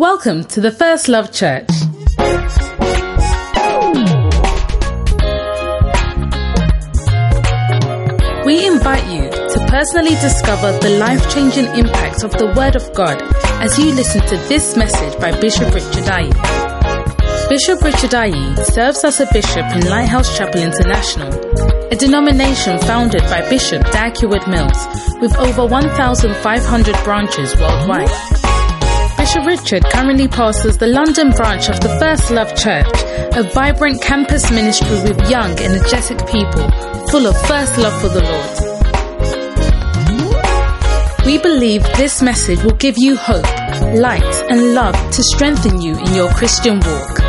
[0.00, 1.68] Welcome to the First Love Church.
[8.46, 13.20] We invite you to personally discover the life changing impact of the Word of God
[13.60, 17.50] as you listen to this message by Bishop Richard Ayi.
[17.50, 21.30] Bishop Richard Ayi serves as a bishop in Lighthouse Chapel International,
[21.92, 28.39] a denomination founded by Bishop Dag Heward-Mills with over 1,500 branches worldwide.
[29.32, 32.88] Bishop Richard currently pastors the London branch of the First Love Church,
[33.36, 36.68] a vibrant campus ministry with young, energetic people
[37.10, 38.56] full of first love for the Lord.
[41.24, 43.44] We believe this message will give you hope,
[43.94, 47.20] light, and love to strengthen you in your Christian walk.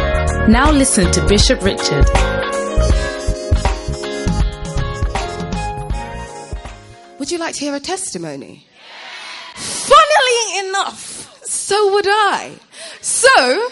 [0.49, 2.07] Now listen to Bishop Richard.
[7.19, 8.65] Would you like to hear a testimony?
[9.53, 11.10] Funnily enough,
[11.71, 12.59] so would I.
[12.99, 13.69] So,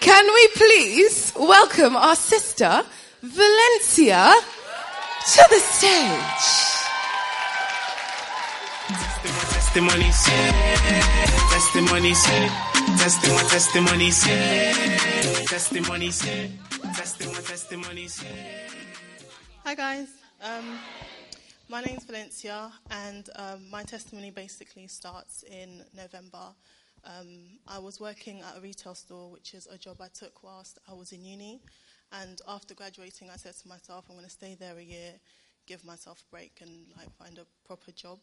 [0.00, 2.84] can we please welcome our sister,
[3.22, 4.34] Valencia,
[5.32, 6.46] to the stage?
[9.56, 10.20] Testimonies,
[11.56, 12.22] testimonies,
[13.00, 14.18] testimony, testimonies,
[15.48, 16.18] testimonies,
[17.00, 18.24] testimony, testimonies.
[19.64, 20.08] Hi guys,
[20.42, 20.78] um,
[21.70, 26.52] my name's Valencia, and um, my testimony basically starts in November.
[27.04, 30.78] Um, I was working at a retail store, which is a job I took whilst
[30.88, 31.60] I was in uni.
[32.12, 35.12] And after graduating, I said to myself, I'm going to stay there a year,
[35.66, 38.18] give myself a break, and like find a proper job.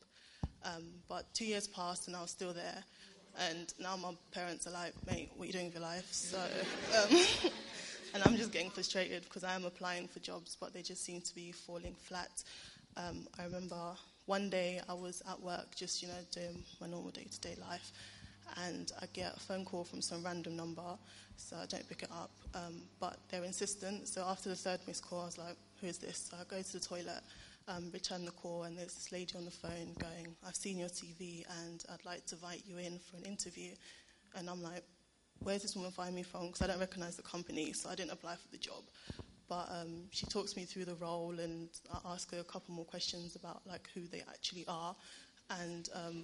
[0.64, 2.84] Um, but two years passed, and I was still there.
[3.50, 6.08] And now my parents are like, mate, what are you doing with your life?
[6.12, 6.38] So,
[6.98, 7.52] um,
[8.14, 11.22] and I'm just getting frustrated because I am applying for jobs, but they just seem
[11.22, 12.44] to be falling flat.
[12.98, 13.76] Um, I remember
[14.26, 17.92] one day I was at work, just you know, doing my normal day-to-day life,
[18.66, 20.98] and I get a phone call from some random number,
[21.38, 22.32] so I don't pick it up.
[22.54, 25.98] Um, but they're insistent, so after the third missed call, I was like, "Who is
[25.98, 27.22] this?" So I go to the toilet,
[27.68, 30.90] um, return the call, and there's this lady on the phone going, "I've seen your
[30.90, 33.76] CV, and I'd like to invite you in for an interview."
[34.36, 34.84] And I'm like,
[35.40, 38.12] "Where's this woman find me from?" Because I don't recognize the company, so I didn't
[38.12, 38.84] apply for the job.
[39.48, 42.86] But um, she talks me through the role, and I ask her a couple more
[42.86, 44.96] questions about like who they actually are,
[45.50, 46.24] and, um,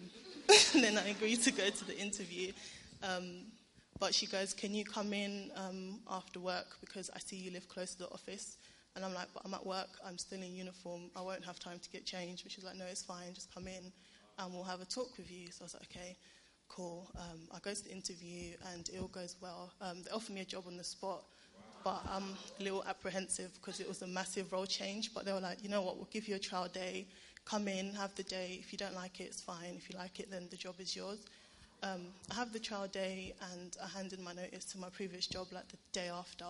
[0.73, 2.51] then I agree to go to the interview.
[3.03, 3.45] Um,
[3.99, 7.67] but she goes, "Can you come in um, after work because I see you live
[7.69, 8.57] close to the office?"
[8.95, 9.89] And I'm like, "But I'm at work.
[10.05, 11.03] I'm still in uniform.
[11.15, 13.33] I won't have time to get changed." But she's like, "No, it's fine.
[13.33, 13.91] Just come in,
[14.39, 16.17] and we'll have a talk with you." So I was like, "Okay."
[16.67, 17.11] Cool.
[17.17, 19.73] Um, I go to the interview and it all goes well.
[19.81, 21.25] Um, they offer me a job on the spot,
[21.83, 25.13] but I'm a little apprehensive because it was a massive role change.
[25.13, 27.07] But they were like, you know what, we'll give you a trial day.
[27.45, 28.57] Come in, have the day.
[28.59, 29.75] If you don't like it, it's fine.
[29.75, 31.19] If you like it, then the job is yours.
[31.83, 35.47] Um, I have the trial day and I handed my notice to my previous job
[35.51, 36.45] like the day after.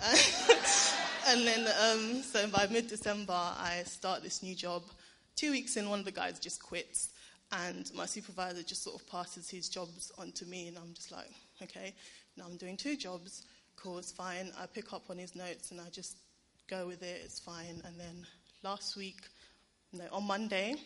[1.28, 4.82] and then, um, so by mid December, I start this new job.
[5.36, 7.10] Two weeks in, one of the guys just quits.
[7.52, 10.68] And my supervisor just sort of passes his jobs on to me.
[10.68, 11.28] And I'm just like,
[11.62, 11.94] okay,
[12.38, 13.44] now I'm doing two jobs
[13.82, 14.52] cool, it's fine.
[14.60, 16.16] I pick up on his notes and I just
[16.68, 17.82] go with it, it's fine.
[17.84, 18.26] And then
[18.62, 19.20] last week,
[19.92, 20.76] no, on Monday,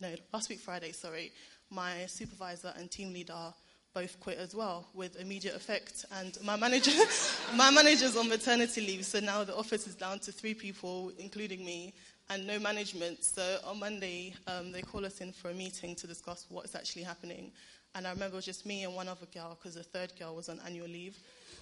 [0.00, 1.32] no, last week Friday, sorry,
[1.70, 3.52] my supervisor and team leader
[3.94, 6.04] both quit as well with immediate effect.
[6.12, 6.90] And my manager,
[7.56, 11.64] my manager's on maternity leave, so now the office is down to three people, including
[11.64, 11.94] me,
[12.28, 13.24] and no management.
[13.24, 16.74] So on Monday, um, they call us in for a meeting to discuss what is
[16.74, 17.52] actually happening.
[17.94, 20.36] And I remember it was just me and one other girl because the third girl
[20.36, 21.16] was on annual leave.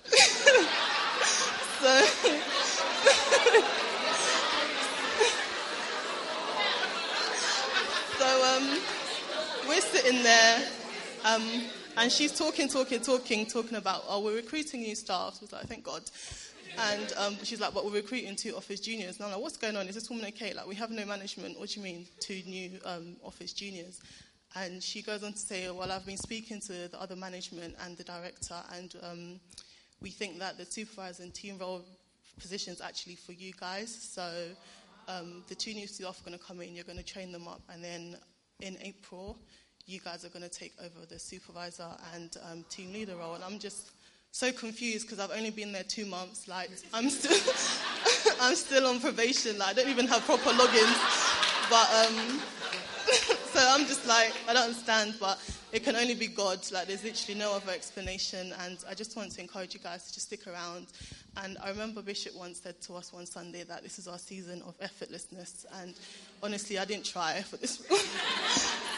[0.11, 0.17] so,
[8.19, 8.79] so um,
[9.69, 10.69] we're sitting there,
[11.25, 11.43] um,
[11.97, 15.35] and she's talking, talking, talking, talking about, oh, we're recruiting new staff.
[15.35, 16.03] So I was like, thank God.
[16.79, 19.17] And um, she's like, but we're recruiting two office juniors.
[19.17, 19.87] And I'm like, what's going on?
[19.87, 20.55] Is this woman okay?
[20.55, 21.59] Like, we have no management.
[21.59, 24.01] What do you mean, two new um, office juniors?
[24.57, 27.97] And she goes on to say, well, I've been speaking to the other management and
[27.97, 29.41] the director, and um,
[30.01, 31.85] we think that the supervisor and team role
[32.39, 33.93] positions actually for you guys.
[34.13, 34.31] So
[35.09, 37.49] um, the two new staff are going to come in, you're going to train them
[37.49, 38.17] up, and then
[38.61, 39.39] in April,
[39.87, 43.35] you guys are going to take over the supervisor and um, team leader role.
[43.35, 43.91] And I'm just
[44.31, 46.49] so confused because I've only been there two months.
[46.49, 47.39] Like I'm still,
[48.41, 49.59] I'm still on probation.
[49.59, 51.71] Like I don't even have proper logins.
[51.71, 52.41] But um,
[53.53, 55.15] so I'm just like I don't understand.
[55.21, 55.39] But
[55.73, 56.61] it can only be God.
[56.73, 58.53] Like there's literally no other explanation.
[58.65, 60.87] And I just want to encourage you guys to just stick around.
[61.43, 64.63] And I remember Bishop once said to us one Sunday that this is our season
[64.67, 65.67] of effortlessness.
[65.83, 65.95] And
[66.43, 67.83] honestly, I didn't try for this.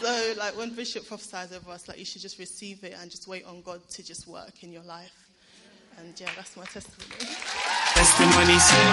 [0.03, 3.27] So, like when Bishop prophesies over us, like you should just receive it and just
[3.27, 5.11] wait on God to just work in your life.
[5.99, 7.33] And yeah, that's my testimony.
[7.95, 8.93] Testimony say,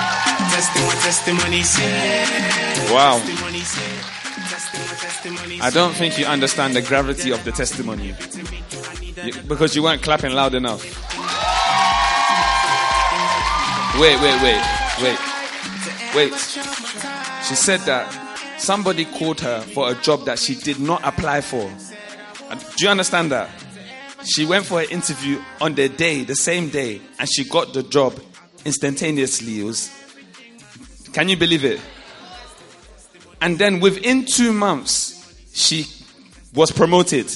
[0.54, 2.94] testimony, testimony say.
[2.94, 3.18] Wow.
[3.20, 3.96] Testimony say,
[4.50, 8.16] testimony, testimony I don't think you understand the gravity of the testimony
[9.26, 11.13] You- because you weren't clapping loud enough.
[14.00, 14.62] Wait, wait, wait,
[15.04, 15.20] wait,
[16.16, 16.34] wait.
[17.48, 21.70] She said that somebody called her for a job that she did not apply for.
[22.76, 23.52] Do you understand that?
[24.26, 27.84] She went for an interview on the day, the same day, and she got the
[27.84, 28.20] job
[28.66, 29.60] instantaneously.
[29.60, 29.92] It was,
[31.14, 31.80] can you believe it?
[33.42, 35.86] And then within two months, she
[36.56, 37.28] was promoted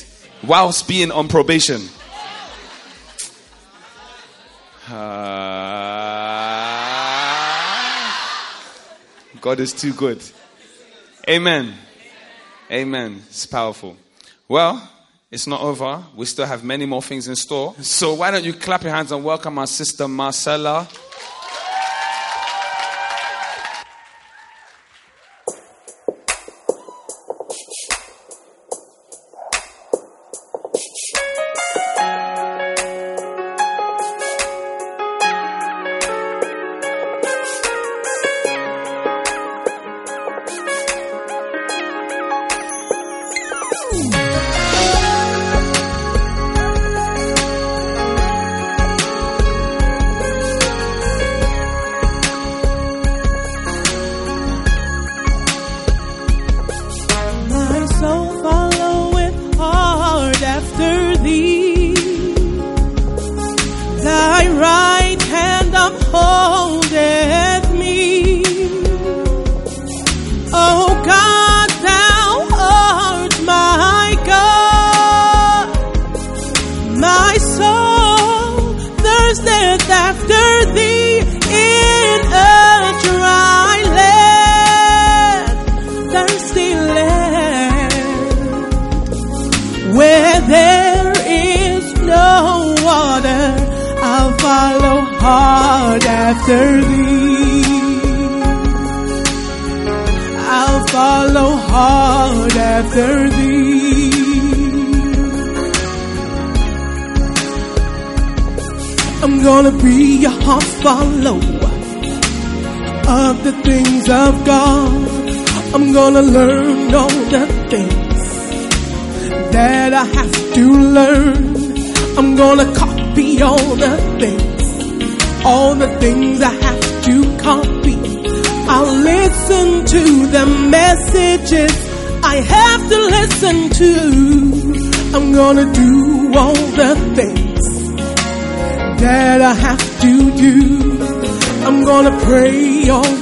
[0.43, 1.81] whilst being on probation.
[4.89, 5.76] Ah.
[9.47, 10.21] God is too good.
[11.29, 11.73] Amen.
[12.69, 13.21] Amen.
[13.29, 13.95] It's powerful.
[14.49, 14.91] Well,
[15.31, 16.03] it's not over.
[16.17, 17.73] We still have many more things in store.
[17.79, 20.85] So why don't you clap your hands and welcome our sister Marcella?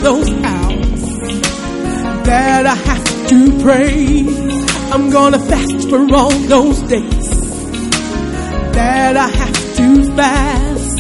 [0.05, 1.01] Those hours
[2.29, 4.19] that I have to pray.
[4.93, 7.29] I'm gonna fast for all those days
[8.77, 10.99] that I have to fast.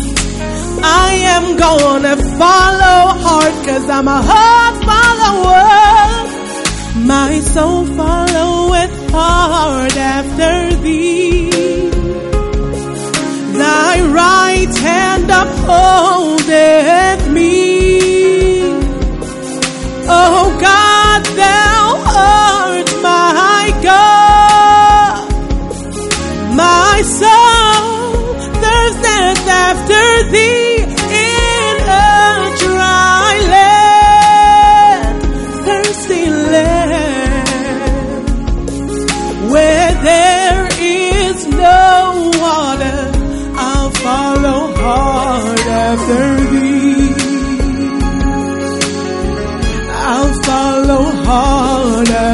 [0.83, 5.67] I am gonna follow hard cause I'm a hard follower.
[7.05, 11.51] My soul followeth hard after thee.
[13.61, 18.14] Thy right hand upholdeth me.
[20.07, 21.74] Oh God, thou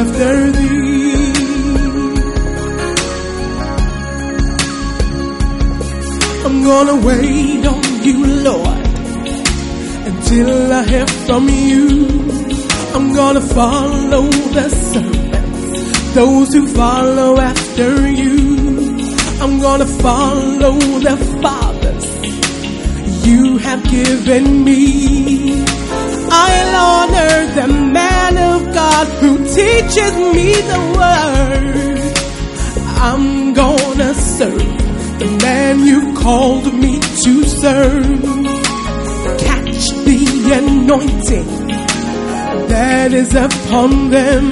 [0.02, 1.32] after thee.
[6.46, 8.18] I'm gonna wait on you,
[8.48, 8.86] Lord,
[10.10, 11.86] until I hear from you.
[12.94, 14.24] I'm gonna follow
[14.56, 17.90] the servants, those who follow after
[18.22, 18.36] you.
[19.42, 20.74] I'm gonna follow
[21.08, 22.06] the fathers
[23.26, 25.51] you have given me.
[26.34, 32.02] I'll honor the man of God who teaches me the word.
[33.08, 34.72] I'm gonna serve
[35.18, 38.22] the man you called me to serve.
[39.48, 40.20] Catch the
[40.60, 41.50] anointing
[42.68, 44.44] that is upon them.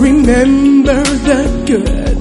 [0.00, 2.12] remember the good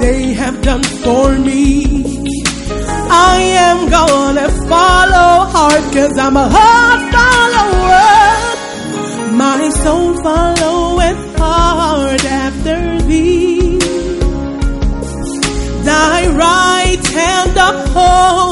[0.00, 2.05] they have done for me.
[3.18, 3.36] I
[3.68, 8.16] am gonna follow hard cause I'm a hard follower.
[9.44, 13.78] My soul followeth hard after thee.
[15.90, 18.45] Thy right hand upholdeth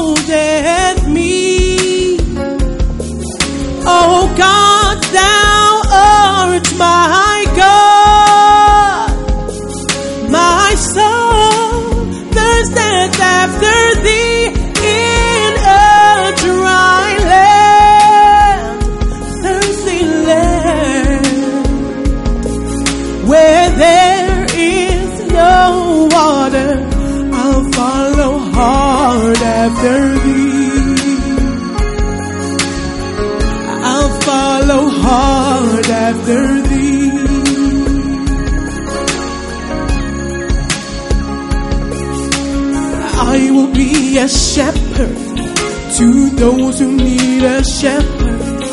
[46.37, 48.63] those who need a shepherd.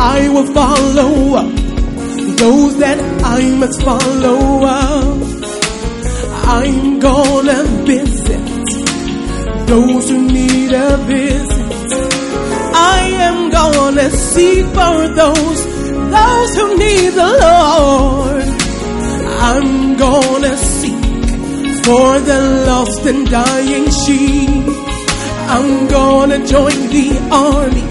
[0.00, 1.68] I will follow up
[2.38, 5.18] those that I must follow up.
[6.46, 8.46] I'm gonna visit
[9.66, 11.58] those who need a visit.
[12.74, 15.60] I am gonna seek for those,
[16.16, 18.44] those who need the Lord.
[19.50, 21.04] I'm gonna seek
[21.84, 24.77] for the lost and dying sheep.
[25.50, 27.86] I'm gonna join the army,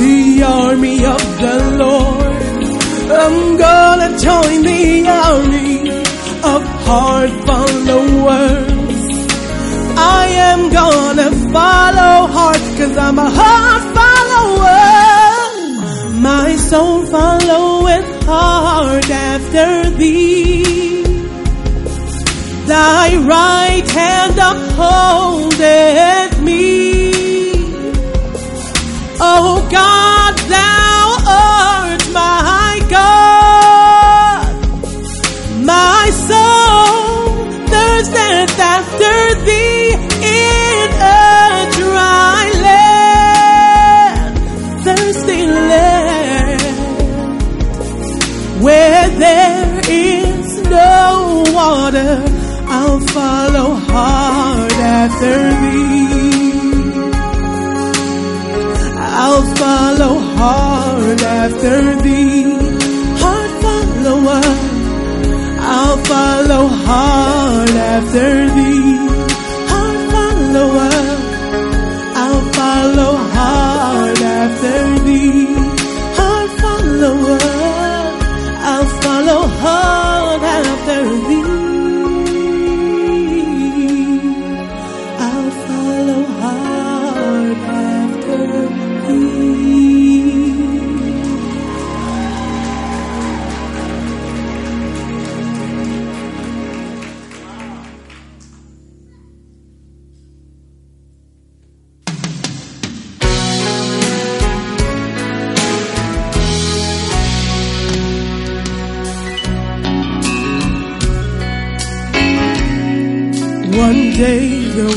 [0.00, 2.42] the army of the Lord.
[3.12, 5.90] I'm gonna join the army
[6.52, 8.72] of hard followers.
[9.98, 14.92] I am gonna follow hard cause I'm a hard follower.
[16.20, 20.81] My soul followeth hard after thee.
[22.66, 27.12] Thy right hand upholdeth me.
[29.20, 30.21] Oh God,
[61.12, 62.42] hard after thee.
[63.22, 64.42] Hard follower.
[65.60, 68.51] I'll follow hard after thee.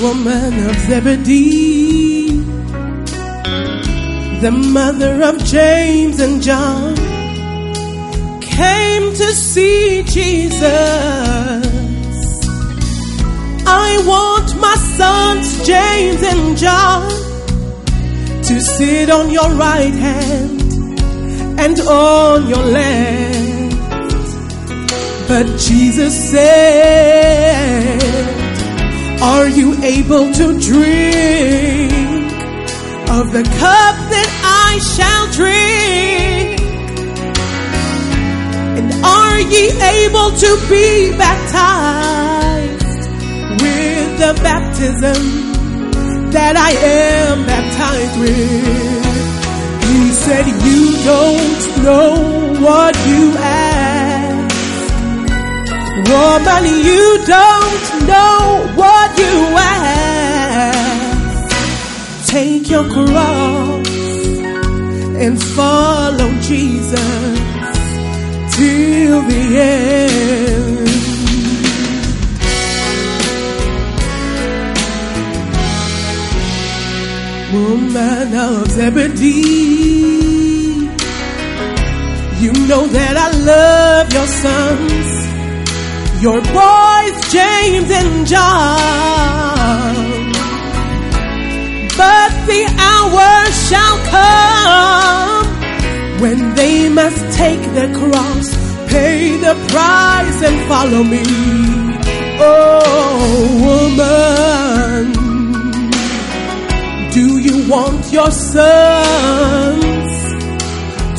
[0.05, 2.27] Woman of Zebedee,
[4.45, 6.95] the mother of James and John,
[8.39, 10.61] came to see Jesus.
[13.65, 17.09] I want my sons, James and John,
[18.47, 20.61] to sit on your right hand
[21.63, 23.75] and on your left.
[25.27, 28.34] But Jesus said,
[29.25, 32.31] Are you able to drink
[33.09, 34.29] of the cup that
[34.67, 36.61] I shall drink?
[38.77, 39.63] And are ye
[39.97, 42.85] able to be baptized
[43.63, 45.21] with the baptism
[46.29, 49.05] that I am baptized with?
[49.89, 52.13] He said, You don't know
[52.61, 54.05] what you ask.
[56.11, 61.45] Woman, you don't know what you ask.
[62.31, 63.87] Take your cross
[65.23, 67.39] and follow Jesus
[68.55, 70.85] till the end.
[77.53, 79.95] Woman of Zebedee,
[82.41, 85.07] You know that I love your sons,
[86.21, 89.95] your boys, James and John.
[91.97, 93.31] But the hour
[93.67, 95.45] shall come
[96.21, 98.55] when they must take their cross,
[98.87, 101.23] pay the price, and follow me.
[102.37, 105.11] Oh, woman,
[107.11, 110.13] do you want your sons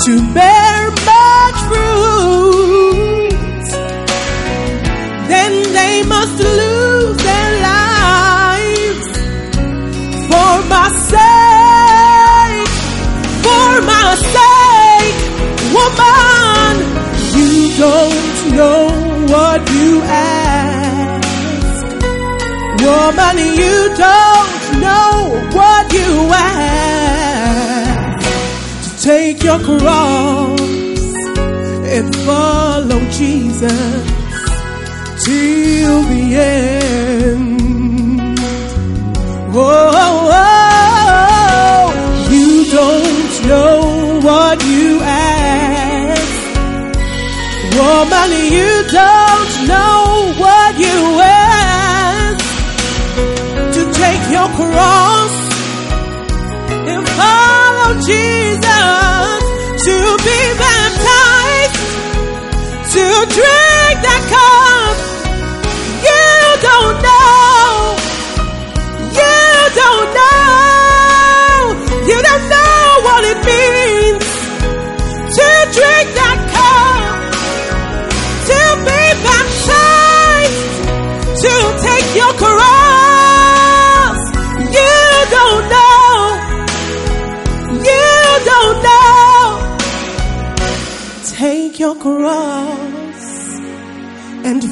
[0.04, 2.15] to bear much fruit?
[5.96, 9.06] They must lose their lives
[10.30, 12.72] for my sake,
[13.44, 15.18] for my sake,
[15.76, 16.74] woman.
[17.38, 17.52] You
[17.84, 18.82] don't know
[19.32, 21.84] what you ask,
[22.84, 23.36] woman.
[23.62, 23.76] You
[24.06, 24.52] don't
[24.86, 25.12] know
[25.58, 26.66] what you ask.
[28.84, 30.60] To take your cross
[31.94, 34.05] and follow Jesus
[35.26, 37.58] till the end.
[39.54, 40.30] Whoa,
[42.30, 43.76] you don't know
[44.28, 46.36] what you ask.
[47.78, 49.98] Woman, you don't know
[50.42, 52.46] what you ask.
[53.74, 55.34] To take your cross
[56.90, 59.40] and follow Jesus.
[59.86, 61.78] To be baptized.
[62.94, 63.04] To
[63.36, 64.65] drink that cup.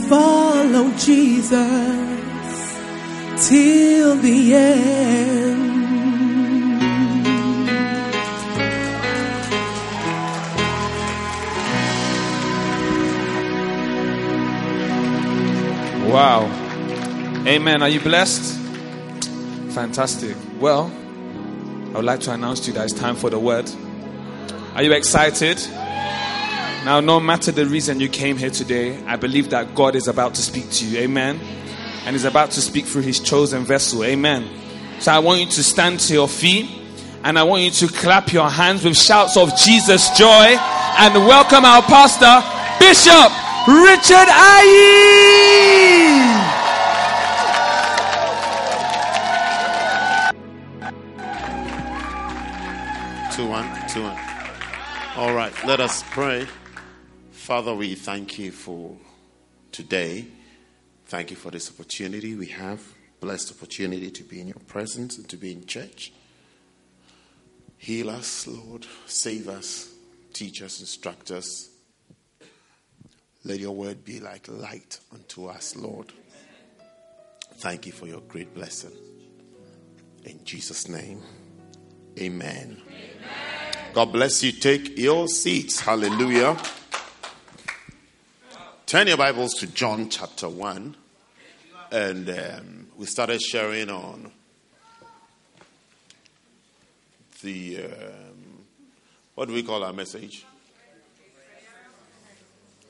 [0.09, 1.49] Follow Jesus
[3.49, 5.65] till the end.
[16.15, 16.47] Wow.
[17.47, 17.83] Amen.
[17.83, 18.61] Are you blessed?
[19.75, 20.37] Fantastic.
[20.61, 20.93] Well,
[21.89, 23.69] I would like to announce to you that it's time for the word.
[24.75, 25.59] Are you excited?
[26.85, 30.35] Now, no matter the reason you came here today, I believe that God is about
[30.35, 30.99] to speak to you.
[30.99, 31.41] Amen.
[32.05, 34.05] And He's about to speak through His chosen vessel.
[34.05, 34.47] Amen.
[35.01, 36.71] So I want you to stand to your feet
[37.25, 40.59] and I want you to clap your hands with shouts of Jesus' joy
[40.99, 42.45] and welcome our pastor,
[42.79, 43.33] Bishop
[43.67, 45.25] Richard Ayi.
[53.35, 54.19] Two one, two one.
[55.17, 56.47] All right, let us pray.
[57.45, 58.97] Father, we thank you for
[59.71, 60.25] today.
[61.05, 62.83] Thank you for this opportunity we have.
[63.21, 66.11] Blessed opportunity to be in your presence and to be in church.
[67.77, 68.87] Heal us, Lord.
[69.05, 69.93] Save us.
[70.33, 71.69] Teach us, instruct us.
[73.45, 76.15] Let your word be like light unto us, Lord.
[77.57, 78.93] Thank you for your great blessing.
[80.25, 81.21] In Jesus' name,
[82.19, 82.81] amen.
[83.93, 84.51] God bless you.
[84.51, 85.79] Take your seats.
[85.79, 86.57] Hallelujah.
[88.95, 90.95] Turn your Bibles to John chapter 1.
[91.91, 94.31] And um, we started sharing on
[97.43, 98.65] the, um,
[99.35, 100.47] what do we call our message?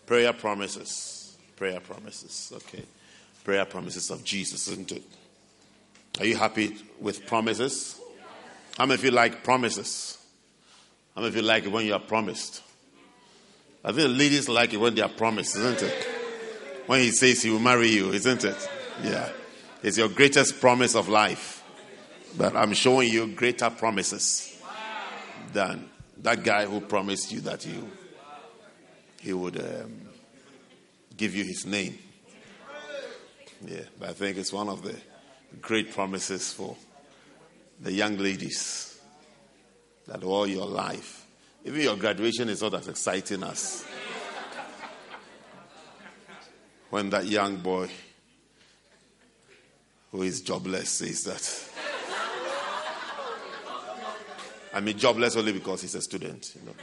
[0.04, 1.38] Prayer promises.
[1.56, 2.52] Prayer promises.
[2.54, 2.84] Okay.
[3.42, 5.04] Prayer promises of Jesus, isn't it?
[6.20, 7.98] Are you happy with promises?
[8.76, 10.18] How many of you like promises?
[11.14, 12.60] How many of you like when you are promised?
[13.84, 16.08] I think ladies like it when they are promised, isn't it?
[16.86, 18.68] When he says he will marry you, isn't it?
[19.02, 19.30] Yeah.
[19.82, 21.62] It's your greatest promise of life.
[22.36, 24.60] But I'm showing you greater promises
[25.52, 25.88] than
[26.22, 27.78] that guy who promised you that he,
[29.20, 30.08] he would um,
[31.16, 31.98] give you his name.
[33.66, 34.96] Yeah, but I think it's one of the
[35.60, 36.76] great promises for
[37.80, 38.98] the young ladies
[40.06, 41.23] that all your life,
[41.64, 43.84] even your graduation is not as exciting as
[46.90, 47.88] when that young boy
[50.12, 51.70] who is jobless says that.
[54.74, 56.52] I mean, jobless only because he's a student.
[56.54, 56.74] You know,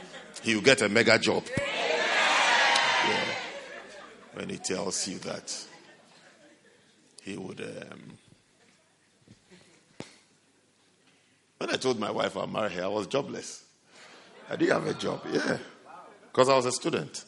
[0.42, 1.44] he will get a mega job.
[1.56, 3.24] Yeah.
[4.34, 5.66] When he tells you that
[7.22, 7.60] he would.
[7.60, 8.18] Um,
[11.58, 13.64] when I told my wife I'll marry her, I was jobless.
[14.52, 15.22] I didn't have a job.
[15.32, 15.56] Yeah.
[16.30, 17.24] Because I was a student.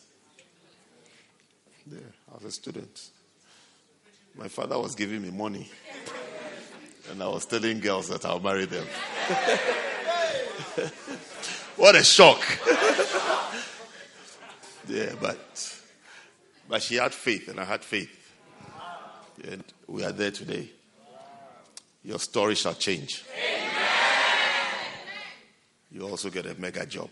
[1.90, 3.08] Yeah, I was a student.
[4.36, 5.70] My father was giving me money.
[7.10, 8.84] And I was telling girls that I'll marry them.
[11.76, 12.42] what a shock.
[14.88, 15.80] yeah, but
[16.68, 18.34] but she had faith and I had faith.
[19.50, 20.68] And we are there today.
[22.02, 23.24] Your story shall change.
[25.94, 27.08] You also get a mega job.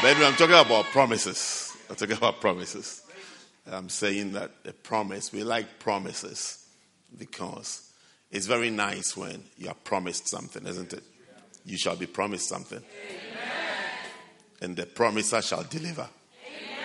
[0.00, 1.76] Baby, I'm talking about promises.
[1.90, 3.02] I'm talking about promises.
[3.68, 6.64] I'm saying that a promise, we like promises
[7.18, 7.90] because
[8.30, 11.02] it's very nice when you are promised something, isn't it?
[11.66, 12.78] You shall be promised something.
[12.78, 13.42] Amen.
[14.62, 16.08] And the promiser shall deliver.
[16.46, 16.78] Amen.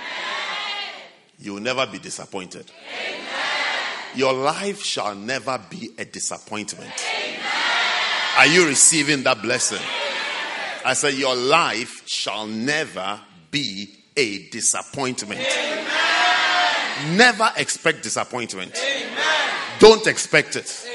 [1.37, 2.71] You will never be disappointed.
[2.71, 3.19] Amen.
[4.15, 6.91] Your life shall never be a disappointment.
[8.35, 10.02] Are you receiving that blessing?
[10.85, 13.19] I said, Your life shall never
[13.51, 15.41] be a disappointment.
[17.15, 18.79] Never expect disappointment.
[19.79, 20.89] Don't expect it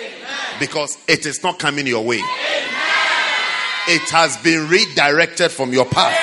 [0.61, 2.22] because it is not coming your way.
[3.90, 6.18] It has been redirected from your path.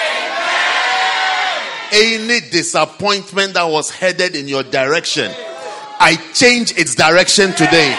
[1.91, 5.31] Any disappointment that was headed in your direction,
[5.99, 7.95] I change its direction today.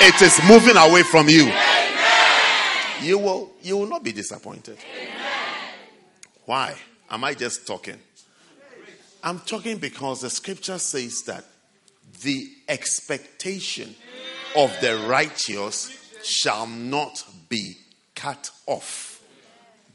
[0.00, 1.52] It is moving away from you.
[3.02, 4.78] You will, you will not be disappointed.
[6.44, 6.74] Why?
[7.10, 7.98] Am I just talking?
[9.22, 11.44] I'm talking because the scripture says that
[12.22, 13.94] the expectation
[14.56, 17.76] of the righteous shall not be
[18.14, 19.22] cut off.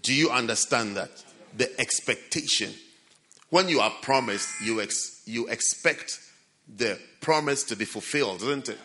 [0.02, 1.10] Do you understand that?
[1.56, 2.74] The expectation.
[3.50, 6.20] When you are promised, you, ex- you expect
[6.68, 8.78] the promise to be fulfilled, isn't it?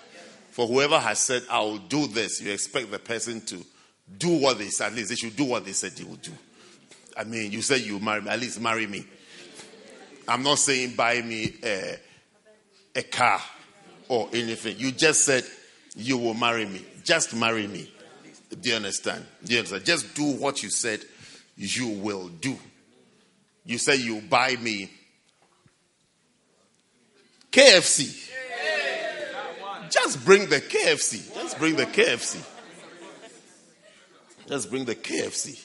[0.50, 3.64] For whoever has said, I will do this, you expect the person to
[4.18, 4.88] do what they said.
[4.88, 6.32] At least they should do what they said they would do.
[7.16, 9.04] I mean, you said you marry me, at least marry me.
[10.28, 11.96] I'm not saying buy me a,
[12.96, 13.40] a car
[14.08, 14.78] or anything.
[14.78, 15.44] You just said
[15.96, 16.84] you will marry me.
[17.04, 17.90] Just marry me.
[18.60, 19.24] Do you understand?
[19.44, 19.84] Do you understand?
[19.84, 21.00] Just do what you said
[21.56, 22.56] you will do.
[23.64, 24.90] You say you buy me
[27.50, 28.30] KFC.
[29.90, 31.34] Just bring the KFC.
[31.34, 32.42] Just bring the KFC.
[34.46, 35.62] Just bring the KFC.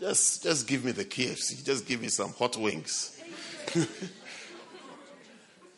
[0.00, 1.64] Just, just give me the KFC.
[1.64, 3.20] Just give me some hot wings.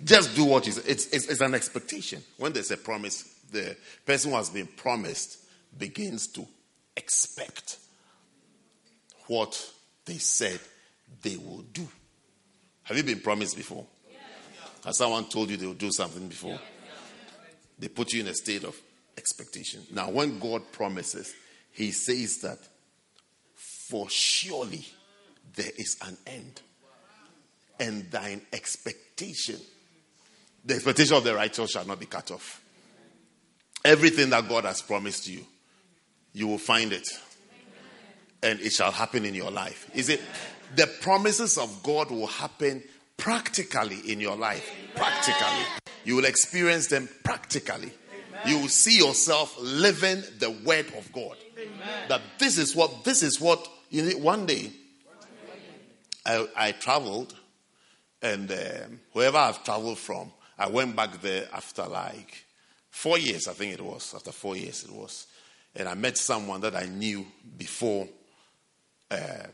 [0.05, 0.79] just do what is.
[0.79, 2.23] It's, it's, it's an expectation.
[2.39, 5.39] When there's a promise, the person who has been promised
[5.77, 6.47] begins to
[6.97, 7.79] expect
[9.27, 9.71] what
[10.07, 10.61] they said
[11.23, 11.87] they will do.
[12.85, 13.85] Have you been promised before?
[14.85, 16.59] Has someone told you they will do something before?
[17.79, 18.81] They put you in a state of
[19.19, 19.83] expectation.
[19.93, 21.35] Now, when God promises,
[21.77, 22.59] He says that
[23.55, 24.87] for surely
[25.55, 26.63] there is an end,
[27.79, 29.61] and thine expectation,
[30.65, 32.63] the expectation of the righteous shall not be cut off.
[33.85, 35.45] Everything that God has promised you,
[36.33, 37.07] you will find it,
[38.43, 39.91] and it shall happen in your life.
[39.95, 40.21] Is it?
[40.75, 42.83] The promises of God will happen
[43.19, 44.69] practically in your life.
[44.95, 45.93] Practically.
[46.05, 47.93] You will experience them practically.
[48.47, 51.37] You will see yourself living the word of God.
[52.09, 54.71] That this is what, this is what, you know, one day
[56.25, 57.35] I, I traveled
[58.23, 62.45] and um, wherever I've traveled from, I went back there after like
[62.91, 64.15] four years, I think it was.
[64.15, 65.27] After four years, it was.
[65.75, 68.09] And I met someone that I knew before.
[69.11, 69.47] Uh,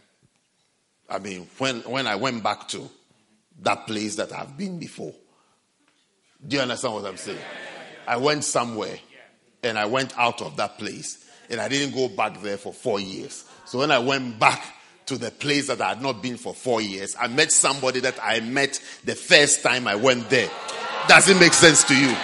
[1.11, 2.89] I mean, when, when I went back to
[3.61, 5.15] that place that I've been before.
[6.47, 7.39] Do you understand what I'm saying?
[8.07, 8.99] I went somewhere
[9.63, 12.99] and I went out of that place and I didn't go back there for four
[12.99, 13.45] years.
[13.67, 14.65] So when I went back
[15.07, 18.19] to the place that I had not been for four years, I met somebody that
[18.23, 20.51] I met the first time I went there.
[21.09, 22.17] Does it make sense to you?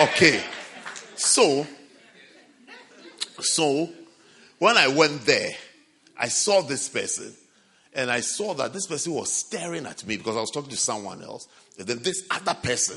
[0.00, 0.42] Okay.
[1.16, 1.66] So,
[3.40, 3.90] so
[4.58, 5.50] when I went there,
[6.16, 7.34] I saw this person
[7.92, 10.76] and I saw that this person was staring at me because I was talking to
[10.78, 11.46] someone else.
[11.78, 12.96] And then this other person,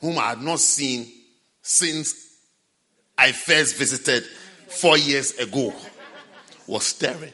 [0.00, 1.10] whom I had not seen
[1.62, 2.14] since
[3.18, 4.24] I first visited
[4.72, 5.72] four years ago,
[6.66, 7.32] was staring.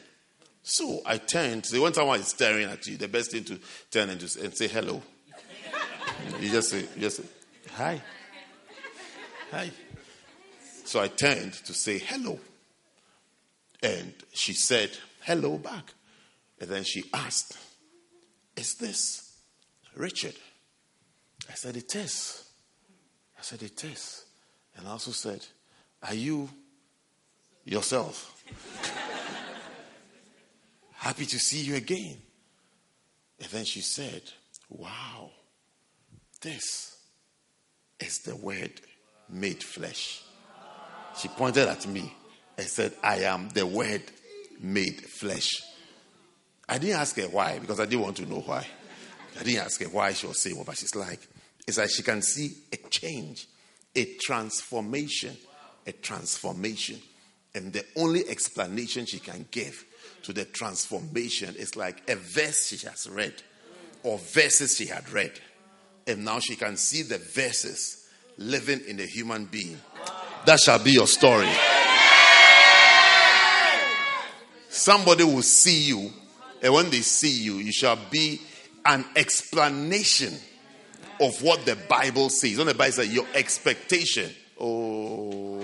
[0.63, 1.65] So I turned.
[1.65, 4.53] So when someone is staring at you, the best thing to turn and, just, and
[4.55, 5.01] say hello.
[6.39, 7.23] You just say, you just say,
[7.73, 8.01] hi.
[9.51, 9.71] Hi.
[10.85, 12.39] So I turned to say hello.
[13.81, 15.93] And she said hello back.
[16.59, 17.57] And then she asked,
[18.55, 19.37] Is this
[19.95, 20.35] Richard?
[21.49, 22.43] I said, It is.
[23.37, 24.25] I said, It is.
[24.75, 25.45] And I also said,
[26.03, 26.49] Are you
[27.69, 28.43] yourself?
[30.93, 32.17] Happy to see you again.
[33.39, 34.21] And then she said,
[34.69, 35.31] Wow,
[36.41, 36.97] this
[37.99, 38.71] is the word
[39.29, 40.23] made flesh.
[41.17, 42.13] She pointed at me
[42.57, 44.03] and said, I am the word
[44.59, 45.61] made flesh.
[46.67, 48.65] I didn't ask her why because I didn't want to know why.
[49.39, 51.27] I didn't ask her why she was saying what, but she's like,
[51.67, 53.47] it's like she can see a change,
[53.95, 55.35] a transformation,
[55.87, 56.99] a transformation.
[57.55, 59.85] And the only explanation she can give
[60.23, 63.33] to the transformation is like a verse she has read
[64.03, 65.31] or verses she had read.
[66.07, 68.07] And now she can see the verses
[68.37, 69.79] living in a human being.
[70.45, 71.49] That shall be your story.
[74.69, 76.11] Somebody will see you,
[76.61, 78.39] and when they see you, you shall be
[78.85, 80.33] an explanation
[81.19, 82.57] of what the Bible says.
[82.57, 84.31] When the Bible says your expectation.
[84.59, 85.58] Oh.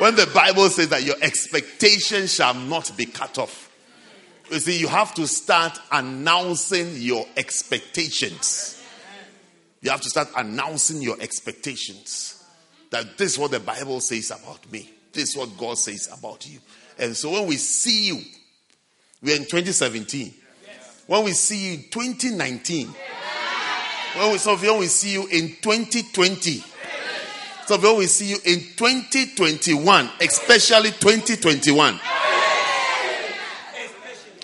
[0.00, 3.70] When the Bible says that your expectation shall not be cut off.
[4.50, 8.82] You see, you have to start announcing your expectations.
[9.82, 12.42] You have to start announcing your expectations.
[12.88, 14.90] That this is what the Bible says about me.
[15.12, 16.60] This is what God says about you.
[16.98, 18.22] And so when we see you,
[19.20, 20.32] we're in 2017.
[21.08, 26.64] When we see you in 2019, when we, you, when we see you in 2020,
[27.78, 32.00] when we see you in 2021, especially 2021.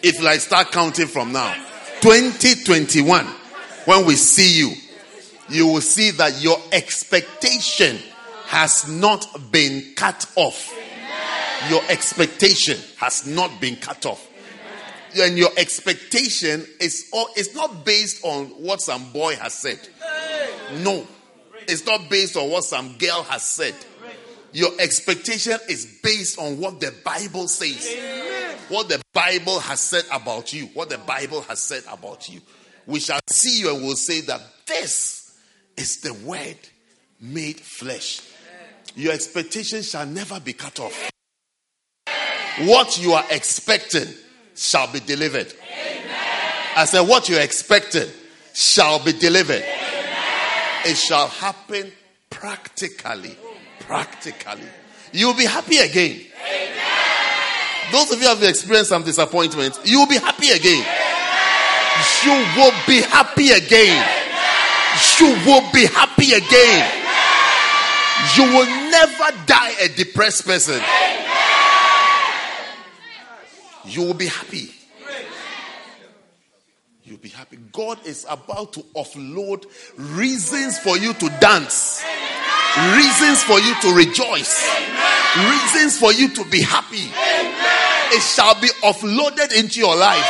[0.02, 1.52] If I start counting from now,
[2.00, 3.26] 2021,
[3.86, 4.72] when we see you,
[5.48, 7.98] you will see that your expectation
[8.46, 10.72] has not been cut off.
[11.70, 14.28] Your expectation has not been cut off.
[15.18, 19.80] And your expectation is all, it's not based on what some boy has said.
[20.82, 21.06] No.
[21.68, 23.74] It's not based on what some girl has said.
[24.52, 27.94] Your expectation is based on what the Bible says.
[28.68, 30.66] What the Bible has said about you.
[30.74, 32.40] What the Bible has said about you.
[32.87, 35.38] We shall see you and we'll say that this
[35.76, 36.57] is the word
[37.20, 38.22] made flesh.
[38.94, 41.11] Your expectation shall never be cut off.
[42.61, 44.09] What you are expecting
[44.55, 45.52] shall be delivered.
[45.70, 46.11] Amen.
[46.76, 48.09] I said, What you're expecting
[48.55, 49.62] shall be delivered.
[49.62, 49.86] Amen.
[50.88, 51.90] It shall happen
[52.31, 53.37] practically.
[53.81, 54.68] Practically.
[55.12, 56.20] You'll be happy again.
[56.44, 57.92] Amen.
[57.92, 60.85] Those of you have experienced some disappointment, you'll be happy again.
[62.25, 64.07] You will be happy again.
[65.18, 66.92] You will be happy again.
[68.37, 70.81] You will never die a depressed person.
[73.85, 74.75] You will be happy.
[77.06, 77.56] You'll be happy.
[77.70, 79.64] God is about to offload
[79.96, 82.02] reasons for you to dance,
[82.96, 84.68] reasons for you to rejoice,
[85.36, 87.08] reasons for you to be happy.
[88.12, 90.26] It shall be offloaded into your life.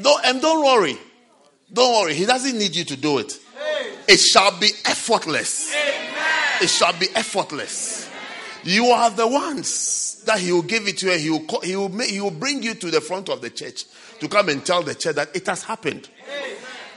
[0.00, 0.96] Don't, and don't worry.
[1.70, 2.14] Don't worry.
[2.14, 3.38] He doesn't need you to do it.
[4.08, 5.74] It shall be effortless.
[6.62, 8.08] It shall be effortless.
[8.64, 11.18] You are the ones that he will give it to you.
[11.18, 13.50] He will, call, he will, make, he will bring you to the front of the
[13.50, 13.84] church
[14.20, 16.08] to come and tell the church that it has happened.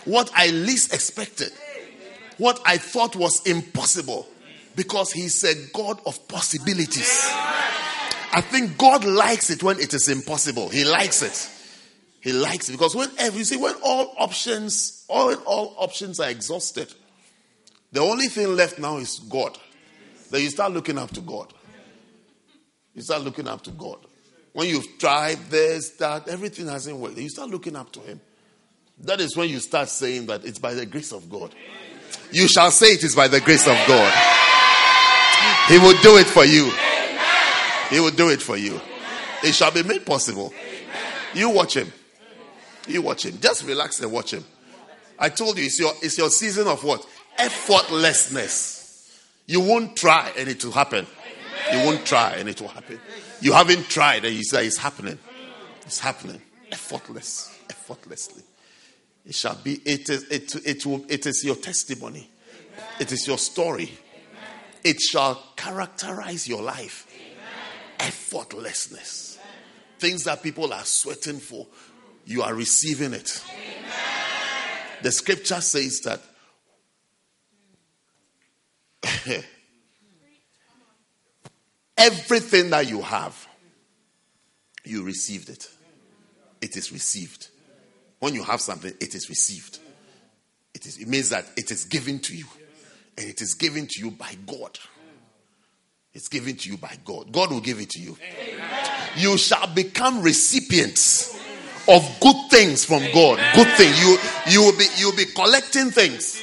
[0.06, 1.52] What I least expected,
[2.38, 4.28] what I thought was impossible,
[4.76, 7.30] because he's a God of possibilities.
[8.34, 10.70] I think God likes it when it is impossible.
[10.70, 11.50] He likes it.
[12.22, 16.92] He likes it because when you see when all options, all all options are exhausted,
[17.92, 19.58] the only thing left now is God.
[20.32, 21.54] Then you start looking up to God.
[22.96, 24.00] You start looking up to God.
[24.54, 28.22] When you've tried this, that, everything hasn't worked, you start looking up to Him.
[29.02, 31.54] That is when you start saying that it's by the grace of God.
[32.32, 34.14] You shall say it is by the grace of God.
[35.68, 36.72] He will do it for you.
[37.90, 38.80] He will do it for you.
[39.44, 40.54] It shall be made possible.
[41.34, 41.92] You watch Him.
[42.88, 43.38] You watch Him.
[43.42, 44.46] Just relax and watch Him.
[45.20, 47.06] I told you, it's your, it's your season of what?
[47.38, 49.12] Effortlessness.
[49.48, 51.06] You won't try and it will happen.
[51.72, 53.00] You won't try and it will happen.
[53.42, 55.18] You haven't tried and you say it's happening.
[55.86, 56.42] It's happening.
[56.72, 57.58] Effortless.
[57.70, 58.44] Effortlessly.
[59.26, 62.30] It shall be, it is, it, it, will, it is your testimony.
[63.00, 63.92] It is your story.
[64.84, 67.12] It shall characterize your life.
[67.98, 69.40] Effortlessness.
[69.98, 71.66] Things that people are sweating for,
[72.26, 73.44] you are receiving it.
[75.02, 76.22] The scripture says that
[81.98, 83.48] Everything that you have,
[84.84, 85.70] you received it.
[86.62, 87.50] It is received.
[88.20, 89.80] When you have something, it is received.
[90.74, 92.46] It, is, it means that it is given to you.
[93.18, 94.78] And it is given to you by God.
[96.14, 97.32] It's given to you by God.
[97.32, 98.18] God will give it to you.
[99.18, 101.36] You shall become recipients
[101.88, 103.40] of good things from God.
[103.54, 103.94] Good thing.
[104.00, 106.42] You you will be you will be collecting things.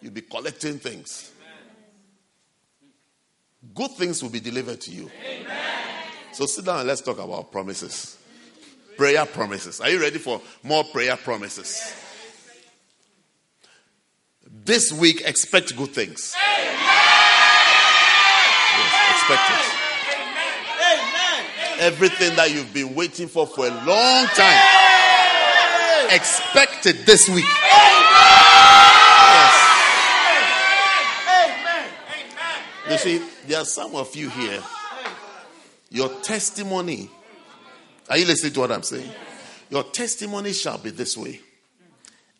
[0.00, 1.32] You'll be collecting things.
[3.74, 5.10] Good things will be delivered to you.
[6.32, 8.18] So sit down and let's talk about promises.
[8.96, 9.80] Prayer promises.
[9.80, 11.92] Are you ready for more prayer promises?
[14.64, 16.32] This week, expect good things.
[18.76, 19.60] Yes, expect it.
[21.80, 24.60] Everything that you've been waiting for for a long time,
[26.10, 27.44] expect it this week.
[27.44, 27.54] Yes.
[32.90, 34.62] You see, there are some of you here.
[35.90, 37.10] Your testimony.
[38.10, 39.10] Are you listening to what I'm saying?
[39.70, 41.40] Your testimony shall be this way.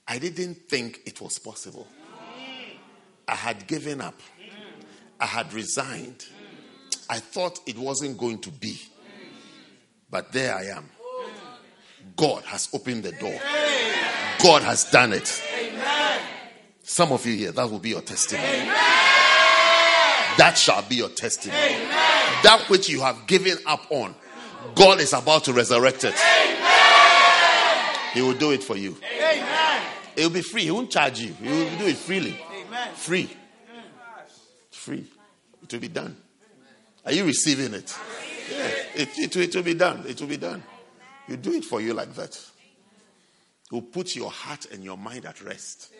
[0.06, 1.86] I didn't think it was possible.
[3.26, 4.20] I had given up.
[5.18, 6.26] I had resigned.
[7.08, 8.78] I thought it wasn't going to be.
[10.10, 10.90] But there I am.
[12.16, 13.40] God has opened the door.
[14.42, 15.42] God has done it.
[16.82, 18.68] Some of you here, that will be your testimony.
[20.38, 21.58] That shall be your testimony.
[22.42, 24.14] That which you have given up on,
[24.74, 26.14] God is about to resurrect it.
[28.12, 28.96] He will do it for you.
[30.16, 30.62] It will be free.
[30.62, 31.32] He won't charge you.
[31.34, 32.38] He will do it freely.
[32.94, 33.28] Free.
[34.70, 35.06] Free.
[35.62, 36.16] It will be done.
[37.04, 37.96] Are you receiving it?
[38.50, 38.70] Yeah.
[38.94, 40.04] It, it, it will be done.
[40.06, 40.62] It will be done.
[41.28, 42.38] You do it for you like that.
[43.70, 45.92] Will put your heart and your mind at rest.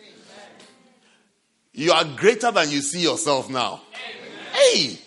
[1.73, 3.81] You are greater than you see yourself now.
[4.55, 4.97] Hey!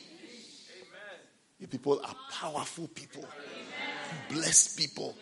[1.59, 3.25] You people are powerful people,
[4.29, 5.15] blessed people,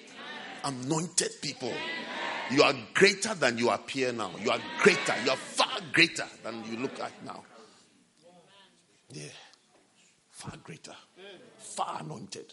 [0.65, 1.73] anointed people.
[2.51, 4.31] You are greater than you appear now.
[4.43, 5.15] You are greater.
[5.25, 7.43] You are far greater than you look like now.
[9.11, 9.25] Yeah.
[10.31, 10.95] Far greater.
[11.59, 12.53] Far anointed.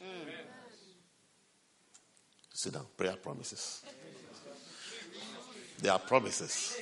[2.53, 2.85] Sit down.
[2.95, 3.83] Prayer promises.
[5.79, 6.77] There are promises.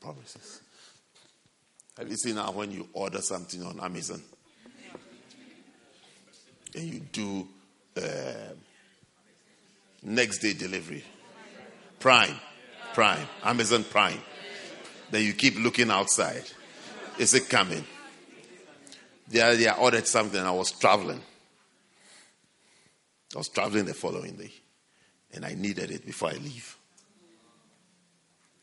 [0.00, 0.62] Promises.
[1.98, 4.22] Have you seen now when you order something on Amazon
[6.74, 7.46] and you do
[7.96, 8.54] uh,
[10.02, 11.04] next day delivery?
[11.98, 12.36] Prime,
[12.94, 14.20] Prime, Amazon Prime.
[15.10, 16.44] Then you keep looking outside.
[17.18, 17.84] Is it coming?
[19.28, 20.40] The other day I ordered something.
[20.40, 21.20] I was traveling.
[23.34, 24.52] I was traveling the following day,
[25.32, 26.76] and I needed it before I leave.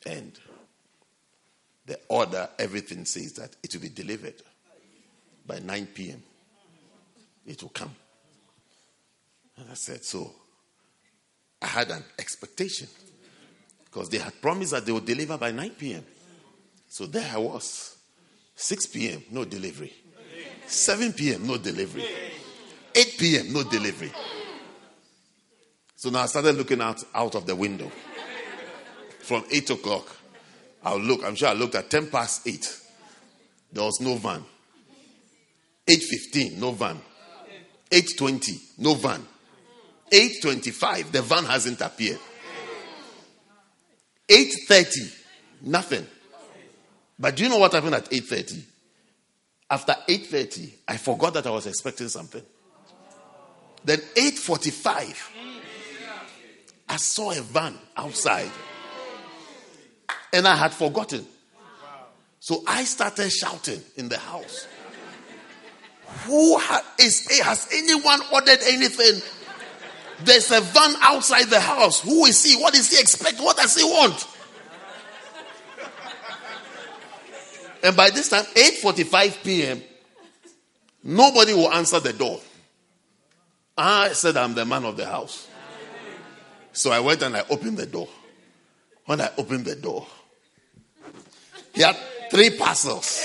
[0.06, 0.38] And
[1.88, 4.36] the order, everything says that it will be delivered
[5.45, 6.21] by 9 p.m.
[7.45, 7.95] It will come.
[9.58, 10.32] And I said, so
[11.62, 12.88] I had an expectation
[13.86, 16.06] because they had promised that they would deliver by 9 p.m.
[16.89, 17.97] So there I was.
[18.56, 19.93] 6 p.m., no delivery.
[20.65, 22.06] 7 p.m., no delivery.
[22.93, 24.12] 8 p.m., no delivery.
[25.95, 27.89] So now I started looking out, out of the window.
[29.19, 30.08] From 8 o'clock,
[30.84, 31.24] I'll look.
[31.24, 32.82] I'm sure I looked at 10 past 8.
[33.74, 34.44] There was no van.
[35.88, 37.00] 8.15, no van.
[37.90, 39.26] 8.20, no van.
[40.12, 42.20] 8.25, the van hasn't appeared.
[44.28, 45.16] 8.30,
[45.62, 46.06] nothing.
[47.20, 48.63] But do you know what happened at 8.30?
[49.70, 52.44] After 8.30, I forgot that I was expecting something.
[53.84, 55.16] Then 8.45,
[56.90, 58.52] I saw a van outside.
[60.34, 61.26] And I had forgotten.
[62.40, 64.68] So I started shouting in the house.
[66.26, 69.22] Who ha- is, has anyone ordered anything?
[70.24, 72.02] There's a van outside the house.
[72.02, 72.56] Who is he?
[72.62, 73.40] What does he expect?
[73.40, 74.28] What does he want?
[77.84, 79.82] And by this time, 8:45 p.m.,
[81.04, 82.40] nobody will answer the door.
[83.78, 85.48] I said, I'm the man of the house.
[86.74, 88.08] So I went and I opened the door.
[89.06, 90.08] When I opened the door,
[91.78, 91.96] he had
[92.32, 93.24] three parcels.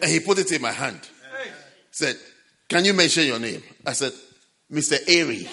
[0.00, 1.00] And he put it in my hand.
[1.90, 2.16] Said,
[2.68, 3.62] Can you mention your name?
[3.84, 4.12] I said,
[4.70, 4.96] Mr.
[5.08, 5.48] Airy.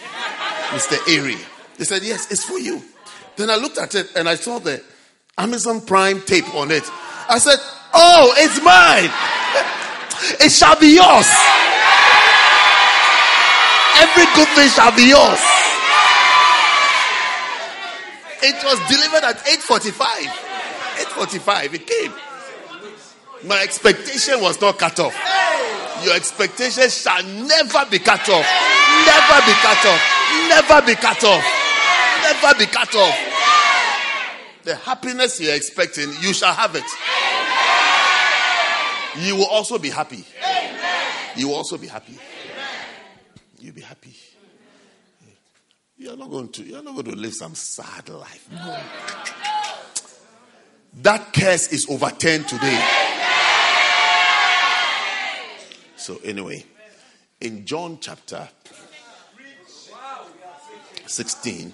[0.69, 0.97] Mr.
[1.11, 1.37] Airy.
[1.77, 2.81] He said, Yes, it's for you.
[3.35, 4.83] Then I looked at it and I saw the
[5.37, 6.83] Amazon Prime tape on it.
[7.27, 7.57] I said,
[7.93, 9.09] Oh, it's mine.
[10.45, 11.27] It shall be yours.
[13.97, 15.41] Every good thing shall be yours.
[18.43, 20.46] It was delivered at 8:45.
[20.97, 22.13] 8:45 it came.
[23.47, 25.15] My expectation was not cut off.
[26.03, 28.45] Your expectation shall never be cut off.
[29.05, 30.01] Never be cut off.
[30.49, 31.43] Never be cut off.
[32.23, 33.17] Never be cut off.
[34.63, 36.83] The happiness you're expecting, you shall have it.
[39.23, 40.25] you will also be happy.
[41.35, 42.17] You will also be happy.
[43.59, 44.15] You'll be happy.
[45.97, 48.47] You're not going to you're not going to live some sad life.
[48.51, 48.77] No.
[51.01, 52.83] That curse is overturned today.
[55.95, 56.65] So anyway,
[57.39, 58.49] in John chapter
[61.05, 61.73] 16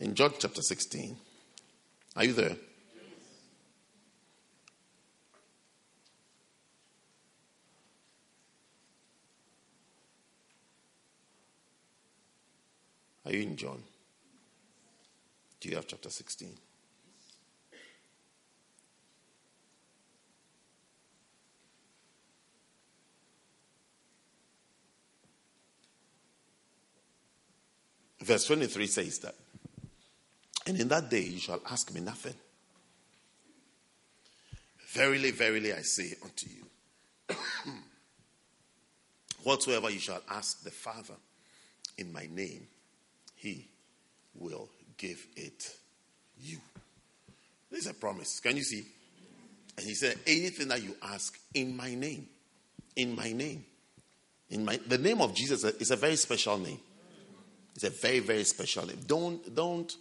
[0.00, 1.16] in John chapter 16.
[2.16, 2.56] Are you there?
[13.26, 13.82] Are you in John?
[15.60, 16.48] Do you have chapter 16?
[28.20, 29.34] Verse 23 says that,
[30.66, 32.34] and in that day you shall ask me nothing.
[34.88, 37.36] Verily, verily, I say unto you,
[39.44, 41.14] whatsoever you shall ask the Father
[41.98, 42.66] in my name,
[43.36, 43.68] he
[44.34, 45.76] will give it
[46.40, 46.58] you.
[47.70, 48.40] This is a promise.
[48.40, 48.84] Can you see?
[49.76, 52.26] And he said, anything that you ask in my name,
[52.96, 53.64] in my name,
[54.50, 56.78] in my the name of Jesus is a very special name.
[57.74, 59.00] It's a very, very special name.
[59.06, 59.94] Don't don't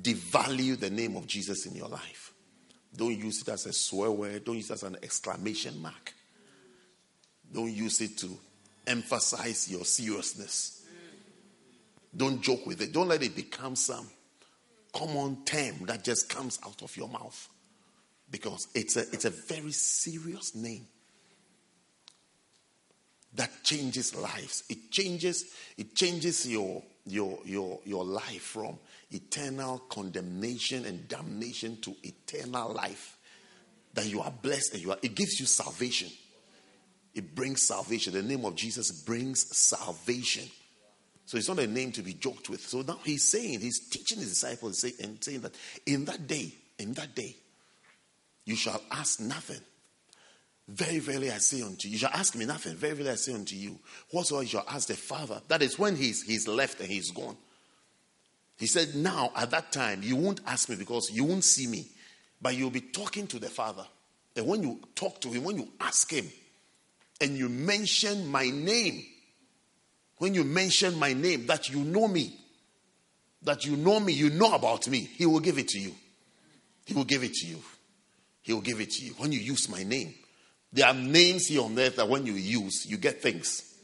[0.00, 2.32] devalue the name of Jesus in your life.
[2.94, 4.44] Don't use it as a swear word.
[4.44, 6.12] Don't use it as an exclamation mark.
[7.50, 8.38] Don't use it to
[8.86, 10.81] emphasize your seriousness.
[12.14, 12.92] Don't joke with it.
[12.92, 14.08] Don't let it become some
[14.92, 17.48] common term that just comes out of your mouth.
[18.30, 20.86] Because it's a, it's a very serious name
[23.34, 24.64] that changes lives.
[24.68, 28.78] It changes, it changes your, your, your, your life from
[29.10, 33.18] eternal condemnation and damnation to eternal life.
[33.94, 36.08] That you are blessed and you are, it gives you salvation.
[37.14, 38.14] It brings salvation.
[38.14, 40.48] The name of Jesus brings salvation.
[41.26, 42.60] So it's not a name to be joked with.
[42.60, 45.54] So now he's saying, he's teaching his disciples and saying that
[45.86, 47.36] in that day, in that day,
[48.44, 49.60] you shall ask nothing.
[50.68, 52.74] Very, very, I say unto you, you shall ask me nothing.
[52.74, 53.78] Very, very, I say unto you,
[54.10, 55.40] whatsoever you shall ask the Father.
[55.48, 57.36] That is when he's, he's left and he's gone.
[58.58, 61.88] He said, Now, at that time, you won't ask me because you won't see me,
[62.40, 63.86] but you'll be talking to the Father.
[64.36, 66.26] And when you talk to him, when you ask him,
[67.20, 69.04] and you mention my name,
[70.22, 72.32] when you mention my name, that you know me,
[73.42, 75.92] that you know me, you know about me, He will give it to you.
[76.84, 77.58] He will give it to you.
[78.40, 79.14] He will give it to you.
[79.14, 80.14] When you use my name,
[80.72, 83.74] there are names here on earth that when you use, you get things.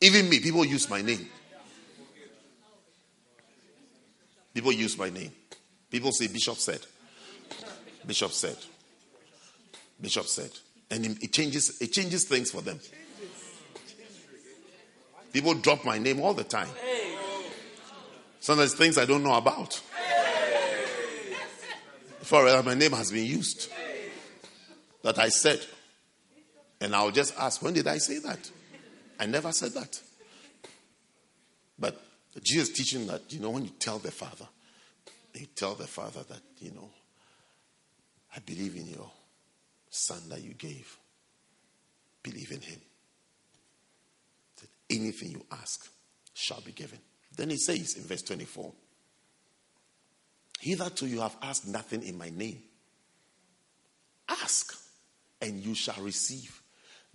[0.00, 1.28] Even me, people use my name.
[4.52, 5.30] People use my name.
[5.88, 6.80] People say, Bishop said.
[8.04, 8.56] Bishop said.
[10.00, 10.50] Bishop said
[10.90, 12.80] and it changes it changes things for them.
[15.32, 16.68] People drop my name all the time.
[18.40, 19.74] Sometimes things I don't know about.
[22.22, 23.70] For my name has been used.
[25.02, 25.60] That I said.
[26.80, 28.50] And I'll just ask, when did I say that?
[29.18, 30.00] I never said that.
[31.78, 32.00] But
[32.42, 34.46] Jesus teaching that, you know, when you tell the Father,
[35.34, 36.90] you tell the Father that, you know,
[38.34, 39.10] I believe in your
[39.96, 40.96] son that you gave.
[42.22, 42.80] Believe in him.
[44.60, 45.88] That anything you ask
[46.34, 46.98] shall be given.
[47.36, 48.72] Then he says in verse 24,
[50.60, 52.62] Hitherto you have asked nothing in my name.
[54.28, 54.76] Ask,
[55.40, 56.62] and you shall receive,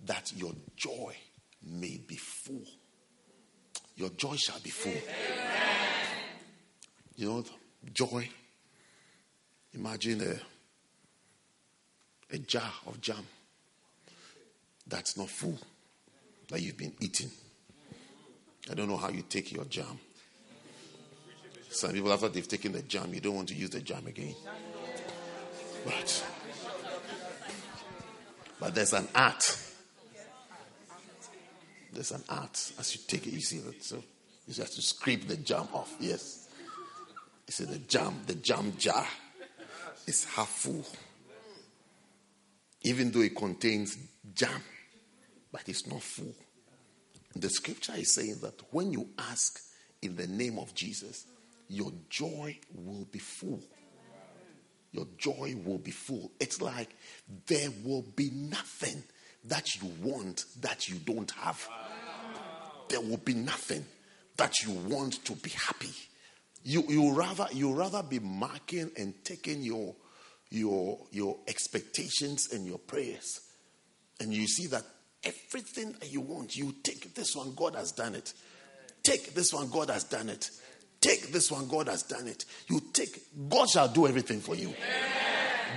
[0.06, 1.14] that your joy
[1.62, 2.64] may be full.
[3.96, 4.92] Your joy shall be full.
[7.16, 7.44] You know,
[7.92, 8.28] joy.
[9.74, 10.51] Imagine a
[12.32, 13.24] a jar of jam
[14.86, 15.58] that's not full,
[16.48, 17.30] that you've been eating.
[18.70, 19.98] I don't know how you take your jam.
[21.70, 24.34] Some people, after they've taken the jam, you don't want to use the jam again.
[25.84, 26.24] But,
[28.60, 29.58] but there's an art.
[31.92, 32.72] There's an art.
[32.78, 33.82] As you take it, you see that.
[33.82, 34.02] So
[34.46, 35.94] you have to scrape the jam off.
[35.98, 36.48] Yes.
[37.46, 39.06] You see the jam, the jam jar
[40.06, 40.84] is half full
[42.84, 43.96] even though it contains
[44.34, 44.62] jam,
[45.50, 46.34] but it's not full.
[47.34, 49.58] The scripture is saying that when you ask
[50.02, 51.26] in the name of Jesus,
[51.68, 53.62] your joy will be full.
[54.92, 56.30] Your joy will be full.
[56.38, 56.90] It's like
[57.46, 59.02] there will be nothing
[59.44, 61.66] that you want that you don't have.
[62.88, 63.84] there will be nothing
[64.36, 65.90] that you want to be happy.
[66.62, 69.94] You you rather you rather be marking and taking your
[70.52, 73.40] your your expectations and your prayers,
[74.20, 74.84] and you see that
[75.24, 78.32] everything that you want, you take this one, God has done it.
[79.02, 80.50] Take this one, God has done it.
[81.00, 82.44] Take this one, God has done it.
[82.68, 84.72] You take, God shall do everything for you.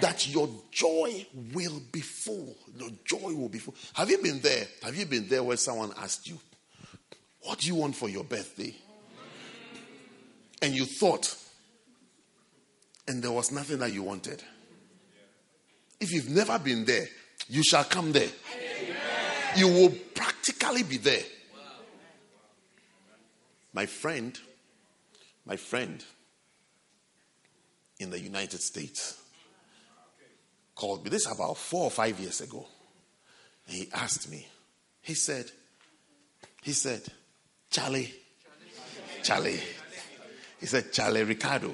[0.02, 2.56] That your joy will be full.
[2.78, 3.76] Your joy will be full.
[3.94, 4.66] Have you been there?
[4.84, 6.38] Have you been there where someone asked you,
[7.42, 8.76] What do you want for your birthday?
[10.62, 11.36] And you thought,
[13.08, 14.44] and there was nothing that you wanted.
[16.06, 17.08] If you've never been there,
[17.50, 18.30] you shall come there.
[19.56, 21.24] You will practically be there.
[23.74, 24.38] My friend,
[25.48, 26.06] my friend
[27.98, 29.20] in the United States
[30.76, 31.10] called me.
[31.10, 32.68] This about four or five years ago.
[33.66, 34.46] He asked me,
[35.02, 35.50] he said,
[36.62, 37.02] he said,
[37.72, 38.14] Charlie,
[39.24, 39.60] Charlie,
[40.60, 41.74] he said, Charlie Ricardo,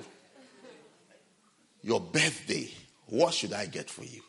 [1.83, 2.69] your birthday,
[3.11, 4.21] what should I get for you?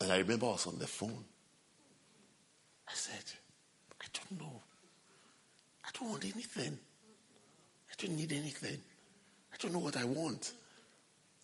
[0.00, 1.24] And I remember I was on the phone.
[2.88, 3.24] I said,
[4.00, 4.62] I don't know.
[5.84, 6.78] I don't want anything.
[7.90, 8.78] I don't need anything.
[9.52, 10.52] I don't know what I want.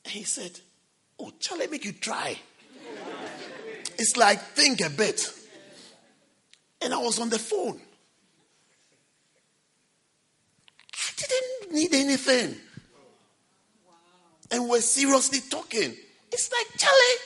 [0.04, 0.60] And he said,
[1.18, 2.38] Oh, Charlie, make you try.
[3.98, 5.28] it's like, think a bit.
[6.80, 7.80] And I was on the phone.
[10.94, 12.56] I didn't need anything.
[14.50, 15.94] And we're seriously talking.
[16.32, 17.18] It's like, Charlie,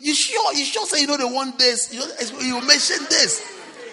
[0.00, 0.54] you sure?
[0.54, 1.92] You sure say you know they want this?
[1.92, 2.06] You, know,
[2.40, 3.42] you mentioned this.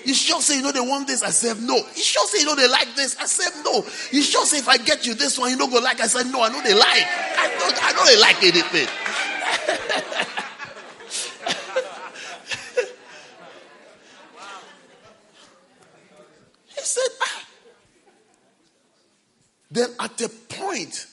[0.04, 1.24] You sure say you know they want this?
[1.24, 1.78] I said no.
[1.78, 3.16] You sure say you know they like this?
[3.18, 3.86] I said no.
[4.12, 6.02] You sure say if I get you this one, you don't go like?
[6.02, 6.42] I said no.
[6.42, 7.06] I know they like.
[7.38, 7.70] I know.
[7.82, 8.88] I know they like anything.
[16.76, 17.10] he said.
[17.22, 17.46] Ah.
[19.70, 21.06] Then at the point,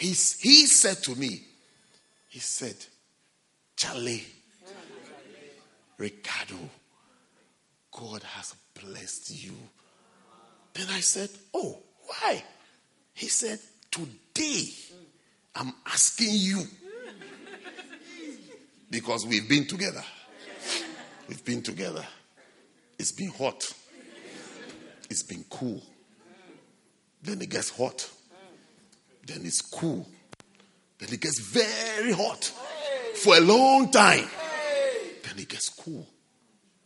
[0.00, 1.42] he, he said to me,
[2.28, 2.74] he said,
[3.76, 4.24] Charlie,
[5.98, 6.56] Ricardo,
[7.92, 9.52] God has blessed you.
[10.72, 12.42] Then I said, Oh, why?
[13.12, 13.58] He said,
[13.90, 14.70] Today
[15.54, 16.62] I'm asking you
[18.90, 20.02] because we've been together.
[21.28, 22.06] We've been together.
[22.98, 23.70] It's been hot.
[25.10, 25.82] It's been cool.
[27.22, 28.08] Then it gets hot.
[29.26, 30.06] Then it's cool.
[30.98, 32.44] Then it gets very hot
[33.16, 34.26] for a long time.
[35.22, 36.06] Then it gets cool.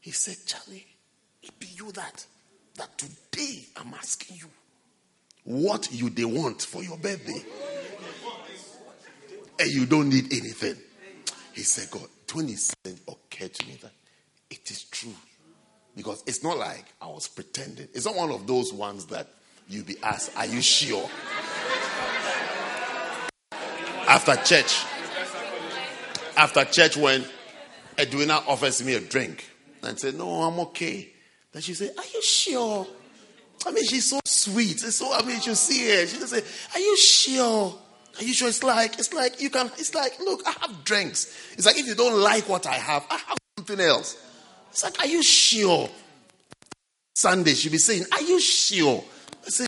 [0.01, 0.87] He said, Charlie,
[1.43, 2.27] it be you that
[2.77, 4.49] that today I'm asking you
[5.45, 7.45] what you they want for your birthday.
[9.61, 10.77] And you don't need anything.
[11.53, 13.93] He said, God, 20 cents occurred to me that
[14.51, 15.15] it is true.
[15.95, 17.87] Because it's not like I was pretending.
[17.95, 19.29] It's not one of those ones that
[19.69, 21.09] you be asked, Are you sure?
[24.15, 24.85] After church,
[26.37, 27.25] after church, when
[27.99, 29.45] Edwina offers me a drink
[29.83, 31.09] and say, No, I'm okay.
[31.51, 32.87] Then she say, Are you sure?
[33.67, 34.85] I mean, she's so sweet.
[34.85, 36.07] It's so I mean, you see her.
[36.07, 36.43] She just say,
[36.77, 37.75] Are you sure?
[38.17, 38.47] Are you sure?
[38.47, 39.67] It's like it's like you can.
[39.79, 41.37] It's like look, I have drinks.
[41.55, 44.17] It's like if you don't like what I have, I have something else.
[44.71, 45.91] It's like, Are you sure?
[47.17, 49.03] Sunday she'll be saying, Are you sure?
[49.45, 49.67] I say,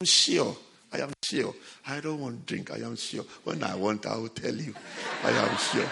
[0.00, 0.56] I'm sure.
[0.96, 1.54] I am sure.
[1.86, 2.70] I don't want drink.
[2.70, 3.24] I am sure.
[3.44, 4.74] When I want, I will tell you.
[5.22, 5.88] I am sure.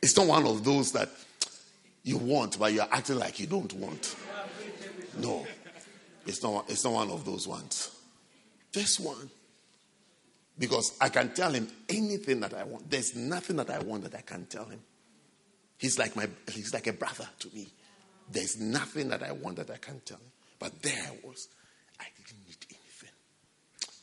[0.00, 1.10] It's not one of those that
[2.04, 4.16] you want, but you're acting like you don't want.
[5.18, 5.46] No.
[6.26, 7.90] It's not, it's not one of those ones.
[8.72, 9.30] This one.
[10.58, 12.90] Because I can tell him anything that I want.
[12.90, 14.80] There's nothing that I want that I can tell him.
[15.76, 17.66] He's like my he's like a brother to me.
[18.30, 20.30] There's nothing that I want that I can tell him.
[20.58, 21.48] But there I was.
[22.00, 22.04] I.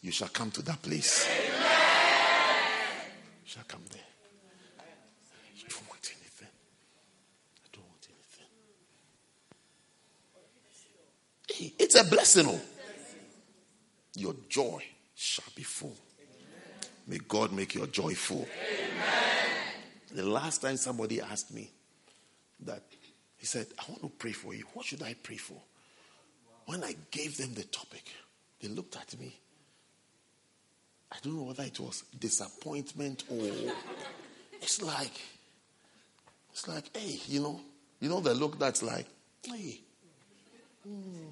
[0.01, 1.27] You shall come to that place.
[1.27, 1.61] Amen.
[3.43, 4.01] You shall come there.
[5.55, 6.47] You don't want anything.
[7.63, 8.07] I don't want
[11.57, 11.75] anything.
[11.77, 12.47] It's a blessing.
[12.47, 12.59] Oh.
[14.15, 14.83] Your joy
[15.15, 15.95] shall be full.
[17.07, 18.47] May God make your joy full.
[20.13, 21.69] The last time somebody asked me
[22.65, 22.83] that,
[23.37, 24.65] he said, I want to pray for you.
[24.73, 25.61] What should I pray for?
[26.65, 28.05] When I gave them the topic,
[28.59, 29.40] they looked at me.
[31.11, 33.49] I don't know whether it was disappointment or
[34.61, 35.19] it's like,
[36.51, 37.59] it's like, hey, you know,
[37.99, 39.05] you know the look that's like,
[39.43, 39.81] hey,
[40.87, 41.31] mm,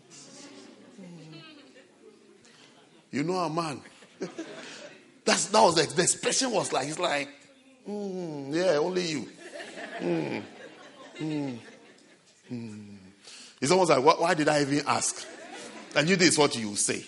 [3.11, 3.81] you know a man.
[5.25, 7.29] that's that was the, the expression was like, it's like,
[7.87, 9.29] mm, yeah, only you.
[9.99, 10.43] Mm,
[11.19, 11.59] mm.
[13.61, 15.25] It's almost like, why, why did I even ask?
[15.95, 17.03] I knew this is what you say.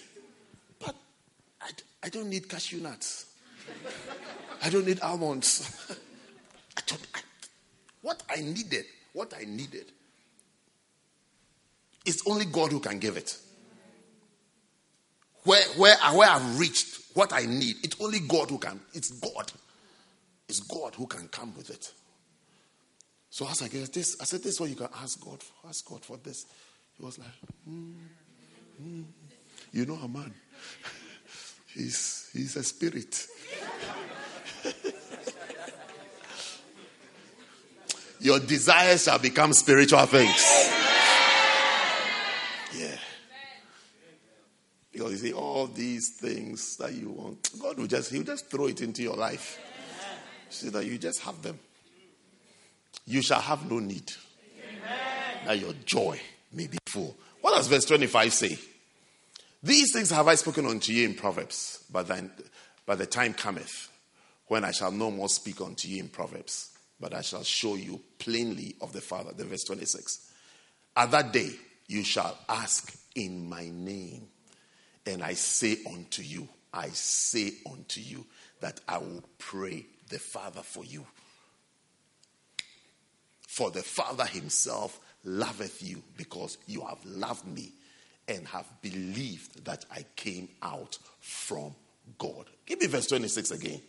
[2.04, 3.26] I don't need cashew nuts.
[4.64, 5.70] I don't need almonds.
[6.78, 7.20] I don't, I,
[8.02, 9.92] what I needed, what I needed,
[12.06, 13.38] it's only God who can give it.
[15.44, 18.80] Where, where, where I've reached, what I need, it's only God who can.
[18.94, 19.52] It's God.
[20.48, 21.92] It's God who can come with it.
[23.30, 25.70] So as I get this, I said, This is what you can ask God for.
[25.70, 26.46] Ask God for this.
[26.98, 27.28] He was like,
[27.68, 27.94] mm,
[28.84, 29.04] mm.
[29.72, 30.34] You know a man.
[31.74, 33.28] He's, he's a spirit.
[38.20, 40.70] Your desires shall become spiritual things.
[42.78, 42.98] Yeah.
[44.92, 48.68] Because you see, all these things that you want, God will just, He'll just throw
[48.68, 49.60] it into your life.
[50.50, 51.58] So that you just have them.
[53.06, 54.12] You shall have no need.
[55.46, 56.20] That your joy
[56.54, 57.16] may be full.
[57.40, 58.60] What does verse 25 say?
[59.64, 62.32] These things have I spoken unto you in Proverbs, but then
[62.86, 63.90] by the time cometh
[64.48, 68.02] when I shall no more speak unto you in Proverbs, but I shall show you
[68.18, 69.32] plainly of the Father.
[69.34, 70.32] The verse 26.
[70.96, 71.52] At that day
[71.88, 74.28] you shall ask in my name,
[75.06, 78.26] and I say unto you, I say unto you
[78.62, 81.06] that I will pray the Father for you.
[83.48, 87.74] For the Father himself loveth you because you have loved me
[88.28, 91.76] and have believed that I came out from
[92.18, 92.46] God.
[92.66, 93.82] Give me verse 26 again.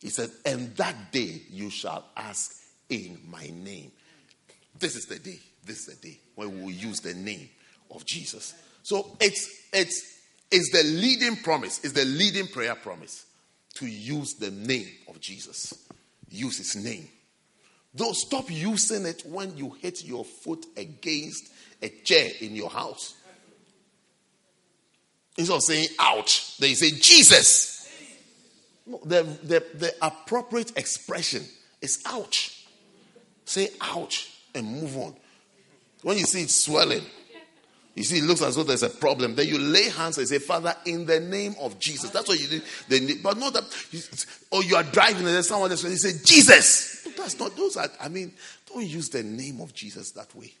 [0.00, 2.52] He said, And that day you shall ask
[2.88, 3.92] in my name.
[4.78, 5.38] This is the day.
[5.64, 7.48] This is the day when we will use the name
[7.90, 8.54] of Jesus.
[8.82, 10.18] So it's it's
[10.50, 13.26] it's the leading promise, it's the leading prayer promise
[13.74, 15.72] to use the name of Jesus.
[16.30, 17.08] Use his name.
[17.94, 21.50] Though stop using it when you hit your foot against
[21.82, 23.14] a chair in your house.
[25.36, 27.88] Instead of saying ouch, they say Jesus.
[28.86, 31.44] No, the, the, the appropriate expression
[31.80, 32.66] is ouch.
[33.44, 35.14] Say ouch and move on.
[36.02, 37.04] When you see it swelling,
[37.94, 39.34] you see, it looks as though there's a problem.
[39.34, 42.10] Then you lay hands and say, Father, in the name of Jesus.
[42.10, 43.16] That's what you do.
[43.22, 44.00] But not that, you,
[44.50, 47.08] or you are driving and there's someone else and you say, Jesus.
[47.16, 48.32] That's not, those are, I mean,
[48.72, 50.52] don't use the name of Jesus that way.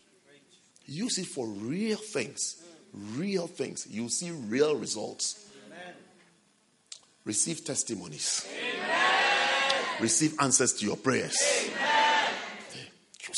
[0.90, 2.56] Use it for real things.
[2.92, 3.86] Real things.
[3.88, 5.48] You'll see real results.
[5.66, 5.94] Amen.
[7.24, 8.48] Receive testimonies.
[8.52, 9.84] Amen.
[10.00, 11.36] Receive answers to your prayers.
[11.64, 11.70] Amen.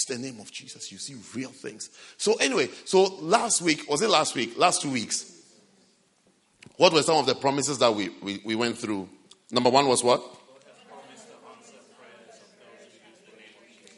[0.08, 0.90] The name of Jesus.
[0.90, 1.90] You see real things.
[2.16, 4.58] So, anyway, so last week, was it last week?
[4.58, 5.30] Last two weeks.
[6.76, 9.08] What were some of the promises that we, we, we went through?
[9.50, 10.22] Number one was what?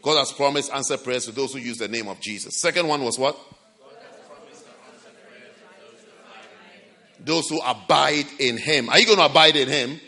[0.04, 2.60] God has promised answer prayers to those who use the name of Jesus.
[2.60, 3.38] Second one was what?
[7.18, 8.90] Those who abide in him.
[8.90, 9.92] Are you going to abide in him?
[9.92, 10.02] Yes.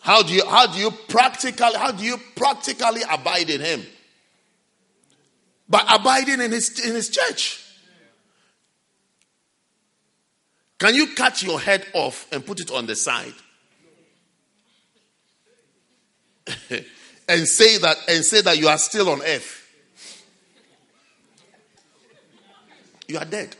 [0.00, 3.86] How do you how do you practically how do you practically abide in him?
[5.70, 7.64] By abiding in his in his church.
[10.78, 13.32] Can you cut your head off and put it on the side?
[17.28, 19.54] and say that and say that you are still on earth.
[23.06, 23.54] You are dead.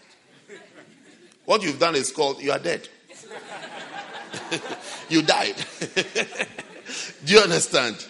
[1.45, 2.89] What you've done is called you are dead.
[5.09, 5.55] you died.
[7.25, 8.07] Do you understand?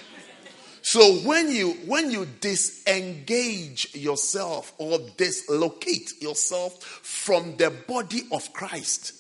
[0.83, 9.13] So when you when you disengage yourself or dislocate yourself from the body of Christ,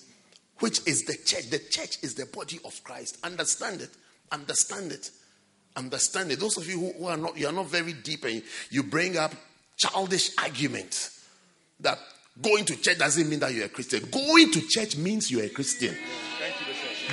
[0.60, 3.18] which is the church, the church is the body of Christ.
[3.22, 3.90] Understand it.
[4.32, 5.10] Understand it
[5.78, 6.40] understand it.
[6.40, 9.16] Those of you who, who are not, you are not very deep and you bring
[9.16, 9.32] up
[9.76, 11.26] childish arguments
[11.80, 11.98] that
[12.42, 14.08] going to church doesn't mean that you're a Christian.
[14.10, 15.96] Going to church means you're a Christian.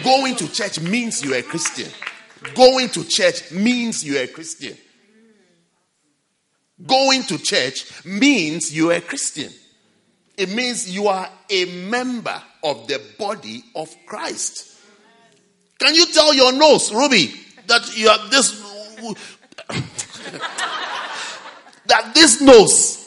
[0.03, 1.91] Going to church means you're a Christian.
[2.53, 4.77] Going to church means you're a Christian.
[6.85, 9.51] Going to church means you're a Christian.
[10.37, 14.75] It means you are a member of the body of Christ.
[15.79, 17.33] Can you tell your nose, Ruby,
[17.67, 18.61] that you have this
[21.87, 23.05] that this nose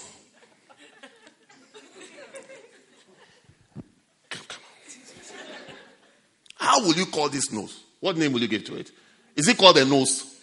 [6.68, 7.82] How will you call this nose?
[7.98, 8.90] What name will you give to it?
[9.34, 10.36] Is it called a nose?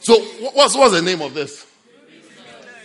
[0.00, 0.16] So
[0.54, 1.66] what's what's the name of this?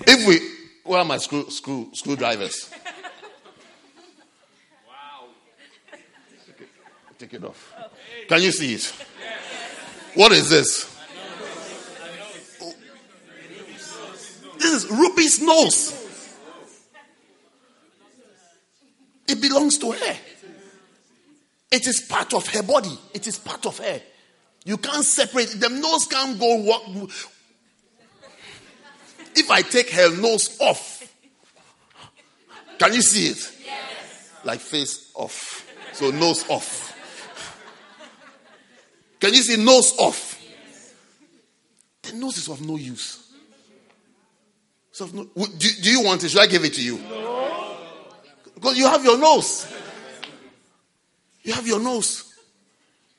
[0.07, 0.39] If we
[0.83, 2.71] where are my screw screw screwdrivers?
[4.87, 5.27] Wow.
[6.47, 6.69] Take it,
[7.19, 7.71] take it off.
[8.27, 8.91] Can you see it?
[10.15, 10.91] What is this?
[14.57, 16.01] This is Ruby's nose.
[19.27, 20.17] It belongs to her.
[21.71, 22.97] It is part of her body.
[23.13, 24.01] It is part of her.
[24.63, 25.59] You can't separate.
[25.59, 26.55] The nose can't go.
[26.61, 27.11] Walk.
[29.35, 31.13] If I take her nose off,
[32.79, 33.51] can you see it?
[33.65, 34.31] Yes.
[34.43, 35.67] Like face off.
[35.91, 36.84] So nose off.
[39.19, 40.41] Can you see nose off?
[42.03, 43.21] The nose is of no use.
[44.91, 46.29] So no, do, do you want it?
[46.29, 46.97] Should I give it to you?
[46.99, 47.77] No.
[48.53, 49.67] Because you have your nose.
[51.43, 52.33] You have your nose.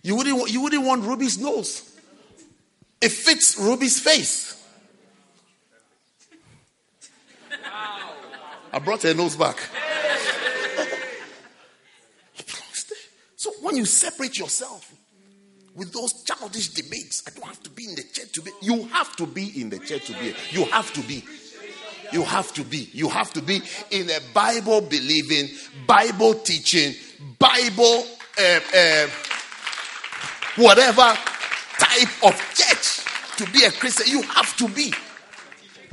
[0.03, 1.99] You wouldn't, you wouldn't want Ruby's nose.
[3.01, 4.55] It fits Ruby's face.
[8.73, 9.59] I brought her nose back.
[13.37, 14.96] so when you separate yourself
[15.77, 18.51] with those childish debates, I don't have to be in the church to be.
[18.63, 20.35] You have to be in the church to be.
[20.51, 21.23] You have to be.
[22.13, 22.89] You have to be.
[22.93, 23.61] You have to be
[23.91, 25.49] in a Bible believing,
[25.87, 26.95] Bible teaching,
[27.39, 28.07] Bible
[28.39, 29.07] uh, uh,
[30.57, 31.15] whatever
[31.79, 33.05] type of church
[33.37, 34.11] to be a Christian.
[34.11, 34.93] You have to be.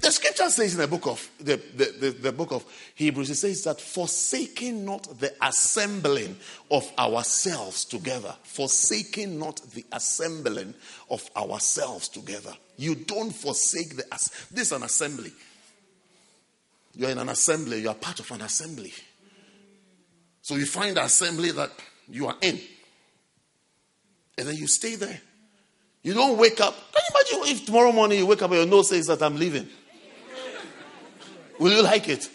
[0.03, 3.35] The scripture says in the book of the, the, the, the, book of Hebrews, it
[3.35, 6.35] says that forsaking not the assembling
[6.69, 8.35] of ourselves together.
[8.43, 10.73] Forsaking not the assembling
[11.09, 12.51] of ourselves together.
[12.75, 14.03] You don't forsake the
[14.51, 15.31] this is an assembly.
[16.95, 18.91] You're in an assembly, you are part of an assembly.
[20.41, 21.71] So you find the assembly that
[22.09, 22.59] you are in.
[24.37, 25.21] And then you stay there.
[26.01, 26.75] You don't wake up.
[26.91, 29.37] Can you imagine if tomorrow morning you wake up and your nose says that I'm
[29.37, 29.69] leaving?
[31.59, 32.29] Will you like it?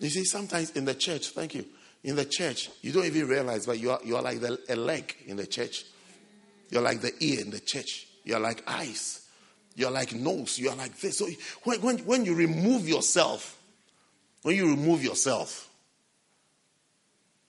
[0.00, 1.64] You see, sometimes in the church, thank you,
[2.04, 4.76] in the church, you don't even realize, but you are, you are like the, a
[4.76, 5.84] leg in the church.
[6.70, 8.06] You're like the ear in the church.
[8.24, 9.26] You're like eyes.
[9.74, 10.58] You're like nose.
[10.58, 11.18] You're like this.
[11.18, 11.26] So
[11.64, 13.58] when, when, when you remove yourself,
[14.42, 15.68] when you remove yourself,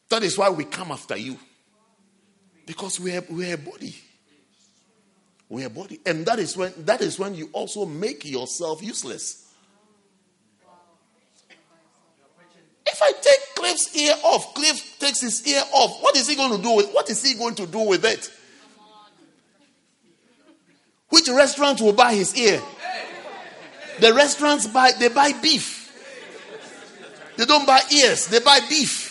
[0.09, 1.37] that is why we come after you.
[2.65, 3.95] Because we are, we are a body.
[5.49, 5.99] We are body.
[6.05, 9.47] And that is when that is when you also make yourself useless.
[12.85, 16.55] If I take Cliff's ear off, Cliff takes his ear off, what is he going
[16.55, 18.31] to do with what is he going to do with it?
[21.09, 22.61] Which restaurant will buy his ear?
[23.99, 25.77] The restaurants buy they buy beef.
[27.37, 29.09] They don't buy ears, they buy beef.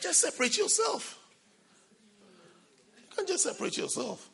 [0.11, 1.17] just separate yourself.
[2.97, 4.29] You can't just separate yourself.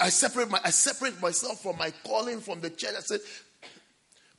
[0.00, 2.94] I separate my I separate myself from my calling from the church.
[2.96, 3.20] I said,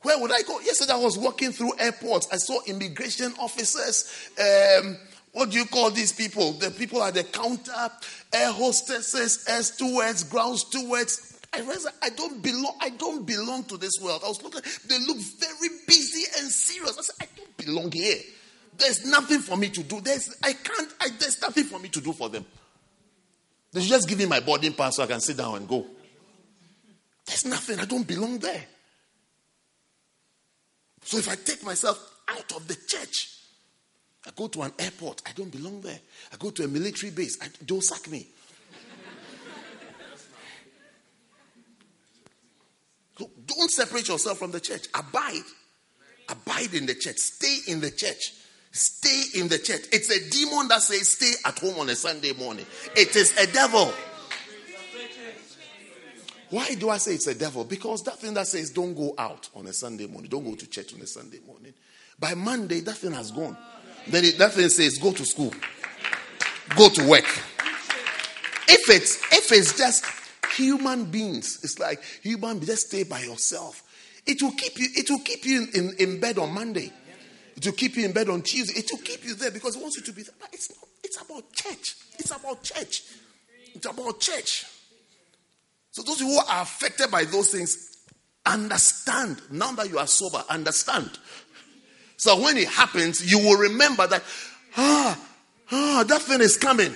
[0.02, 0.60] where would I go?
[0.60, 2.28] Yesterday I was walking through airports.
[2.30, 4.28] I saw immigration officers.
[4.38, 4.98] Um,
[5.32, 6.52] what do you call these people?
[6.52, 7.90] The people at the counter,
[8.34, 11.31] air hostesses, air stewards, ground stewards.
[11.54, 12.76] I realized I don't belong.
[12.80, 14.22] I don't belong to this world.
[14.24, 14.62] I was looking.
[14.88, 16.98] They look very busy and serious.
[16.98, 18.18] I said, I don't belong here.
[18.78, 20.00] There's nothing for me to do.
[20.00, 20.94] There's I can't.
[21.00, 22.46] I, there's nothing for me to do for them.
[23.72, 25.86] They should just give me my boarding pass so I can sit down and go.
[27.26, 27.78] There's nothing.
[27.78, 28.64] I don't belong there.
[31.04, 31.98] So if I take myself
[32.28, 33.28] out of the church,
[34.26, 35.98] I go to an airport, I don't belong there.
[36.32, 38.28] I go to a military base, I, don't sack me.
[43.16, 44.86] Don't separate yourself from the church.
[44.94, 45.42] Abide.
[46.28, 47.18] Abide in the church.
[47.18, 48.32] Stay in the church.
[48.70, 49.82] Stay in the church.
[49.92, 52.64] It's a demon that says stay at home on a Sunday morning.
[52.96, 53.92] It is a devil.
[56.48, 57.64] Why do I say it's a devil?
[57.64, 60.66] Because that thing that says don't go out on a Sunday morning, don't go to
[60.66, 61.72] church on a Sunday morning.
[62.18, 63.56] By Monday, that thing has gone.
[64.06, 65.52] Then it, that thing says go to school,
[66.76, 67.24] go to work.
[68.68, 70.04] If it's if it's just
[70.56, 71.60] human beings.
[71.62, 73.82] It's like human just stay by yourself.
[74.26, 76.92] It will keep you, it will keep you in, in, in, bed on Monday.
[77.56, 78.78] It will keep you in bed on Tuesday.
[78.78, 80.34] It will keep you there because it wants you to be there.
[80.40, 81.96] But it's not, it's about church.
[82.18, 83.02] It's about church.
[83.74, 84.64] It's about church.
[85.90, 87.98] So those who are affected by those things,
[88.46, 89.42] understand.
[89.50, 91.10] Now that you are sober, understand.
[92.16, 94.22] So when it happens, you will remember that,
[94.76, 95.18] ah,
[95.70, 96.94] ah, that thing is coming.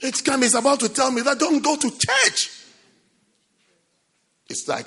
[0.00, 0.46] It's coming.
[0.46, 2.50] It's about to tell me that don't go to church.
[4.48, 4.86] It's like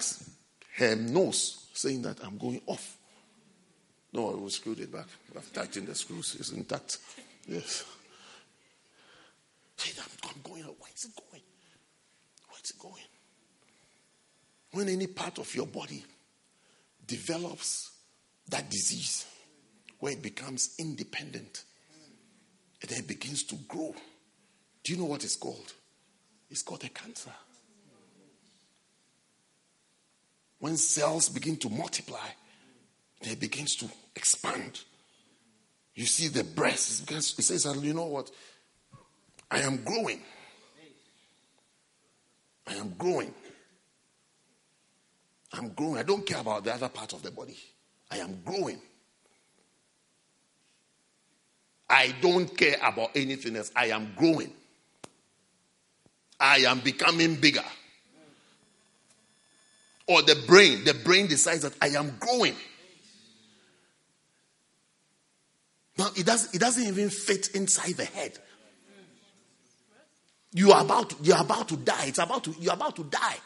[0.77, 2.97] her nose saying that I'm going off.
[4.11, 5.07] No, I will screw it back.
[5.35, 6.35] I've tightened the screws.
[6.39, 6.97] It's intact.
[7.47, 7.83] Yes.
[10.23, 10.63] I'm going.
[10.63, 11.43] Where is it going?
[12.49, 13.03] Where is it going?
[14.71, 16.03] When any part of your body
[17.05, 17.91] develops
[18.49, 19.25] that disease
[19.99, 21.63] where it becomes independent
[22.81, 23.95] and then it begins to grow.
[24.83, 25.73] Do you know what it's called?
[26.49, 27.31] It's called a cancer.
[30.59, 32.27] When cells begin to multiply,
[33.21, 34.81] they begins to expand.
[35.95, 38.31] You see the breast, it says, you know what?
[39.51, 40.21] I am growing.
[42.65, 43.33] I am growing.
[45.51, 45.97] I'm growing.
[45.97, 47.57] I don't care about the other part of the body.
[48.09, 48.79] I am growing.
[51.89, 53.71] I don't care about anything else.
[53.75, 54.51] I am growing.
[56.39, 57.63] I am becoming bigger.
[60.07, 62.55] Or the brain, the brain decides that I am growing.
[65.97, 68.37] Now it doesn't it doesn't even fit inside the head.
[70.51, 72.05] You are about to, you are about to die.
[72.07, 73.37] It's about to you're about to die.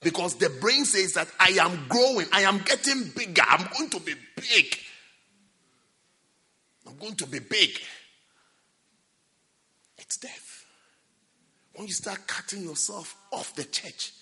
[0.00, 4.00] Because the brain says that I am growing, I am getting bigger, I'm going to
[4.00, 4.78] be big.
[6.86, 7.70] I'm going to be big.
[9.98, 10.47] It's death.
[11.78, 14.12] When you start cutting yourself off the church,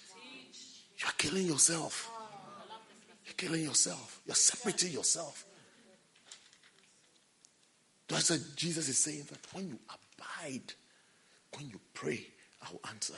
[0.99, 2.11] you're killing yourself.
[3.25, 4.21] You're killing yourself.
[4.27, 5.47] You're separating yourself.
[8.09, 10.75] That's what Jesus is saying that when you abide,
[11.57, 12.27] when you pray,
[12.63, 13.15] I will answer.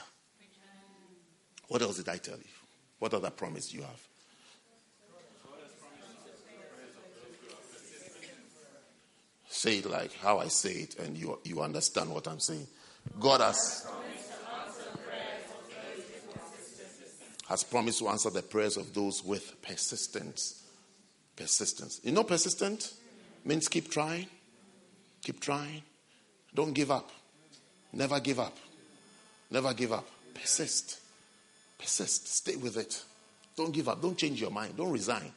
[1.67, 2.43] What else did I tell you?
[2.99, 4.07] What other promise do you have?
[9.49, 12.67] Say it like how I say it, and you, you understand what I'm saying.
[13.19, 13.85] God has,
[17.49, 20.63] has promised to answer the prayers of those with persistence.
[21.35, 21.99] Persistence.
[22.03, 22.93] You know, persistent
[23.43, 24.27] means keep trying,
[25.23, 25.81] keep trying.
[26.53, 27.09] Don't give up.
[27.91, 28.57] Never give up.
[29.49, 30.07] Never give up.
[30.33, 30.99] Persist.
[31.77, 32.27] Persist.
[32.27, 33.03] Stay with it.
[33.55, 34.01] Don't give up.
[34.01, 34.77] Don't change your mind.
[34.77, 35.31] Don't resign.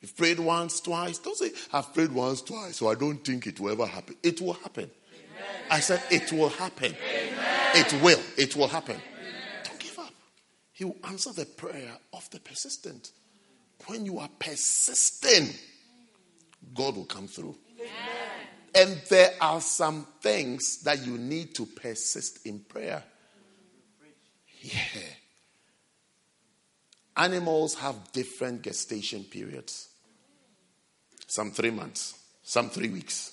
[0.00, 1.18] You've prayed once, twice.
[1.18, 4.16] Don't say, I've prayed once, twice, so I don't think it will ever happen.
[4.22, 4.90] It will happen.
[5.12, 5.62] Amen.
[5.70, 6.94] I said, it will happen.
[6.94, 7.36] Amen.
[7.74, 8.20] It will.
[8.36, 8.96] It will happen.
[8.96, 9.32] Amen.
[9.64, 10.12] Don't give up.
[10.76, 13.12] He will answer the prayer of the persistent.
[13.86, 15.58] When you are persistent,
[16.74, 17.56] God will come through.
[18.74, 23.02] And there are some things that you need to persist in prayer.
[24.60, 25.00] Yeah.
[27.16, 29.88] Animals have different gestation periods.
[31.26, 33.32] Some three months, some three weeks.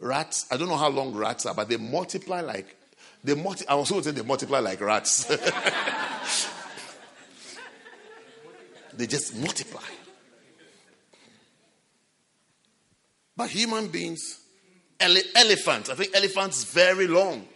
[0.00, 2.74] Rats, I don't know how long rats are, but they multiply like
[3.22, 5.30] they multi- I was going to say they multiply like rats.
[8.96, 9.82] they just multiply.
[13.36, 14.40] But human beings,
[14.98, 17.46] ele- elephants, I think elephants very long.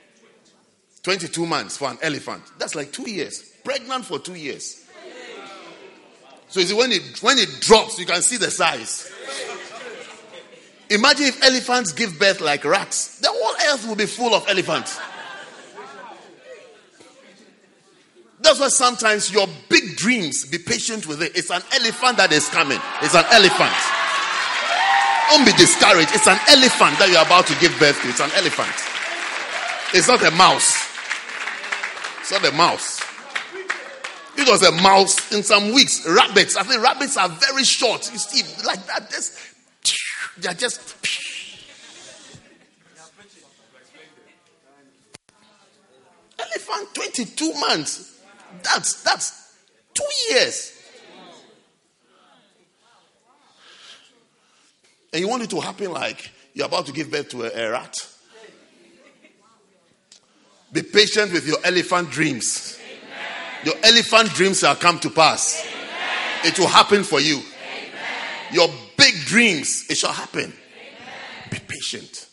[1.02, 2.42] 22 months for an elephant.
[2.58, 3.42] That's like two years.
[3.64, 4.84] Pregnant for two years.
[6.48, 9.10] So you see, when it when it drops, you can see the size.
[10.90, 13.20] Imagine if elephants give birth like rats.
[13.20, 14.98] The whole earth will be full of elephants.
[18.40, 21.36] That's why sometimes your big dreams, be patient with it.
[21.36, 22.78] It's an elephant that is coming.
[23.02, 23.76] It's an elephant.
[25.28, 26.10] Don't be discouraged.
[26.14, 28.08] It's an elephant that you're about to give birth to.
[28.08, 28.72] It's an elephant.
[29.92, 30.88] It's not a mouse.
[32.20, 33.00] It's not a mouse.
[34.36, 36.06] It was a mouse in some weeks.
[36.08, 36.56] Rabbits.
[36.56, 38.10] I think rabbits are very short.
[38.10, 39.10] You see, like that.
[39.10, 39.38] Just,
[40.38, 40.80] they're just.
[46.38, 48.19] Elephant, 22 months.
[48.62, 49.56] That's that's
[49.94, 50.76] two years.
[55.12, 57.70] And you want it to happen like you're about to give birth to a, a
[57.72, 57.96] rat.
[60.72, 62.78] Be patient with your elephant dreams.
[62.78, 63.64] Amen.
[63.64, 65.66] Your elephant dreams shall come to pass.
[65.66, 66.52] Amen.
[66.52, 67.38] It will happen for you.
[67.38, 67.94] Amen.
[68.52, 70.52] Your big dreams, it shall happen.
[71.50, 72.28] Be patient.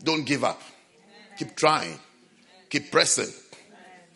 [0.00, 0.62] Don't give up.
[1.36, 1.98] Keep trying.
[2.70, 3.32] Keep pressing.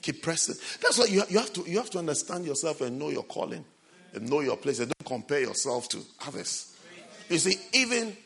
[0.02, 0.56] Keep pressing.
[0.82, 3.64] That's why you, you, have to, you have to understand yourself and know your calling
[4.12, 4.80] and know your place.
[4.80, 6.76] And don't compare yourself to others.
[7.28, 8.16] You see, even,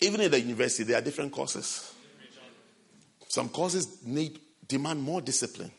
[0.00, 1.92] even in the university, there are different courses.
[3.28, 5.70] Some courses need demand more discipline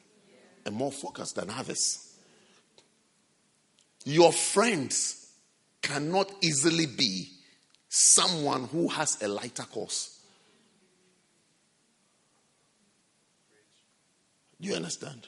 [0.66, 2.16] and more focus than others.
[4.06, 5.32] Your friends
[5.82, 7.30] cannot easily be
[7.90, 10.17] someone who has a lighter course.
[14.60, 15.28] Do you understand?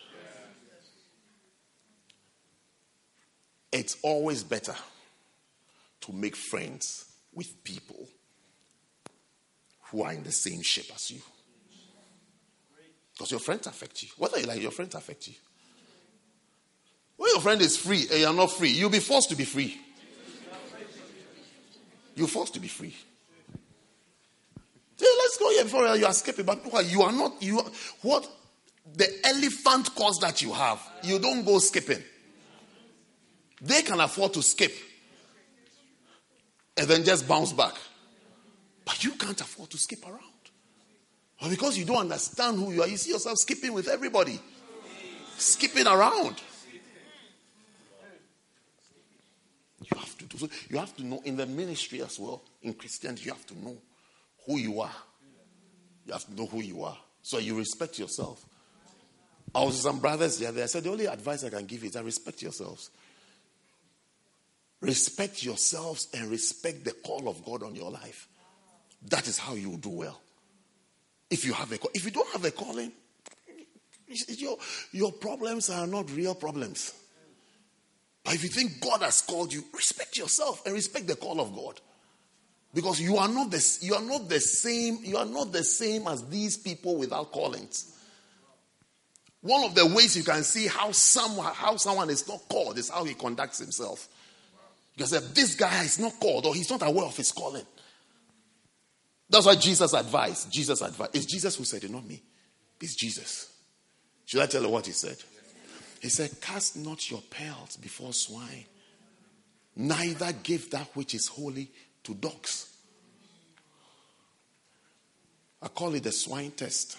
[3.71, 4.73] It's always better
[6.01, 8.07] to make friends with people
[9.83, 11.21] who are in the same shape as you.
[13.13, 14.09] Because your friends affect you.
[14.17, 15.35] Whether you like your friends affect you.
[17.17, 19.77] When your friend is free and you're not free, you'll be forced to be free.
[22.15, 22.95] You're forced to be free.
[24.95, 26.45] Say, let's go here before you are skipping.
[26.45, 27.65] But you are not, you are,
[28.01, 28.27] what
[28.95, 32.03] the elephant cost that you have, you don't go skipping.
[33.61, 34.73] They can afford to skip
[36.77, 37.73] and then just bounce back.
[38.85, 40.23] But you can't afford to skip around.
[41.49, 44.39] Because you don't understand who you are, you see yourself skipping with everybody,
[45.37, 46.41] skipping around.
[49.79, 50.49] You have to do so.
[50.69, 53.77] You have to know in the ministry as well, in Christianity, you have to know
[54.45, 54.91] who you are.
[56.05, 56.97] You have to know who you are.
[57.21, 58.45] So you respect yourself.
[59.55, 60.63] With some brothers the other day.
[60.63, 62.91] I said, the only advice I can give is that respect yourselves.
[64.81, 68.27] Respect yourselves and respect the call of God on your life.
[69.07, 70.21] That is how you do well.
[71.29, 72.91] If you have a call, if you don't have a calling,
[74.07, 74.57] your,
[74.91, 76.93] your problems are not real problems.
[78.23, 81.55] But if you think God has called you, respect yourself and respect the call of
[81.55, 81.79] God.
[82.73, 86.07] Because you are not the, you are not the same, you are not the same
[86.07, 87.95] as these people without callings.
[89.41, 92.89] One of the ways you can see how someone, how someone is not called is
[92.89, 94.07] how he conducts himself.
[94.95, 97.65] Because if this guy is not called or he's not aware of his calling.
[99.29, 100.51] That's why Jesus advised.
[100.51, 101.15] Jesus advised.
[101.15, 102.21] It's Jesus who said it, not me.
[102.81, 103.53] It's Jesus.
[104.25, 105.17] Should I tell you what he said?
[106.01, 108.65] He said, Cast not your pearls before swine,
[109.75, 111.69] neither give that which is holy
[112.03, 112.67] to dogs.
[115.61, 116.97] I call it the swine test.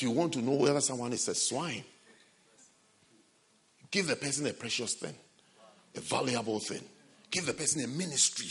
[0.00, 1.84] If you want to know whether someone is a swine,
[3.90, 5.14] give the person a precious thing,
[5.94, 6.82] a valuable thing.
[7.30, 8.48] Give the person a ministry,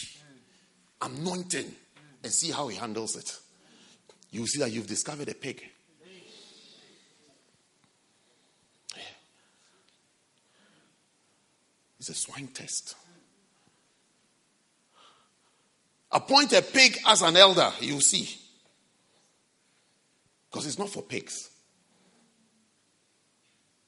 [1.01, 1.73] anointing,
[2.23, 3.35] and see how he handles it.
[4.29, 5.63] You see that you've discovered a pig.
[11.97, 12.95] It's a swine test.
[16.11, 18.37] Appoint a pig as an elder, you see.
[20.49, 21.49] Because it's not for pigs.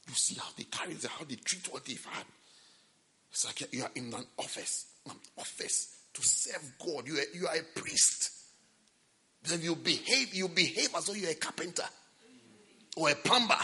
[0.07, 2.25] You see how they carry it, how they treat what they've had.
[3.31, 7.07] It's like you are in an office, an office to serve God.
[7.07, 8.31] You are, you are a priest.
[9.43, 11.85] Then you behave, you behave as though you're a carpenter
[12.95, 13.55] or a plumber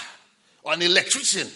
[0.63, 1.47] or an electrician.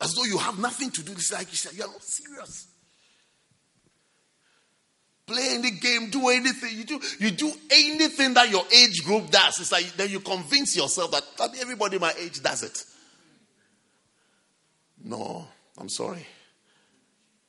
[0.00, 1.12] As though you have nothing to do.
[1.12, 2.66] It's like you said, you're not serious
[5.28, 6.76] play any game, do anything.
[6.76, 9.60] You do you do anything that your age group does.
[9.60, 11.24] It's like then you convince yourself that
[11.60, 12.84] everybody my age does it.
[15.04, 16.26] No, I'm sorry.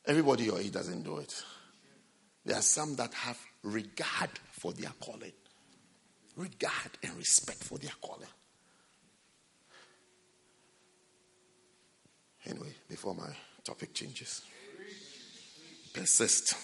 [0.05, 1.34] Everybody your age doesn't do it.
[2.45, 5.32] There are some that have regard for their calling.
[6.36, 8.27] Regard and respect for their calling.
[12.45, 13.30] Anyway, before my
[13.63, 14.41] topic changes,
[15.93, 16.55] persist.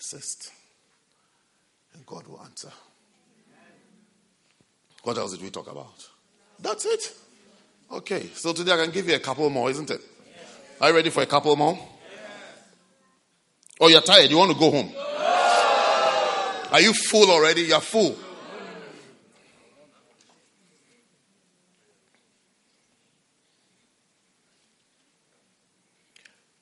[0.00, 0.50] Persist.
[1.92, 2.70] And God will answer.
[5.02, 6.08] What else did we talk about?
[6.58, 7.14] That's it.
[7.92, 10.00] Okay, so today I can give you a couple more, isn't it?
[10.80, 11.78] Are you ready for a couple more?
[13.78, 14.30] Oh, you're tired.
[14.30, 14.90] You want to go home?
[16.72, 17.62] Are you full already?
[17.62, 18.16] You're full.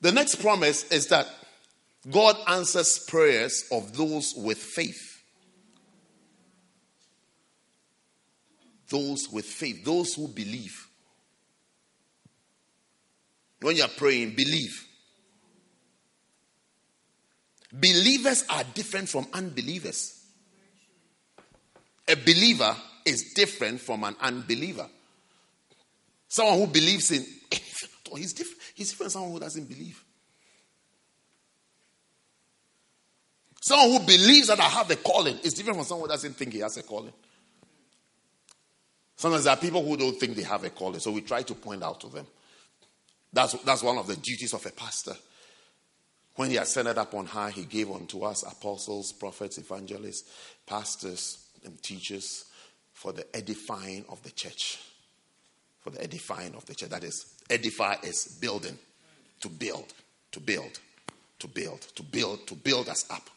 [0.01, 1.27] The next promise is that
[2.07, 5.21] God answers prayers of those with faith.
[8.89, 10.87] Those with faith, those who believe.
[13.61, 14.87] When you're praying, believe.
[17.71, 20.15] Believers are different from unbelievers.
[22.07, 22.75] A believer
[23.05, 24.87] is different from an unbeliever.
[26.27, 27.25] Someone who believes in
[28.15, 28.61] he's different.
[28.73, 30.03] He's different from someone who doesn't believe.
[33.61, 36.53] Someone who believes that I have a calling is different from someone who doesn't think
[36.53, 37.13] he has a calling.
[39.15, 41.53] Sometimes there are people who don't think they have a calling, so we try to
[41.53, 42.25] point out to them.
[43.33, 45.13] That's, that's one of the duties of a pastor.
[46.35, 50.31] When he ascended up on high, he gave unto us apostles, prophets, evangelists,
[50.65, 52.45] pastors, and teachers
[52.93, 54.79] for the edifying of the church.
[55.81, 56.89] For the edifying of the church.
[56.89, 58.77] That is, edify is building,
[59.41, 59.93] to build,
[60.31, 60.79] to build,
[61.39, 63.29] to build, to build, to build us up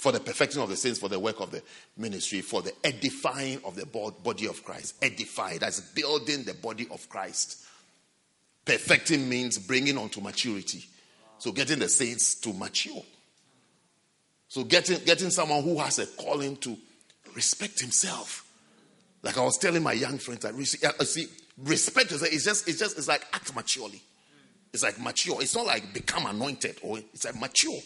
[0.00, 1.62] for the perfecting of the saints, for the work of the
[1.98, 4.94] ministry, for the edifying of the body of Christ.
[5.02, 7.66] Edify, that's building the body of Christ.
[8.64, 10.86] Perfecting means bringing on to maturity.
[11.36, 13.02] So getting the saints to mature.
[14.48, 16.78] So getting, getting someone who has a calling to
[17.34, 18.46] respect himself
[19.22, 21.26] Like I was telling my young friends, I uh, see,
[21.58, 24.00] respect is just, it's just, it's like act maturely.
[24.72, 25.42] It's like mature.
[25.42, 27.80] It's not like become anointed or it's like mature.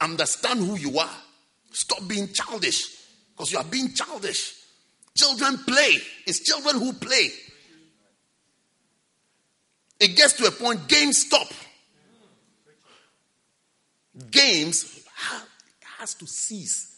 [0.00, 1.16] Understand who you are.
[1.72, 2.96] Stop being childish
[3.30, 4.54] because you are being childish.
[5.16, 5.96] Children play.
[6.26, 7.30] It's children who play.
[10.00, 11.48] It gets to a point, games stop.
[14.30, 15.04] Games
[15.98, 16.96] has to cease.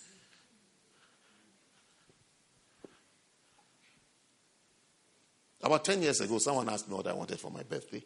[5.63, 8.03] About 10 years ago, someone asked me what I wanted for my birthday.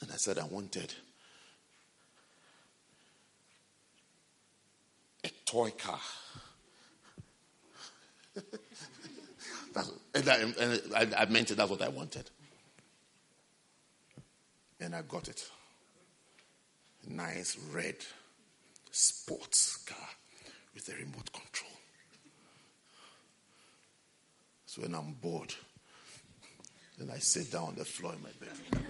[0.00, 0.92] And I said I wanted
[5.24, 6.00] a toy car.
[10.14, 12.30] and, I, and I, I meant it, that's what I wanted.
[14.80, 15.44] And I got it.
[17.06, 17.96] Nice red
[18.90, 20.08] sports car
[20.74, 21.70] with a remote control.
[24.64, 25.54] So when I'm bored,
[26.98, 28.86] then I sit down on the floor in my bedroom.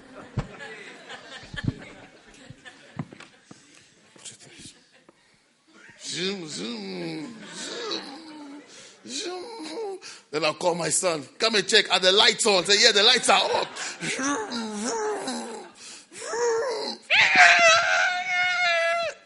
[6.13, 8.63] Zoom, zoom, zoom,
[9.07, 9.99] zoom.
[10.31, 12.65] Then I'll call my son, come and check, are the lights on?
[12.67, 13.67] Say, yeah, the lights are on.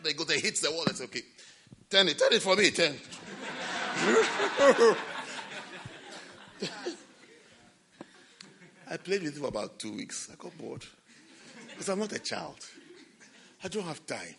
[0.05, 0.85] they go, they hit the wall.
[0.95, 1.23] Say, okay,
[1.91, 2.95] turn it, turn it for me, turn.
[8.89, 10.29] I played with him for about two weeks.
[10.33, 10.85] I got bored.
[11.71, 12.65] Because I'm not a child.
[13.65, 14.37] I don't have time.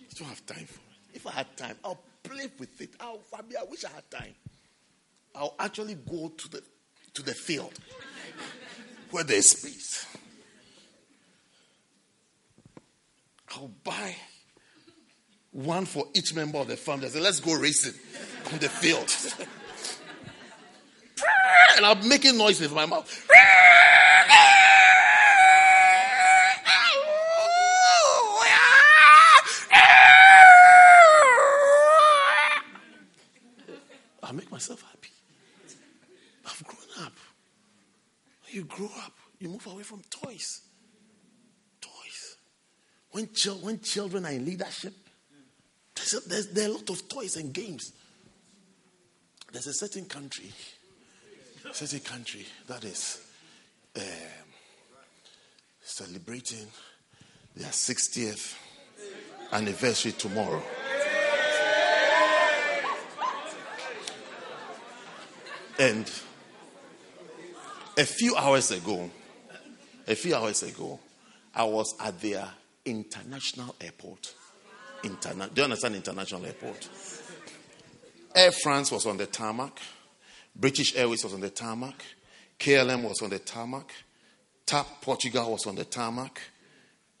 [0.00, 0.85] I don't have time for.
[1.16, 2.90] If I had time, I'll play with it.
[3.00, 4.34] I'll, I wish I had time.
[5.34, 6.62] I'll actually go to the,
[7.14, 7.72] to the field
[9.10, 10.06] where there's space.
[13.54, 14.14] I'll buy
[15.52, 17.06] one for each member of the family.
[17.06, 17.94] I say, let's go racing
[18.52, 19.10] on the field.
[21.78, 23.26] and I'm making noise with my mouth.
[34.56, 35.10] myself happy.
[36.46, 37.12] I've grown up.
[38.48, 40.62] You grow up, you move away from toys.
[41.80, 42.36] Toys.
[43.10, 43.28] When,
[43.62, 44.94] when children are in leadership,
[45.94, 47.92] there's, a, there's there are a lot of toys and games.
[49.52, 50.52] There's a certain country
[51.72, 53.20] certain country that is
[53.96, 54.02] um,
[55.82, 56.66] celebrating
[57.54, 58.54] their 60th
[59.52, 60.62] anniversary tomorrow.
[65.78, 66.10] And
[67.98, 69.10] a few hours ago,
[70.08, 70.98] a few hours ago,
[71.54, 72.48] I was at their
[72.84, 74.34] international airport.
[75.02, 76.88] Interna- Do you understand international airport?
[78.34, 79.78] Air France was on the tarmac.
[80.54, 82.02] British Airways was on the tarmac.
[82.58, 83.92] KLM was on the tarmac.
[84.64, 86.40] TAP Portugal was on the tarmac.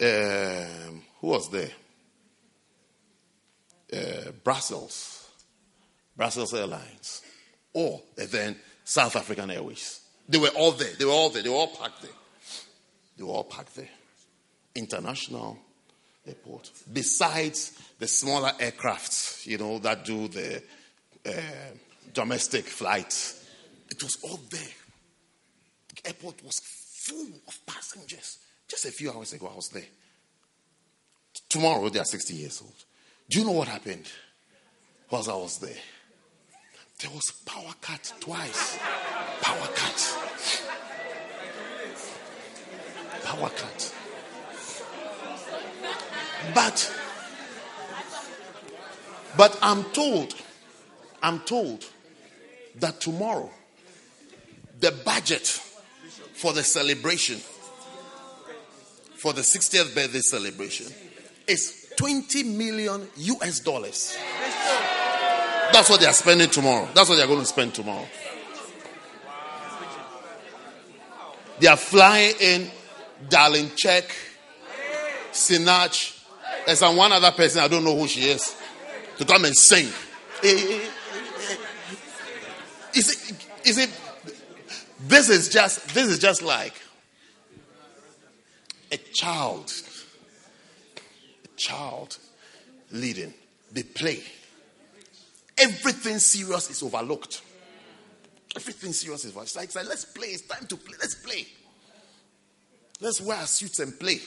[0.00, 1.70] Um, who was there?
[3.92, 5.28] Uh, Brussels.
[6.16, 7.22] Brussels Airlines.
[7.76, 10.00] Or then South African Airways.
[10.26, 10.94] They were all there.
[10.98, 11.42] They were all there.
[11.42, 12.10] They were all packed there.
[13.18, 13.90] They were all packed there.
[14.74, 15.58] International
[16.26, 16.70] airport.
[16.90, 20.62] Besides the smaller aircrafts, you know, that do the
[21.26, 21.32] uh,
[22.14, 23.44] domestic flights.
[23.90, 24.74] It was all there.
[25.96, 28.38] The airport was full of passengers.
[28.68, 29.84] Just a few hours ago, I was there.
[31.50, 32.84] Tomorrow, they are 60 years old.
[33.28, 34.06] Do you know what happened
[35.10, 35.76] whilst I was there?
[37.00, 38.78] There was power cut twice.
[39.42, 40.18] Power cut.
[43.22, 43.94] Power cut.
[46.54, 46.94] But,
[49.36, 50.34] but I'm told,
[51.22, 51.84] I'm told
[52.76, 53.50] that tomorrow,
[54.80, 57.40] the budget for the celebration,
[59.16, 60.86] for the 60th birthday celebration,
[61.46, 64.16] is 20 million US dollars.
[65.72, 66.88] That's what they are spending tomorrow.
[66.94, 68.06] That's what they are going to spend tomorrow.
[71.58, 72.70] They are flying in
[73.28, 74.10] Darlene Zschech,
[75.32, 76.12] Sinach,
[76.66, 78.56] and some one other person, I don't know who she is,
[79.18, 79.88] to come and sing.
[80.42, 80.88] Eh, eh, eh,
[82.94, 83.90] is it, is it,
[85.00, 86.74] this is just, this is just like
[88.92, 89.72] a child,
[91.44, 92.18] a child
[92.92, 93.32] leading.
[93.72, 94.22] They play.
[95.58, 97.42] Everything serious is overlooked.
[98.54, 99.56] Everything serious is overlooked.
[99.56, 100.28] It's like, let's play.
[100.28, 100.96] It's time to play.
[101.00, 101.46] Let's play.
[103.00, 104.20] Let's wear our suits and play.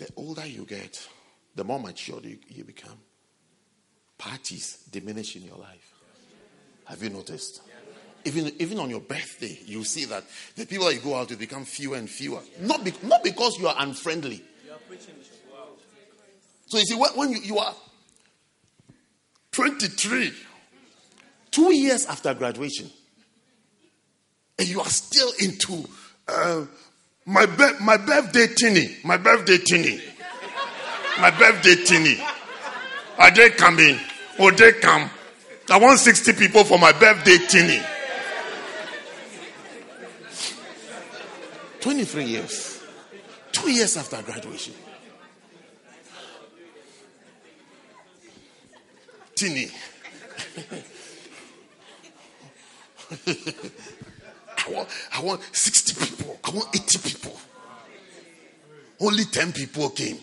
[0.00, 1.06] the older you get,
[1.54, 2.98] the more mature you, you become.
[4.16, 5.94] Parties diminish in your life.
[6.86, 7.60] Have you noticed?
[8.24, 10.24] Even, even on your birthday, you see that
[10.56, 12.40] the people that you go out with become fewer and fewer.
[12.60, 14.42] Not, be, not because you are unfriendly.
[14.66, 15.14] You are preaching.
[15.50, 15.68] Wow.
[16.66, 17.74] So you see, when, you, you are
[19.52, 20.32] 23,
[21.50, 22.90] two years after graduation,
[24.58, 25.88] and you are still into
[26.28, 26.66] uh,
[27.24, 30.00] my, be- my birthday tinny, my birthday tinny,
[31.20, 32.18] my birthday tinny.
[33.18, 33.98] Are they coming?
[34.38, 35.10] Or they come?
[35.68, 37.80] I want 60 people for my birthday tinny.
[41.80, 42.82] 23 years.
[43.52, 44.74] Two years after graduation.
[49.34, 49.70] Tinny.
[54.66, 56.38] I want, I want 60 people.
[56.44, 57.40] I want 80 people.
[59.00, 60.18] Only 10 people came.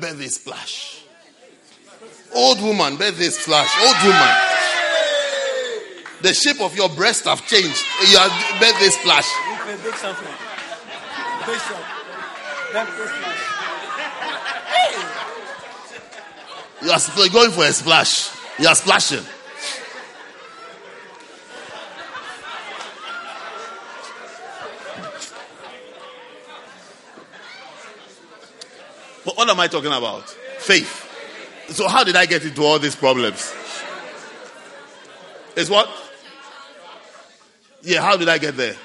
[0.00, 1.04] Birthday splash.
[2.34, 3.70] Old woman, birthday splash.
[3.86, 4.34] Old woman.
[6.22, 7.82] The shape of your breast have changed.
[8.02, 8.28] You Your
[8.60, 9.26] birthday splash.
[9.96, 10.26] Something.
[12.72, 13.30] Something.
[16.82, 18.30] You are going for a splash.
[18.58, 19.24] You are splashing.
[29.40, 30.28] What, am I talking about?
[30.58, 31.08] Faith.
[31.70, 33.54] So, how did I get into all these problems?
[35.56, 35.88] Is what?
[37.80, 38.76] Yeah, how did I get there?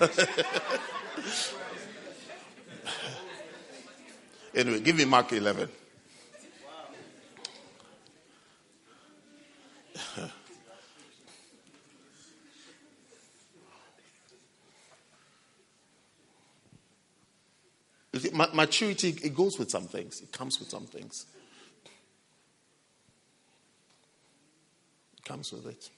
[4.54, 5.68] anyway, give me Mark 11.
[18.54, 20.20] Maturity, it goes with some things.
[20.20, 21.26] It comes with some things.
[25.18, 25.90] It comes with it.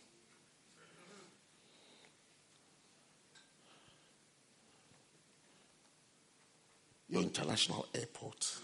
[7.09, 8.57] Your international airport.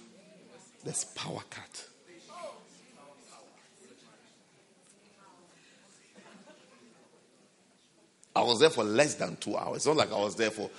[0.84, 1.88] There's power cut.
[8.34, 9.76] I was there for less than two hours.
[9.78, 10.70] It's not like I was there for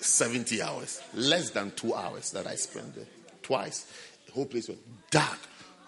[0.00, 1.02] 70 hours.
[1.14, 3.06] Less than two hours that I spent there.
[3.42, 3.86] Twice.
[4.26, 4.80] The whole place went
[5.10, 5.38] dark.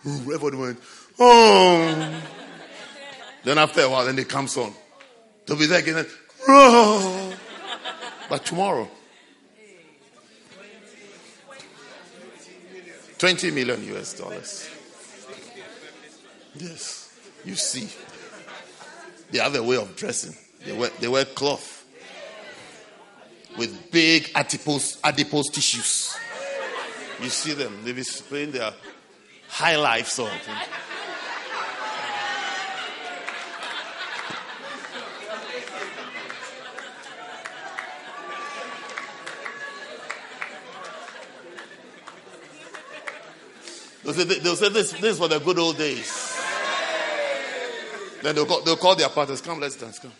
[0.06, 0.80] Oh, everybody went,
[1.18, 2.22] oh.
[3.44, 4.72] then after a while, then it comes on.
[5.44, 6.06] They'll be there again.
[6.48, 7.34] Oh.
[8.30, 8.88] But tomorrow,
[13.18, 14.70] 20 million US dollars.
[16.54, 17.12] Yes.
[17.44, 17.88] You see.
[19.30, 20.34] They have a way of dressing.
[20.64, 21.79] They wear, they wear cloth
[23.60, 26.16] with big adipose, adipose tissues.
[27.22, 27.84] You see them.
[27.84, 28.72] They be spraying their
[29.48, 30.30] high life salt.
[44.02, 46.40] They'll say, this, this for the good old days.
[48.22, 50.12] Then they'll call, they'll call their partners, come, let's dance, come.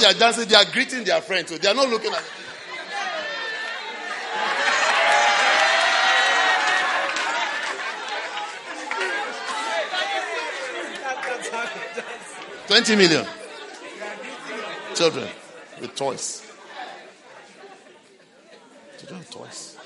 [0.00, 1.50] They are dancing, they are greeting their friends.
[1.50, 2.22] So they are not looking at.
[12.66, 13.26] Twenty million
[14.94, 15.28] children
[15.80, 16.46] with toys.
[18.98, 19.76] Children with toys.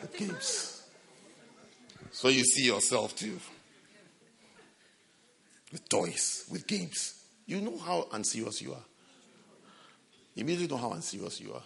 [0.00, 0.82] with games.
[2.12, 3.40] So you see yourself too.
[5.72, 7.24] With toys, with games.
[7.46, 8.84] You know how unserious you are.
[10.34, 11.62] You immediately know how unserious you are.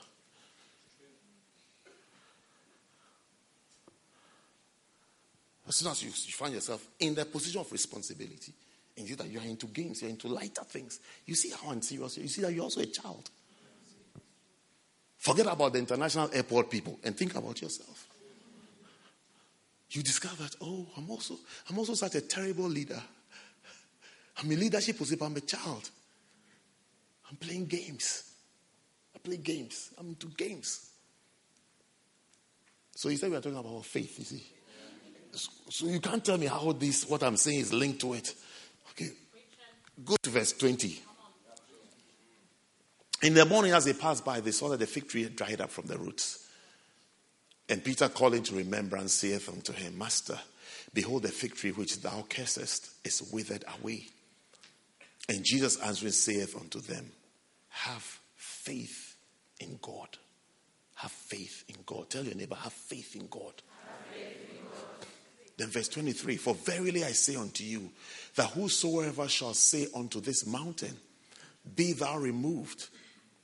[5.68, 8.52] As soon as you, you find yourself in the position of responsibility,
[8.96, 11.70] and you see that you are into games, you're into lighter things, you see how
[11.70, 12.24] unserious you are.
[12.24, 13.28] You see that you're also a child.
[15.18, 18.06] Forget about the international airport people and think about yourself.
[19.90, 21.36] You discover that, oh, I'm also,
[21.68, 23.02] I'm also such a terrible leader.
[24.38, 25.90] I'm in leadership position, I'm a child.
[27.30, 28.34] I'm playing games.
[29.14, 29.90] I play games.
[29.98, 30.90] I'm into games.
[32.96, 34.42] So you said we are talking about faith, you see.
[35.68, 38.34] So you can't tell me how this, what I'm saying, is linked to it.
[38.90, 39.10] Okay.
[40.04, 41.00] Go to verse 20.
[43.22, 45.60] In the morning, as they passed by, they saw that the fig tree had dried
[45.60, 46.46] up from the roots.
[47.68, 50.38] And Peter, calling to remembrance, saith unto him, Master,
[50.92, 54.08] behold, the fig tree which thou cursest is withered away.
[55.28, 57.10] And Jesus answering saith unto them,
[57.68, 59.16] Have faith
[59.60, 60.18] in God.
[60.96, 62.10] Have faith in God.
[62.10, 63.54] Tell your neighbor, have faith in God.
[65.56, 67.90] Then verse 23 For verily I say unto you,
[68.34, 70.96] that whosoever shall say unto this mountain,
[71.76, 72.88] Be thou removed,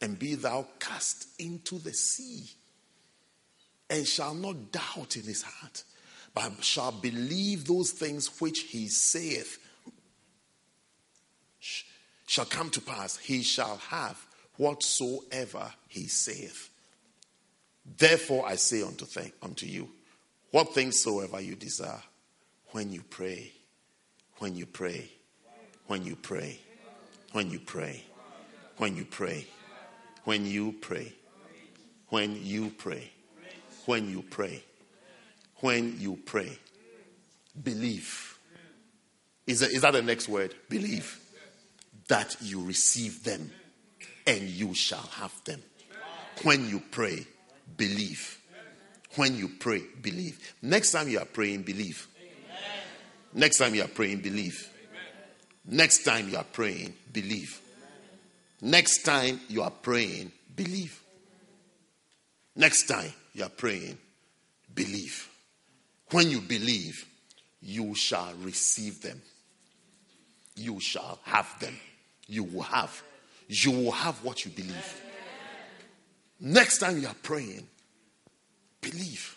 [0.01, 2.51] and be thou cast into the sea,
[3.89, 5.85] and shall not doubt in his heart,
[6.35, 9.59] but shall believe those things which he saith
[12.31, 14.17] shall come to pass, he shall have
[14.57, 16.71] whatsoever he saith.
[17.99, 19.89] Therefore I say unto, th- unto you,
[20.53, 22.01] what things soever you desire,
[22.69, 23.51] when you pray,
[24.39, 25.11] when you pray,
[25.89, 26.61] when you pray,
[27.33, 27.99] when you pray,
[28.69, 29.45] when you pray,
[30.23, 31.13] when you pray,
[32.11, 33.11] when you pray,
[33.87, 34.63] when you pray,
[35.57, 36.57] when you pray,
[37.61, 38.39] believe.
[39.49, 40.55] Is that, is that the next word?
[40.69, 41.21] Believe
[42.11, 43.51] that you receive them
[44.27, 45.63] and you shall have them.
[46.43, 47.25] When you pray,
[47.77, 48.39] believe.
[49.15, 50.55] When you pray, believe.
[50.61, 52.09] Next time you are praying, believe.
[53.33, 54.69] Next time you are praying, believe.
[55.65, 57.61] Next time you are praying, believe.
[58.61, 61.01] Next time you are praying, believe.
[62.57, 63.97] Next time you are praying,
[64.75, 65.29] believe.
[66.11, 67.07] When you believe,
[67.63, 69.23] you shall receive them.
[70.57, 71.79] You shall have them.
[72.31, 73.03] You will have.
[73.49, 75.03] You will have what you believe.
[76.39, 77.67] Next time you are praying,
[78.81, 79.37] believe.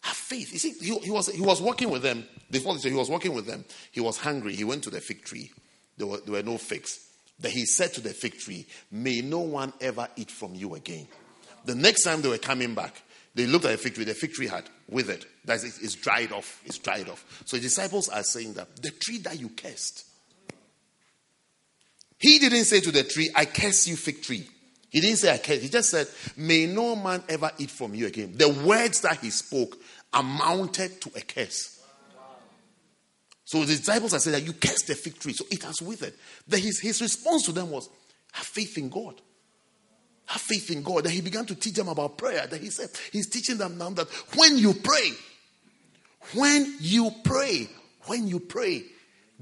[0.00, 0.52] Have faith.
[0.52, 2.26] You see, he, he, was, he was working with them.
[2.50, 3.64] Before he was working with them.
[3.92, 4.54] He was hungry.
[4.54, 5.50] He went to the fig tree.
[5.96, 6.98] There were, there were no figs.
[7.38, 11.06] Then he said to the fig tree, May no one ever eat from you again.
[11.64, 13.00] The next time they were coming back,
[13.34, 14.04] they looked at the fig tree.
[14.04, 15.24] The fig tree had withered.
[15.44, 16.60] That is, it's dried off.
[16.64, 17.42] It's dried off.
[17.44, 20.04] So the disciples are saying that the tree that you cursed,
[22.18, 24.48] he didn't say to the tree, I curse you, fig tree.
[24.90, 25.62] He didn't say I curse.
[25.62, 28.34] He just said, May no man ever eat from you again.
[28.36, 29.76] The words that he spoke
[30.12, 31.78] amounted to a curse.
[33.44, 36.12] So the disciples are saying that you cursed the fig tree, so it has withered.
[36.46, 37.88] Then his, his response to them was,
[38.32, 39.20] Have faith in God.
[40.26, 41.04] Have faith in God.
[41.04, 42.46] Then he began to teach them about prayer.
[42.46, 45.12] Then he said, He's teaching them now that when you pray,
[46.34, 47.68] when you pray,
[48.06, 48.84] when you pray,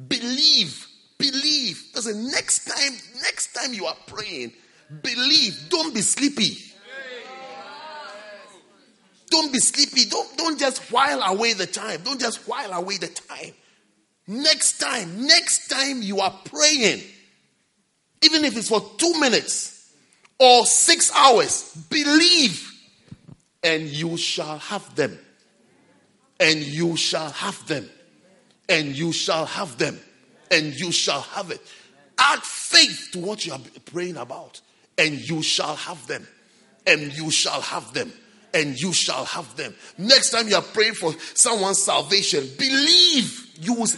[0.07, 0.87] believe,
[1.19, 1.93] believe.
[1.95, 4.53] That's the next time, next time you are praying,
[5.03, 5.69] believe.
[5.69, 6.59] Don't be sleepy.
[9.29, 10.09] Don't be sleepy.
[10.09, 12.01] Don't, don't just while away the time.
[12.05, 13.53] Don't just while away the time.
[14.29, 17.01] Next time, next time you are praying,
[18.23, 19.93] even if it's for two minutes
[20.39, 22.73] or six hours, believe
[23.63, 25.19] and you shall have them.
[26.39, 27.89] And you shall have them.
[28.69, 29.99] And you shall have them.
[30.51, 31.61] And you shall have it.
[32.19, 34.61] Add faith to what you are praying about.
[34.99, 36.27] And you shall have them.
[36.87, 38.13] And you shall have them
[38.57, 39.75] and you shall have them.
[39.99, 43.89] Next time you are praying for someone's salvation, believe you will,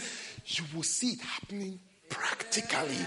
[0.45, 2.97] you will see it happening practically.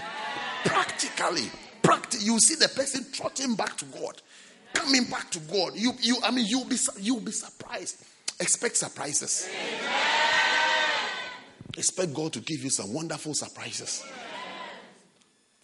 [0.65, 1.49] Practically.
[1.83, 4.21] Practi- you see the person trotting back to God,
[4.73, 5.75] coming back to God.
[5.75, 8.03] You, you, I mean, you'll be, you'll be surprised.
[8.39, 9.47] Expect surprises.
[11.77, 14.03] Expect God to give you some wonderful surprises.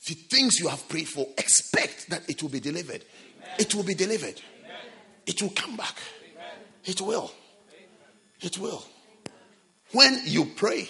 [0.06, 3.03] The things you have prayed for, expect that it will be delivered.
[3.60, 4.41] It will be delivered.
[5.26, 5.95] It will come back.
[6.86, 7.31] It will.
[8.41, 8.84] It will.
[9.91, 10.88] When you pray,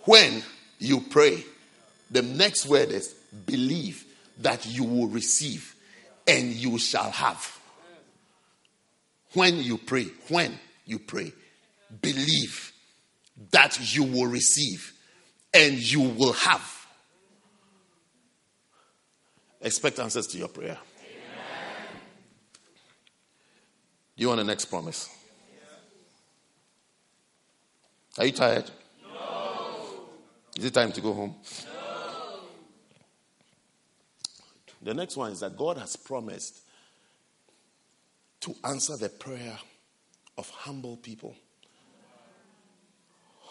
[0.00, 0.42] when
[0.78, 1.44] you pray,
[2.10, 3.14] the next word is
[3.46, 4.04] believe
[4.38, 5.74] that you will receive
[6.26, 7.58] and you shall have.
[9.32, 11.32] When you pray, when you pray,
[12.02, 12.72] believe
[13.50, 14.92] that you will receive
[15.52, 16.72] and you will have.
[19.60, 20.78] Expect answers to your prayer.
[24.16, 25.10] Do you want the next promise?
[28.18, 28.70] Are you tired?
[29.02, 30.08] No.
[30.56, 31.34] Is it time to go home?
[31.66, 32.40] No.
[34.82, 36.60] The next one is that God has promised
[38.40, 39.58] to answer the prayer
[40.38, 41.34] of humble people.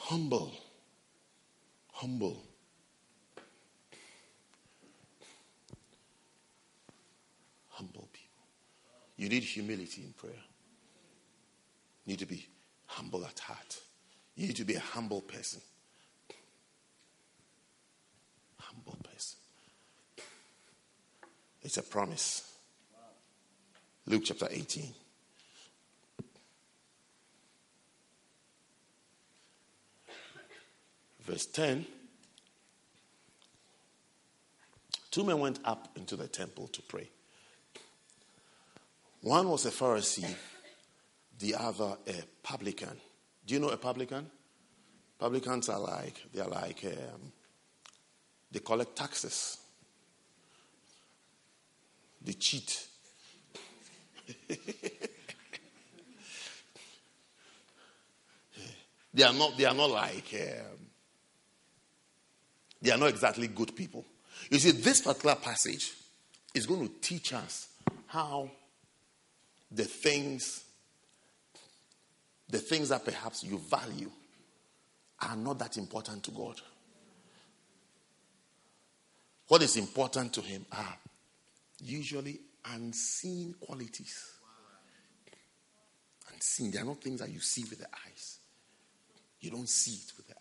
[0.05, 0.53] Humble.
[1.93, 2.43] Humble.
[7.69, 8.45] Humble people.
[9.17, 10.43] You need humility in prayer.
[12.05, 12.45] You need to be
[12.85, 13.79] humble at heart.
[14.35, 15.61] You need to be a humble person.
[18.59, 19.39] Humble person.
[21.63, 22.47] It's a promise.
[24.05, 24.93] Luke chapter 18.
[31.25, 31.85] Verse 10.
[35.11, 37.09] Two men went up into the temple to pray.
[39.21, 40.35] One was a Pharisee,
[41.39, 42.97] the other a publican.
[43.45, 44.29] Do you know a publican?
[45.17, 47.31] Publicans are like, they're like, um,
[48.51, 49.57] they collect taxes.
[52.21, 52.87] They cheat.
[59.13, 60.74] they are not, they are not like, um,
[62.85, 64.05] they are not exactly good people.
[64.49, 65.93] You see, this particular passage
[66.53, 67.67] is going to teach us
[68.07, 68.51] how
[69.71, 70.63] the things,
[72.49, 74.11] the things that perhaps you value
[75.21, 76.61] are not that important to God.
[79.47, 80.97] What is important to Him are
[81.83, 82.39] usually
[82.71, 84.31] unseen qualities.
[86.33, 86.71] Unseen.
[86.71, 88.39] They are not things that you see with the eyes.
[89.39, 90.34] You don't see it with the.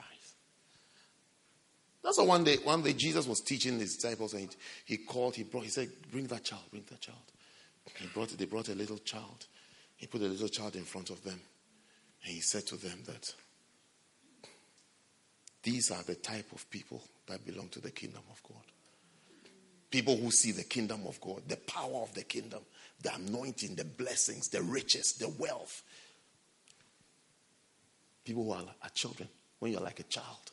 [2.04, 4.48] That's why one day, one day Jesus was teaching his disciples and he,
[4.84, 7.18] he called, he brought, he said, Bring that child, bring that child.
[7.96, 9.46] He brought, they brought a little child.
[9.96, 11.40] He put a little child in front of them.
[12.22, 13.32] And he said to them that
[15.62, 18.62] these are the type of people that belong to the kingdom of God.
[19.90, 22.60] People who see the kingdom of God, the power of the kingdom,
[23.00, 25.82] the anointing, the blessings, the riches, the wealth.
[28.24, 29.28] People who are, are children,
[29.58, 30.52] when you're like a child,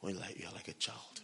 [0.00, 1.20] when you're like, you're like a child.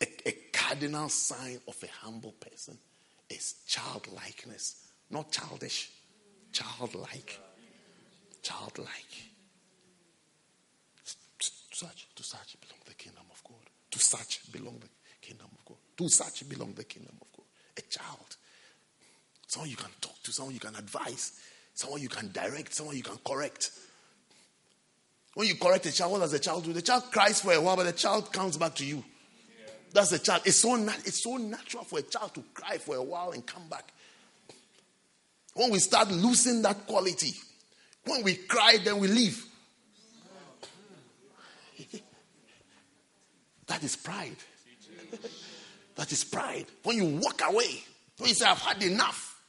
[0.00, 2.76] A, a cardinal sign of a humble person
[3.28, 5.90] is childlikeness, not childish,
[6.52, 7.38] childlike.
[8.42, 9.30] Childlike.
[11.38, 11.50] To
[11.86, 13.70] such, to such belong the kingdom of God.
[13.90, 14.88] To such belong the
[15.20, 15.78] kingdom of God.
[15.98, 17.46] To such belong the kingdom of God.
[17.78, 18.36] A child.
[19.46, 21.40] Someone you can talk to, someone you can advise,
[21.74, 23.70] someone you can direct, someone you can correct.
[25.34, 26.72] When you correct a child, what does the child do?
[26.72, 29.02] The child cries for a while, but the child comes back to you.
[29.92, 30.42] That's the child.
[30.44, 33.46] It's so, nat- it's so natural for a child to cry for a while and
[33.46, 33.92] come back.
[35.54, 37.34] When we start losing that quality,
[38.04, 39.44] when we cry, then we leave.
[43.66, 44.36] that is pride.
[45.96, 46.66] that is pride.
[46.82, 47.84] When you walk away,
[48.18, 49.40] when you say, I've had enough.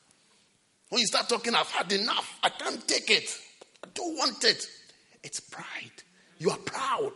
[0.90, 2.38] When you start talking, I've had enough.
[2.44, 3.38] I can't take it.
[3.84, 4.68] I don't want it.
[5.24, 6.04] It's pride.
[6.38, 7.14] You are proud.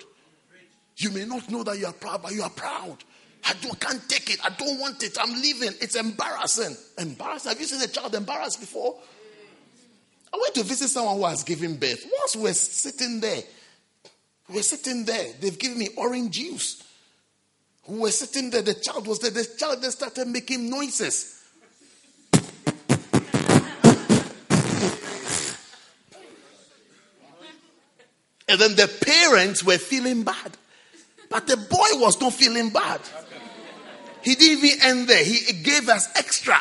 [0.98, 2.98] You may not know that you are proud, but you are proud.
[3.46, 4.44] I don't, can't take it.
[4.44, 5.18] I don't want it.
[5.20, 5.72] I'm leaving.
[5.80, 6.76] It's embarrassing.
[6.98, 7.50] Embarrassing.
[7.50, 8.98] Have you seen a child embarrassed before?
[10.34, 12.06] I went to visit someone who has given birth.
[12.20, 13.42] Once we were sitting there,
[14.50, 15.34] we were sitting there.
[15.40, 16.84] They've given me orange juice.
[17.88, 18.62] We were sitting there.
[18.62, 19.32] The child was there.
[19.32, 21.37] The child then started making noises.
[28.48, 30.58] And then the parents were feeling bad.
[31.30, 33.02] But the boy was not feeling bad.
[34.24, 35.24] He didn't even end there.
[35.24, 36.58] He gave us extra.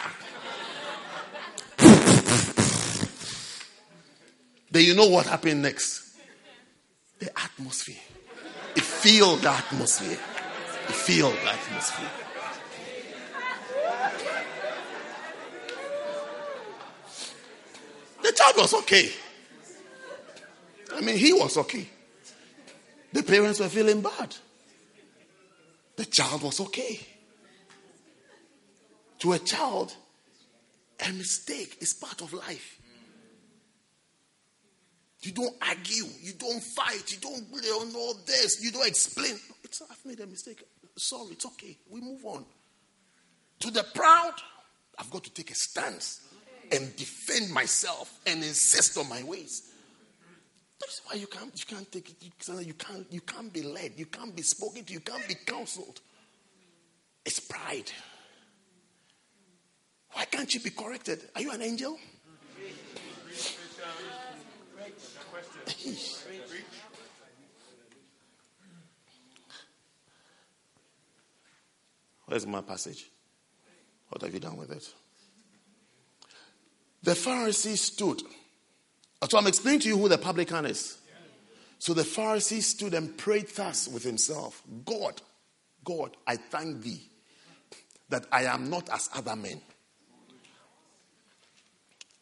[4.71, 6.17] then you know what happened next?
[7.19, 7.97] The atmosphere.
[8.75, 10.13] It filled the atmosphere.
[10.13, 12.11] It filled the atmosphere.
[18.23, 19.11] The child was okay.
[20.95, 21.89] I mean, he was okay.
[23.13, 24.35] The parents were feeling bad.
[25.97, 27.01] The child was okay.
[29.21, 29.95] To a child,
[31.07, 32.81] a mistake is part of life.
[35.23, 39.35] You don't argue, you don't fight, you don't don't know this, you don't explain.
[39.65, 40.63] It's I've made a mistake.
[40.97, 41.77] Sorry, it's okay.
[41.91, 42.45] We move on.
[43.61, 44.35] To the proud,
[44.99, 46.21] I've got to take a stance
[46.71, 49.73] and defend myself and insist on my ways.
[50.81, 52.17] That's why you can't, you can't take it.
[52.23, 53.93] You, can't, you can't be led.
[53.97, 54.93] You can't be spoken to.
[54.93, 56.01] You can't be counseled.
[57.25, 57.91] It's pride.
[60.13, 61.21] Why can't you be corrected?
[61.35, 61.99] Are you an angel?
[72.27, 73.09] Where's my passage?
[74.09, 74.89] What have you done with it?
[77.03, 78.23] The Pharisee stood.
[79.29, 80.99] So I'm explaining to you who the publican is.
[81.79, 85.21] So the Pharisee stood and prayed thus with himself God,
[85.85, 87.03] God, I thank thee
[88.09, 89.61] that I am not as other men.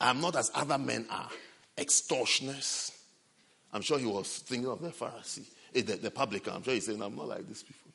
[0.01, 1.29] I am not as other men are.
[1.79, 2.93] Extortioners.
[3.73, 6.55] I'm sure he was thinking of the Pharisee, eh, the, the publican.
[6.55, 7.91] I'm sure he's saying, I'm not like these people.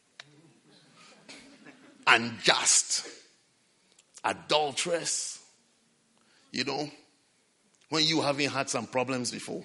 [2.07, 3.07] Unjust.
[4.23, 5.41] Adulteress.
[6.51, 6.89] You know,
[7.89, 9.63] when you haven't had some problems before.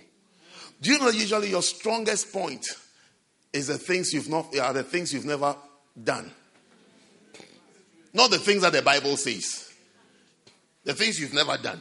[0.81, 2.67] Do you know usually your strongest point
[3.53, 5.55] is the things you've not are the things you've never
[6.03, 6.31] done.
[8.13, 9.73] Not the things that the Bible says.
[10.85, 11.81] The things you've never done.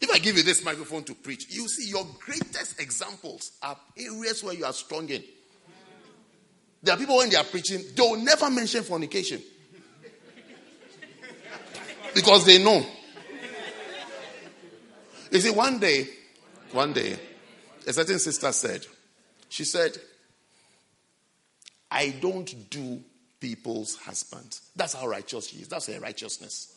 [0.00, 4.42] If I give you this microphone to preach, you see your greatest examples are areas
[4.42, 5.22] where you are strong in.
[6.82, 9.42] There are people when they are preaching, they will never mention fornication.
[12.14, 12.84] Because they know.
[15.30, 16.08] You see, one day,
[16.72, 17.18] one day,
[17.86, 18.86] a certain sister said,
[19.48, 19.96] she said,
[21.90, 23.02] I don't do
[23.40, 24.62] people's husbands.
[24.76, 25.68] That's how righteous she is.
[25.68, 26.76] That's her righteousness.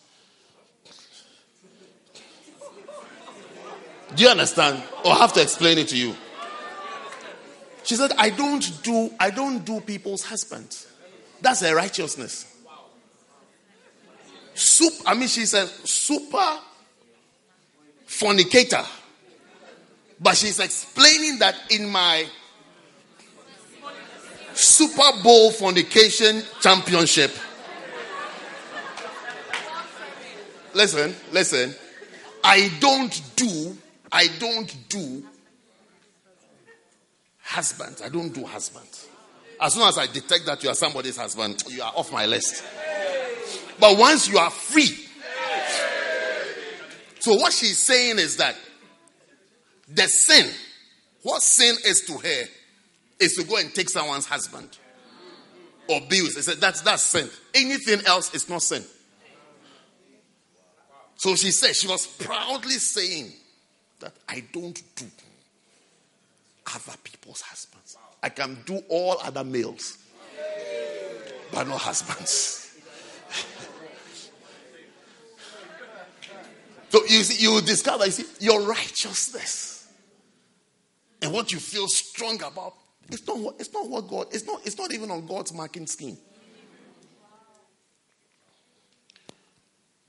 [4.15, 4.83] Do you understand?
[5.05, 6.15] Or have to explain it to you.
[7.83, 10.87] She said, I don't do I don't do people's husbands.
[11.41, 12.49] That's her righteousness.
[14.53, 16.59] Soup, I mean, she's a super
[18.13, 18.83] fornicator.
[20.19, 22.25] But she's explaining that in my
[24.53, 27.31] Super Bowl fornication championship.
[30.73, 31.75] Listen, listen.
[32.43, 33.77] I don't do,
[34.11, 35.23] I don't do
[37.41, 38.01] husbands.
[38.01, 39.07] I don't do husbands.
[39.61, 42.63] As soon as I detect that you are somebody's husband, you are off my list.
[43.79, 45.02] But once you are free,
[47.23, 48.53] so what she's saying is that
[49.87, 50.51] the sin,
[51.21, 52.43] what sin is to her,
[53.17, 54.77] is to go and take someone's husband
[55.87, 56.01] or.
[56.01, 57.29] They said that's that's sin.
[57.53, 58.83] Anything else is not sin.
[61.15, 63.31] So she said she was proudly saying
[64.01, 65.05] that I don't do
[66.75, 67.95] other people's husbands.
[68.21, 69.97] I can do all other males,
[71.53, 72.62] but not husbands.
[76.93, 79.91] So you see, you discover you see your righteousness
[81.23, 82.75] and what you feel strong about
[83.09, 85.87] it's not what, it's not what God, it's not, it's not even on God's marking
[85.87, 86.17] scheme.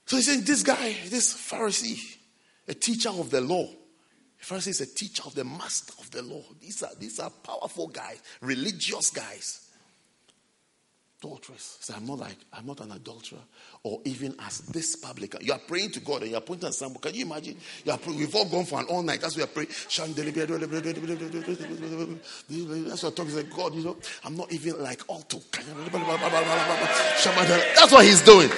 [0.05, 2.19] So he's saying, this guy, this Pharisee,
[2.69, 3.66] a teacher of the law.
[4.40, 6.43] Pharisee is a teacher of the master of the law.
[6.61, 9.63] These are, these are powerful guys, religious guys
[11.24, 11.90] adulteress.
[11.94, 13.38] I'm not like, I'm not an adulterer
[13.82, 15.40] or even as this publican.
[15.44, 17.01] You are praying to God and you are pointing at someone.
[17.01, 17.56] Can you imagine?
[17.84, 19.20] You are we've all gone for an all night.
[19.20, 19.68] That's we are praying.
[19.70, 19.98] That's
[23.02, 23.32] what talking.
[23.32, 25.40] Say, God, you know, I'm not even like Alto.
[27.74, 28.51] That's what he's doing.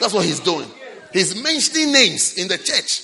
[0.00, 0.68] That's what he's doing.
[1.12, 3.02] He's mentioning names in the church.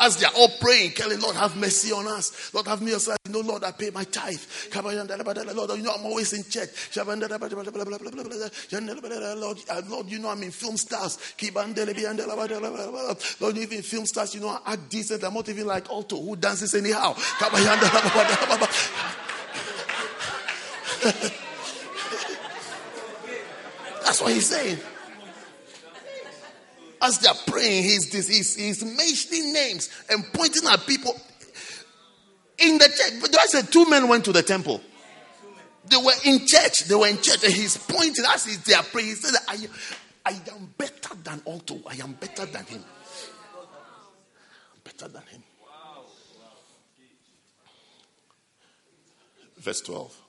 [0.00, 2.52] As they are all praying, telling Lord, have mercy on us.
[2.52, 3.12] Lord, have mercy.
[3.26, 4.40] You know, Lord, I pay my tithe.
[4.74, 6.96] Lord, you know, I'm always in church.
[6.96, 7.22] Lord,
[9.70, 11.18] uh, Lord, you know, I'm in film stars.
[13.40, 15.24] Lord, even film stars, you know, I act decent.
[15.24, 17.14] I'm not even like Alto who dances anyhow.
[24.02, 24.78] That's what he's saying
[27.04, 31.14] as they're praying, he's, he's, he's mentioning names and pointing at people
[32.58, 33.20] in the church.
[33.20, 34.80] But I said two men went to the temple.
[35.86, 36.84] They were in church.
[36.84, 39.08] They were in church, and he's pointing as they are praying.
[39.08, 39.66] He said, I,
[40.24, 41.80] I am better than Alto.
[41.86, 42.84] I am better than him.
[44.82, 45.42] Better than him.
[49.58, 50.20] Verse 12.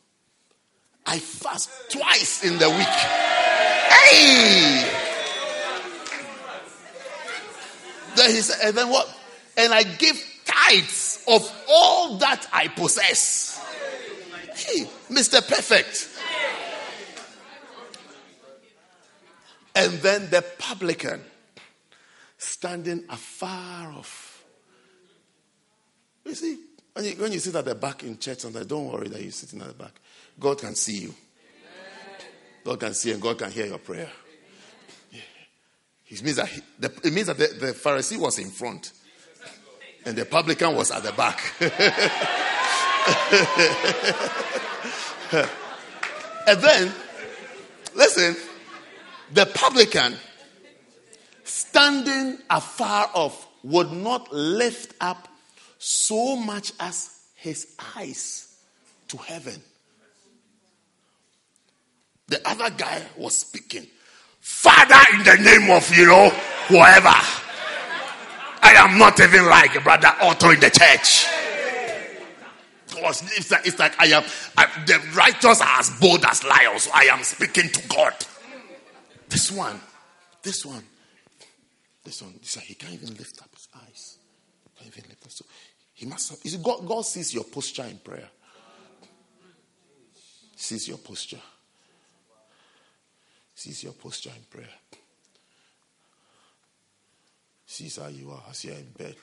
[1.06, 2.88] I fast twice in the week.
[3.91, 5.14] Hey!
[8.26, 9.07] Then he said, and then what?
[9.56, 13.64] And I give tithes of all that I possess.
[14.56, 15.47] Hey, Mr.
[15.47, 16.10] Perfect.
[19.76, 21.22] And then the publican
[22.39, 24.43] standing afar off.
[26.26, 26.57] You see,
[26.93, 29.31] when you, when you sit at the back in church, and don't worry that you're
[29.31, 29.93] sitting at the back.
[30.39, 31.14] God can see you.
[32.64, 34.10] God can see and God can hear your prayer.
[36.19, 38.93] It means that, he, the, it means that the, the Pharisee was in front
[40.05, 41.53] and the publican was at the back.
[46.47, 46.93] and then,
[47.95, 48.35] listen,
[49.33, 50.15] The publican,
[51.43, 55.27] standing afar off, would not lift up
[55.79, 58.55] so much as his eyes
[59.07, 59.59] to heaven.
[62.27, 63.87] The other guy was speaking,
[64.45, 66.30] Father, in the name of, you know,
[66.67, 67.09] whoever.
[68.61, 71.26] I am not even like Brother Otto in the church.
[72.88, 74.23] It's like, it's like I am,
[74.55, 76.84] I, the righteous are as bold as lions.
[76.84, 78.13] So I am speaking to God.
[79.30, 79.80] This one,
[80.43, 80.84] this one,
[82.03, 84.19] this one, this one, he can't even lift up his eyes.
[84.77, 85.31] Can't even lift up.
[85.31, 85.45] So
[85.95, 88.30] he must have, God, God sees your posture in prayer.
[90.55, 91.41] Sees your posture.
[93.56, 94.68] Sees your posture in prayer.
[97.65, 99.15] Sees how you are as you're in bed.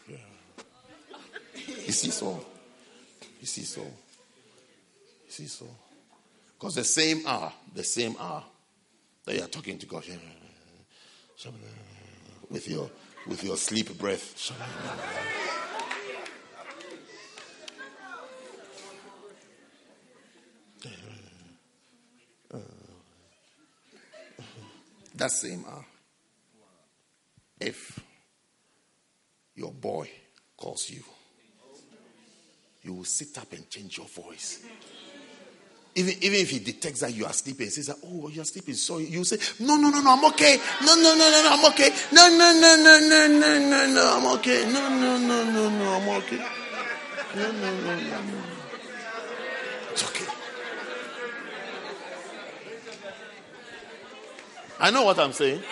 [1.54, 2.44] He sees all.
[3.38, 3.94] He sees all.
[5.26, 5.76] He sees all.
[6.58, 8.42] Because the same hour, the same hour
[9.24, 10.04] that you are talking to God
[12.50, 12.90] with your
[13.26, 14.52] with your sleep breath.
[25.14, 25.84] That same hour.
[27.60, 28.00] If
[29.54, 30.10] your boy
[30.56, 31.02] calls you,
[32.82, 34.64] you will sit up and change your voice.
[35.94, 38.74] Even, even if he detects that you are sleeping, he says, Oh, you're sleeping.
[38.74, 40.58] So you say, No, no, no, no, I'm okay.
[40.84, 41.90] No, no, no, no, no, I'm okay.
[42.12, 44.64] No, no, no, no, no, no, no, no, I'm okay.
[44.72, 46.38] No, no, no, no, no, I'm okay.
[47.36, 48.42] No, no, no, no, no.
[49.90, 50.24] It's okay.
[54.82, 55.62] I know what I'm saying.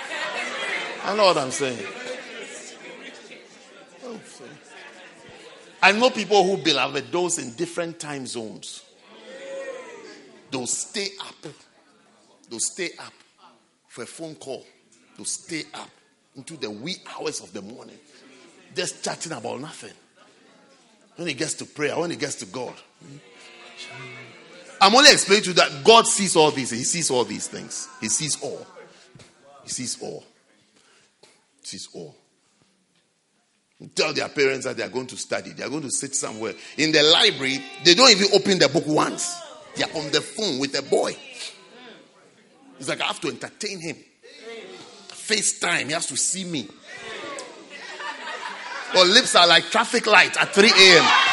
[1.02, 1.84] I know what I'm saying.
[5.82, 8.84] I know people who, beloved, those in different time zones.
[10.52, 11.52] They'll stay up.
[12.48, 13.12] They'll stay up
[13.88, 14.64] for a phone call.
[15.16, 15.90] They'll stay up
[16.36, 17.98] into the wee hours of the morning,
[18.76, 19.92] just chatting about nothing.
[21.16, 22.74] When it gets to prayer, when it gets to God.
[24.80, 26.70] I'm only explaining to you that God sees all these.
[26.70, 27.88] He sees all these things.
[28.00, 28.64] He sees all.
[29.70, 30.24] He sees all.
[31.60, 32.16] He sees all.
[33.94, 35.52] Tell their parents that they are going to study.
[35.52, 36.54] They are going to sit somewhere.
[36.76, 39.40] In the library, they don't even open the book once.
[39.76, 41.16] They are on the phone with a boy.
[42.80, 43.96] It's like I have to entertain him.
[45.10, 46.66] FaceTime, he has to see me.
[48.96, 51.30] Or lips are like traffic lights at 3 a.m.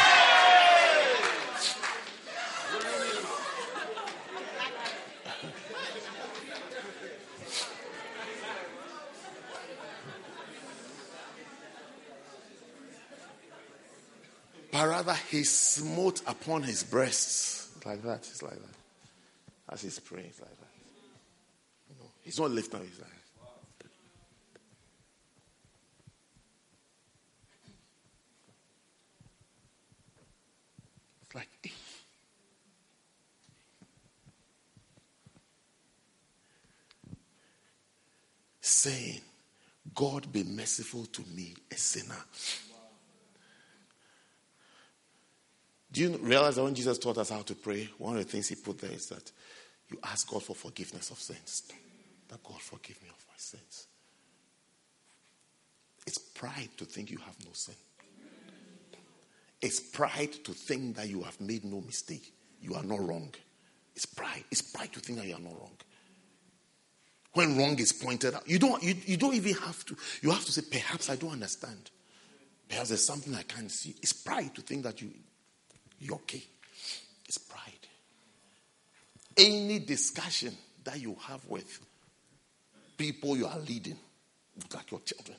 [14.78, 17.70] but rather he smote upon his breasts.
[17.84, 18.18] Like that.
[18.18, 19.72] It's like that.
[19.72, 20.66] As he's praying, it's like that.
[21.90, 23.08] You know, he's not lifting his eyes.
[31.22, 31.68] It's like, eh.
[38.60, 39.20] saying,
[39.94, 42.14] God be merciful to me, a sinner.
[45.98, 48.46] Do you realize that when Jesus taught us how to pray, one of the things
[48.46, 49.32] he put there is that
[49.90, 51.72] you ask God for forgiveness of sins.
[52.28, 53.88] That God forgive me of my sins.
[56.06, 57.74] It's pride to think you have no sin.
[59.60, 62.32] It's pride to think that you have made no mistake.
[62.62, 63.34] You are not wrong.
[63.96, 64.44] It's pride.
[64.52, 65.76] It's pride to think that you are not wrong.
[67.32, 69.96] When wrong is pointed out, you don't, you, you don't even have to.
[70.22, 71.90] You have to say, perhaps I don't understand.
[72.68, 73.96] Perhaps there's something I can't see.
[74.00, 75.10] It's pride to think that you,
[76.00, 76.42] you're okay.
[77.26, 77.72] It's pride.
[79.36, 81.80] Any discussion that you have with
[82.96, 83.96] people you are leading,
[84.74, 85.36] like your children,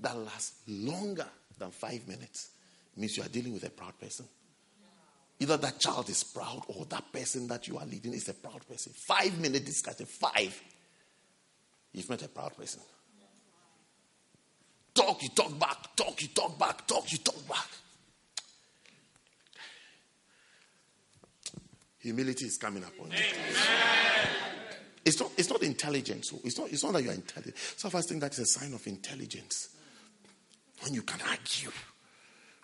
[0.00, 1.26] that lasts longer
[1.58, 2.50] than five minutes,
[2.96, 4.26] means you are dealing with a proud person.
[5.38, 8.66] Either that child is proud or that person that you are leading is a proud
[8.68, 8.92] person.
[8.94, 10.60] Five minute discussion, five.
[11.92, 12.80] You've met a proud person.
[14.94, 17.66] Talk, you talk back, talk, you talk back, talk, you talk back.
[22.02, 23.16] Humility is coming upon you.
[25.04, 26.30] It's not, it's not intelligence.
[26.30, 27.56] So it's, not, it's not that you're intelligent.
[27.56, 29.68] Some of us think that is a sign of intelligence.
[30.80, 31.70] When you can argue,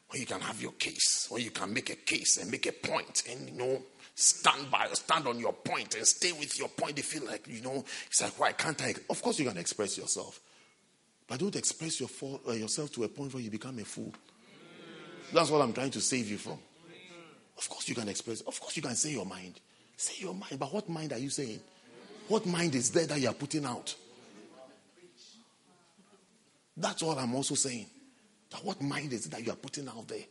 [0.09, 2.73] when you can have your case, when you can make a case and make a
[2.73, 3.83] point and, you know,
[4.15, 6.97] stand by, or stand on your point and stay with your point.
[6.97, 8.95] They feel like, you know, it's like, why can't I?
[9.09, 10.41] Of course, you can express yourself.
[11.29, 12.09] But don't express your,
[12.49, 14.13] uh, yourself to a point where you become a fool.
[15.33, 16.59] That's what I'm trying to save you from.
[17.59, 18.41] Of course, you can express.
[18.43, 19.61] Of course, you can say your mind.
[19.97, 20.59] Say your mind.
[20.59, 21.61] But what mind are you saying?
[22.29, 23.95] What mind is there that you are putting out?
[26.77, 27.87] That's all I'm also saying.
[28.51, 30.25] That what mind is it that you are putting out there?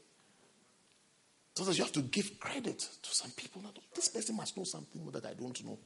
[1.54, 3.64] So you have to give credit to some people.
[3.94, 5.78] This person must know something that I don't know.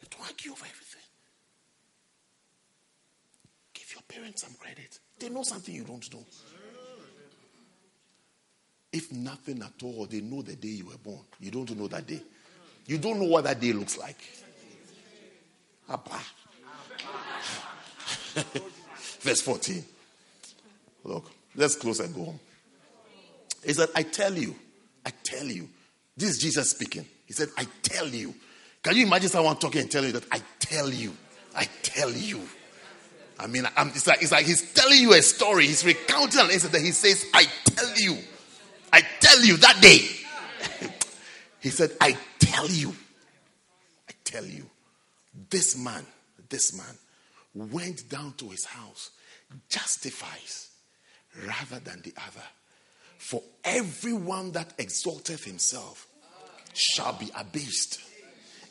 [0.00, 1.02] have to argue over everything.
[3.72, 4.98] Give your parents some credit.
[5.18, 6.24] They know something you don't know.
[8.92, 11.20] If nothing at all, they know the day you were born.
[11.38, 12.20] You don't know that day.
[12.86, 14.18] You don't know what that day looks like.
[15.88, 16.20] Abba.
[19.20, 19.84] Verse 14.
[21.04, 22.40] Look, let's close and go home.
[23.64, 24.54] He said, I tell you,
[25.04, 25.68] I tell you.
[26.16, 27.06] This is Jesus speaking.
[27.26, 28.34] He said, I tell you.
[28.82, 31.12] Can you imagine someone talking and telling you that I tell you?
[31.54, 32.40] I tell you.
[33.38, 35.66] I mean, I'm, it's, like, it's like he's telling you a story.
[35.66, 36.84] He's recounting and an incident.
[36.84, 38.18] He says, I tell you.
[39.30, 40.08] Tell you that day.
[41.60, 42.92] he said, I tell you.
[44.08, 44.68] I tell you.
[45.48, 46.04] This man,
[46.48, 46.98] this man
[47.54, 49.10] went down to his house,
[49.68, 50.70] justifies
[51.46, 52.44] rather than the other.
[53.18, 56.08] For everyone that exalteth himself
[56.72, 58.00] shall be abased,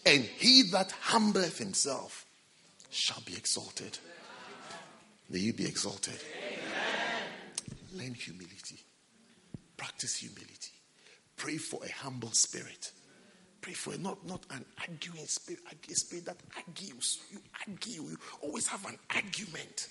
[0.06, 2.26] and he that humbleth himself
[2.90, 3.98] shall be exalted.
[5.30, 6.20] May you be exalted.
[6.38, 8.04] Amen.
[8.04, 8.80] Learn humility.
[9.80, 10.74] Practice humility.
[11.38, 12.92] Pray for a humble spirit.
[13.62, 17.20] Pray for a not, not an arguing spirit, a spirit that argues.
[17.32, 18.04] You argue.
[18.04, 19.88] You always have an argument.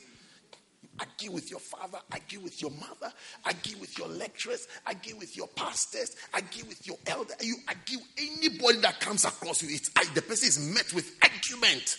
[0.83, 3.11] You argue with your father, argue with your mother,
[3.47, 7.33] argue with your lecturers, argue with your pastors, argue with your elder.
[7.41, 9.71] You argue anybody that comes across you.
[9.71, 11.97] It's, the person is met with argument.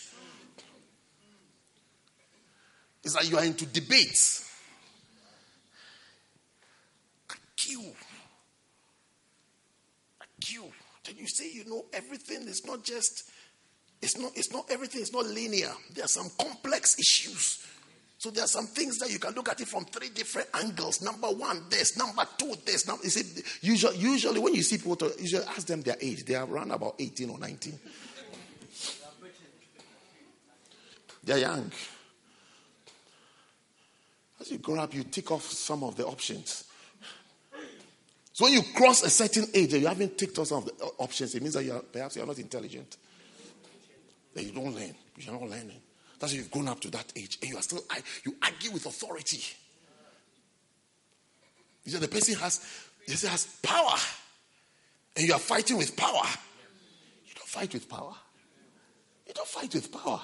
[3.02, 4.49] It's like you are into debates.
[7.60, 7.92] Argue.
[10.20, 10.72] Argue.
[11.04, 12.42] Then you say you know everything.
[12.42, 13.30] It's not just,
[14.02, 15.72] it's not, it's not everything, it's not linear.
[15.94, 17.66] There are some complex issues.
[18.18, 21.00] So there are some things that you can look at it from three different angles.
[21.00, 21.96] Number one, this.
[21.96, 22.86] Number two, this.
[22.86, 26.26] Now, you see, usually, usually when you see people, to, usually ask them their age.
[26.26, 27.78] They are around about 18 or 19.
[31.24, 31.70] They're young.
[34.38, 36.69] As you grow up, you tick off some of the options.
[38.40, 40.72] So when you cross a certain age and you haven't ticked off some of the
[40.82, 42.96] uh, options, it means that you are, perhaps you are not intelligent.
[44.32, 44.94] That you don't learn.
[45.18, 45.78] You're not learning.
[46.18, 47.80] That's why you've grown up to that age and you are still
[48.24, 49.42] you argue with authority.
[51.84, 52.64] You know, the person has
[53.04, 53.98] he has power,
[55.16, 56.24] and you are fighting with power.
[57.26, 58.14] You don't fight with power.
[59.26, 60.22] You don't fight with power.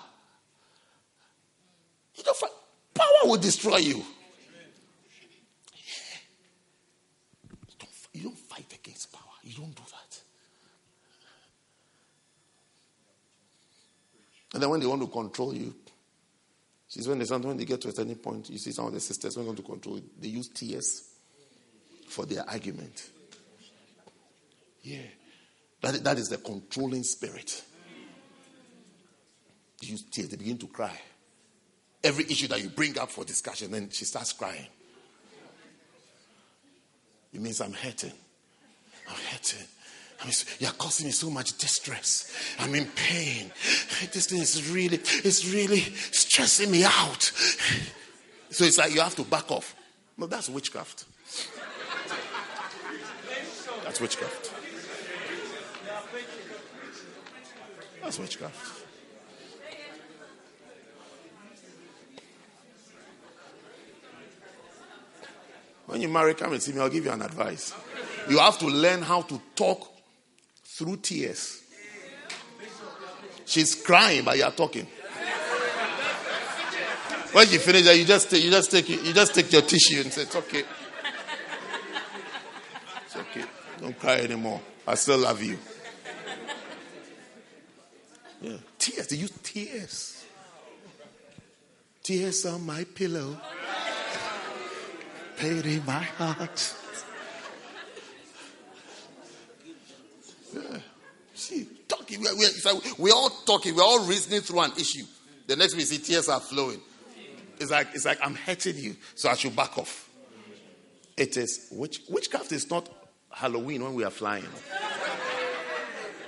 [2.15, 2.51] You don't fight.
[2.95, 3.97] Power will destroy you.
[5.75, 6.19] Yeah.
[7.69, 9.23] You don't, you don't fight against power.
[9.47, 10.21] You don't do that.
[14.55, 15.75] And then when they want to control you,
[16.89, 18.93] she's when they sometimes when they get to a certain point, you see some of
[18.93, 21.11] the sisters when they want to control, they use tears
[22.09, 23.11] for their argument.
[24.83, 25.03] Yeah.
[25.81, 27.63] That, that is the controlling spirit.
[29.81, 30.99] They use tears, they begin to cry
[32.07, 34.67] every issue that you bring up for discussion, then she starts crying.
[37.33, 38.13] It means I'm hurting.
[39.09, 39.67] I'm hurting.
[40.21, 42.33] I mean, you're causing me so much distress.
[42.59, 43.51] I'm in pain.
[44.13, 47.23] This thing is really, it's really stressing me out.
[48.51, 49.77] So it's like you have to back off.
[50.17, 51.05] No, that's witchcraft.
[53.85, 54.53] That's witchcraft.
[58.03, 58.85] That's witchcraft.
[65.87, 66.81] When you marry, come and see me.
[66.81, 67.73] I'll give you an advice.
[68.29, 69.87] You have to learn how to talk
[70.65, 71.63] through tears.
[73.45, 74.87] She's crying, but you are talking.
[77.33, 80.01] When you finish that, you just take, you just take you just take your tissue
[80.01, 80.65] and say it's okay.
[83.05, 83.45] It's okay.
[83.81, 84.61] Don't cry anymore.
[84.87, 85.59] I still love you.
[88.41, 88.57] Yeah.
[88.79, 89.07] Tears.
[89.09, 90.25] They use tears.
[92.03, 93.37] Tears on my pillow
[95.37, 96.75] pain in my heart.
[100.57, 100.79] Yeah.
[101.35, 105.05] See, talking, we're, we're, we're all talking, we're all reasoning through an issue.
[105.47, 106.81] The next we see tears are flowing.
[107.59, 110.09] It's like, it's like I'm hurting you, so I should back off.
[111.17, 112.89] It is, witch, witchcraft is not
[113.31, 114.45] Halloween when we are flying.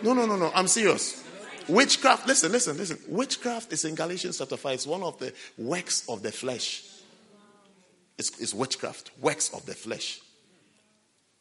[0.02, 0.50] No, no, no, no.
[0.55, 1.24] I'm serious.
[1.68, 2.98] Witchcraft, listen, listen, listen.
[3.09, 4.74] Witchcraft is in Galatians chapter 5.
[4.74, 6.84] It's one of the works of the flesh.
[8.16, 10.20] It's, it's witchcraft, works of the flesh.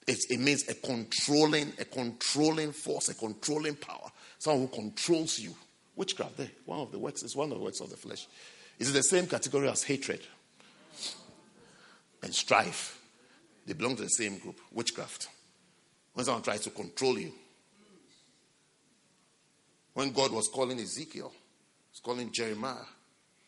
[0.07, 4.09] It's, it means a controlling, a controlling force, a controlling power.
[4.39, 5.53] Someone who controls you.
[5.95, 6.49] Witchcraft, there.
[6.65, 8.27] One of the works is one of the works of the flesh.
[8.79, 10.21] It's the same category as hatred
[12.23, 13.01] and strife.
[13.65, 15.27] They belong to the same group, witchcraft.
[16.13, 17.33] When someone tries to control you.
[19.93, 21.33] When God was calling Ezekiel,
[21.97, 22.85] He's calling Jeremiah,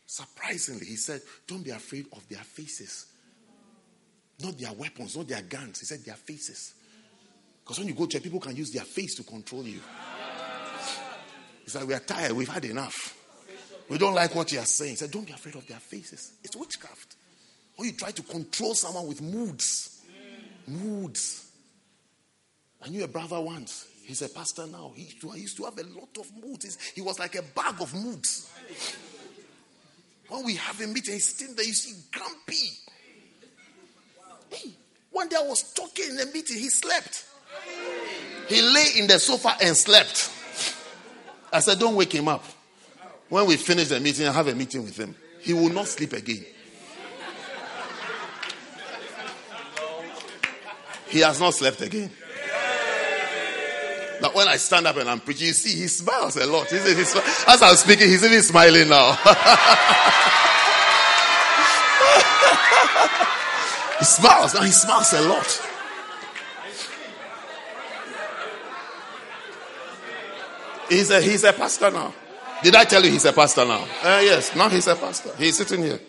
[0.07, 3.05] surprisingly, he said, Don't be afraid of their faces.
[4.41, 5.79] Not their weapons, not their guns.
[5.79, 6.73] He said their faces.
[7.63, 9.79] Because when you go to people can use their face to control you.
[11.63, 13.15] He said, We are tired, we've had enough.
[13.89, 14.91] We don't like what you are saying.
[14.91, 16.33] He said, Don't be afraid of their faces.
[16.43, 17.15] It's witchcraft.
[17.77, 20.01] Or you try to control someone with moods.
[20.67, 21.49] Moods.
[22.83, 23.87] I knew a brother once.
[24.03, 24.91] He's a pastor now.
[24.95, 26.77] He used to, he used to have a lot of moods.
[26.95, 28.51] He was like a bag of moods.
[30.27, 32.69] When we have a meeting, he's sitting there, you see, grumpy.
[34.51, 34.71] Hey,
[35.11, 37.25] one day I was talking in the meeting, he slept.
[38.47, 40.31] He lay in the sofa and slept.
[41.51, 42.43] I said, Don't wake him up.
[43.29, 45.15] When we finish the meeting, I have a meeting with him.
[45.39, 46.45] He will not sleep again.
[51.09, 52.11] He has not slept again.
[54.21, 56.71] Now, when I stand up and I'm preaching, you see, he smiles a lot.
[56.71, 59.17] As I'm speaking, he's even smiling now.
[63.99, 64.53] he smiles.
[64.53, 65.61] Now, he smiles a lot.
[70.89, 72.13] He's a, he's a pastor now.
[72.63, 73.87] Did I tell you he's a pastor now?
[74.03, 75.31] Uh, yes, now he's a pastor.
[75.37, 75.99] He's sitting here.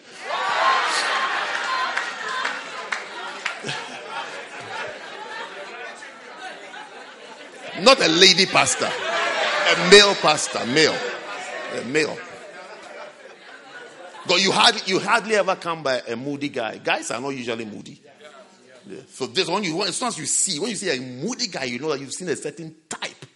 [7.81, 10.95] Not a lady pastor, a male pastor, male,
[11.81, 12.19] a male.
[14.27, 16.79] But you hardly, you hardly ever come by a moody guy.
[16.79, 18.01] Guys are not usually moody.
[18.87, 19.01] Yeah.
[19.09, 21.65] So this one you as soon as you see when you see a moody guy,
[21.65, 23.27] you know that you've seen a certain type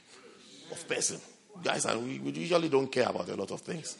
[0.72, 1.20] of person.
[1.62, 3.96] Guys are we, usually don't care about a lot of things.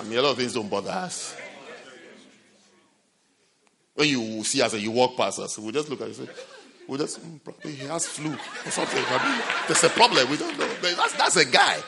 [0.00, 1.36] I mean, a lot of things don't bother us.
[3.94, 6.28] When you see us and you walk past us, we just look at you and
[6.28, 6.34] say,
[6.88, 9.04] we just mm, probably he has flu or something.
[9.06, 10.28] I mean, there's a problem.
[10.30, 10.66] We don't know.
[10.82, 11.80] That's, that's a guy.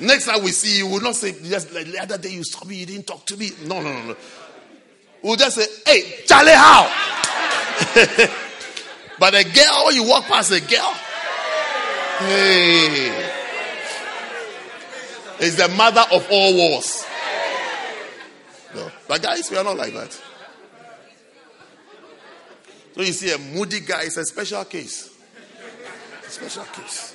[0.00, 2.64] Next time we see you, we'll not say, just like the other day you saw
[2.64, 3.50] me, you didn't talk to me.
[3.64, 4.16] No, no, no, no.
[5.22, 6.90] We'll just say, hey, Charlie, how?
[9.18, 10.94] but a girl, you walk past a girl,
[12.18, 13.30] hey,
[15.40, 17.04] is the mother of all wars.
[18.74, 18.90] No.
[19.06, 20.12] But guys, we are not like that.
[22.94, 25.10] So you see, a moody guy is a special case.
[26.26, 27.13] A special case.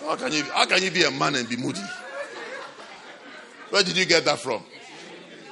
[0.00, 1.80] How can, you, how can you be a man and be moody?
[3.70, 4.62] Where did you get that from?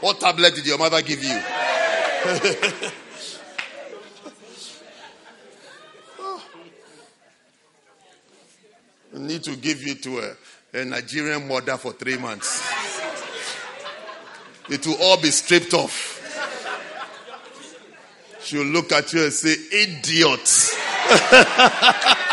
[0.00, 1.30] What tablet did your mother give you?
[9.14, 10.34] I need to give you to a,
[10.80, 12.66] a Nigerian mother for three months.
[14.70, 16.14] It will all be stripped off.
[18.42, 20.48] She'll look at you and say, idiot.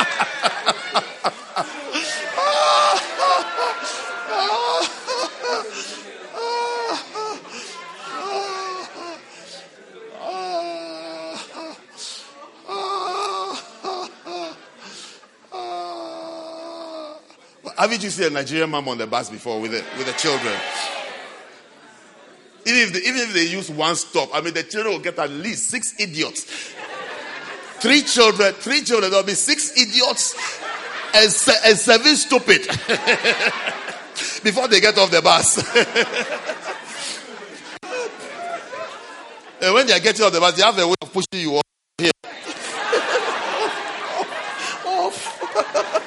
[17.86, 20.56] Haven't you seen a Nigerian mom on the bus before with the, with the children?
[22.66, 25.20] Even if, they, even if they use one stop, I mean, the children will get
[25.20, 26.74] at least six idiots.
[27.76, 30.34] Three children, three children, there'll be six idiots
[31.14, 32.62] and, se- and seven stupid
[34.44, 35.76] before they get off the bus.
[39.62, 41.58] and when they are getting off the bus, they have a way of pushing you
[41.58, 41.64] off
[42.00, 42.10] here.
[44.88, 45.12] Oh,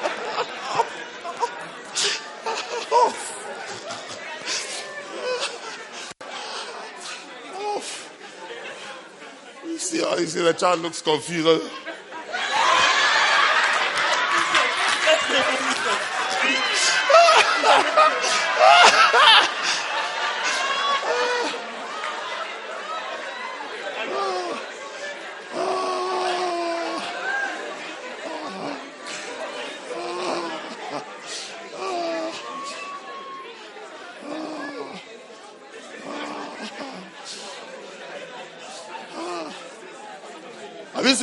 [0.03, 0.08] you
[9.89, 11.71] see, see the child looks confused.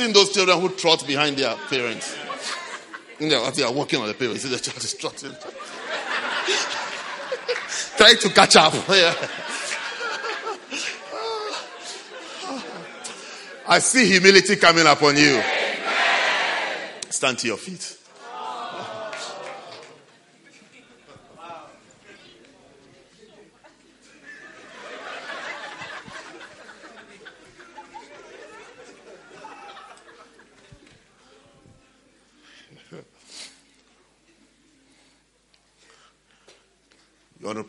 [0.06, 2.16] Seen those children who trot behind their parents?
[3.18, 4.42] Yeah, they are walking on the parents.
[4.42, 5.32] See the child is trotting.
[7.96, 8.74] Try to catch up.
[8.88, 9.14] Yeah.
[13.68, 15.42] I see humility coming upon you.
[17.10, 17.95] Stand to your feet.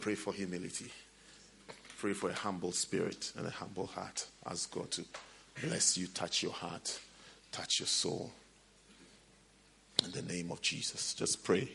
[0.07, 0.89] Pray for humility.
[1.99, 4.25] Pray for a humble spirit and a humble heart.
[4.49, 5.03] Ask God to
[5.61, 6.97] bless you, touch your heart,
[7.51, 8.31] touch your soul.
[10.05, 11.13] In the name of Jesus.
[11.13, 11.67] Just pray.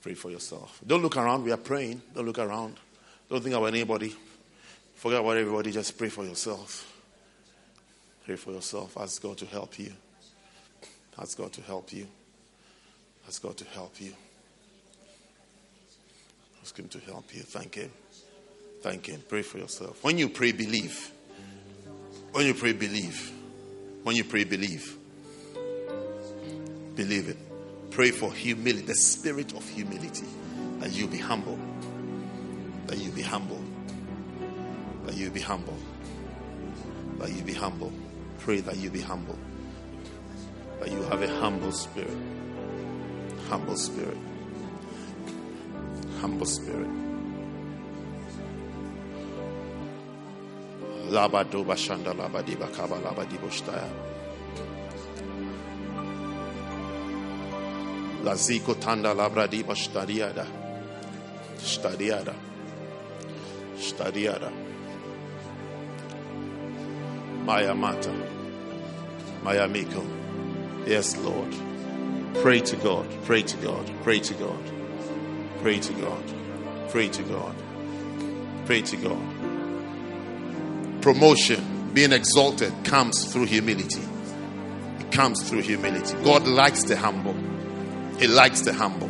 [0.00, 0.80] Pray for yourself.
[0.86, 1.44] Don't look around.
[1.44, 2.00] We are praying.
[2.14, 2.78] Don't look around.
[3.28, 4.16] Don't think about anybody.
[4.94, 5.70] Forget about everybody.
[5.70, 6.98] Just pray for yourself.
[8.24, 8.96] Pray for yourself.
[8.96, 9.92] Ask God to help you.
[11.18, 12.06] Ask God to help you.
[13.28, 14.14] Ask God to help you.
[16.64, 17.42] Ask Him to help you.
[17.42, 17.90] Thank Him.
[18.80, 19.22] Thank Him.
[19.28, 20.02] Pray for yourself.
[20.02, 21.12] When you pray, believe.
[22.32, 23.30] When you pray, believe.
[24.02, 24.96] When you pray, believe.
[26.96, 27.36] Believe it.
[27.90, 30.24] Pray for humility, the spirit of humility,
[30.78, 31.58] that you be humble.
[32.86, 33.60] That you be humble.
[35.04, 35.76] That you be humble.
[37.18, 37.92] That you be humble.
[38.38, 39.38] Pray that you be humble.
[40.80, 42.16] That you have a humble spirit.
[43.50, 44.16] Humble spirit.
[46.24, 46.88] Humble spirit.
[58.22, 60.46] Laziko tanda labradi bashtariada.
[61.58, 62.34] Stadiada.
[63.76, 64.50] Stadiada.
[67.44, 68.14] Maya Mata.
[69.42, 70.02] Maya Miko.
[70.86, 71.54] Yes, Lord.
[72.40, 73.06] Pray to God.
[73.26, 73.90] Pray to God.
[74.02, 74.73] Pray to God.
[75.64, 76.22] Pray to God.
[76.90, 77.56] Pray to God.
[78.66, 79.18] Pray to God.
[81.00, 84.02] Promotion, being exalted, comes through humility.
[85.00, 86.22] It comes through humility.
[86.22, 87.34] God likes the humble.
[88.18, 89.08] He likes the humble.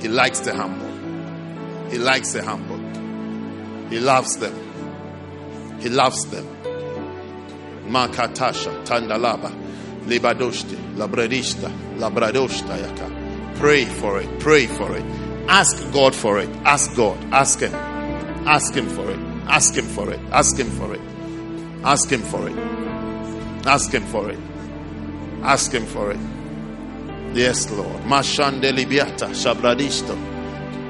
[0.00, 1.90] He likes the humble.
[1.90, 3.88] He likes the humble.
[3.88, 5.80] He loves them.
[5.80, 6.46] He loves them.
[7.86, 9.50] Makatasha, Tandalaba,
[10.02, 13.58] Libadoshte, Labradista, Labradoshta Yaka.
[13.58, 14.40] Pray for it.
[14.40, 15.23] Pray for it.
[15.48, 16.48] Ask God for it.
[16.64, 17.18] Ask God.
[17.32, 17.74] Ask Him.
[18.46, 19.18] Ask Him for it.
[19.46, 20.20] Ask Him for it.
[20.32, 21.02] Ask Him for it.
[21.84, 22.56] Ask Him for it.
[23.66, 24.38] Ask Him for it.
[25.42, 26.20] Ask Him for it.
[27.34, 28.02] Yes, Lord.
[28.04, 30.16] Mashande libiata, shabradisto.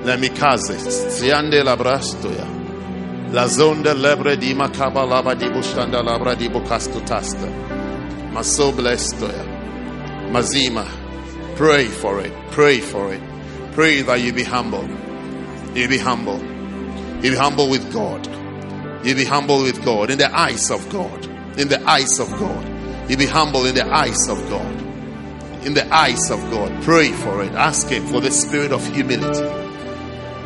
[0.04, 0.78] Lemikaze,
[1.10, 2.46] siande labrastoya.
[3.32, 7.48] La zonda lebre di makaba laba di bushanda labra di bukasto tasta.
[8.30, 9.44] Maso blestoya.
[10.30, 10.86] Mazima.
[11.56, 12.32] Pray for it.
[12.50, 13.33] Pray for it.
[13.74, 14.88] Pray that you be humble.
[15.76, 16.38] You be humble.
[17.24, 18.24] You be humble with God.
[19.04, 21.26] You be humble with God in the eyes of God.
[21.58, 23.10] In the eyes of God.
[23.10, 24.80] You be humble in the eyes of God.
[25.66, 26.84] In the eyes of God.
[26.84, 27.52] Pray for it.
[27.52, 29.42] Ask Him for the spirit of humility.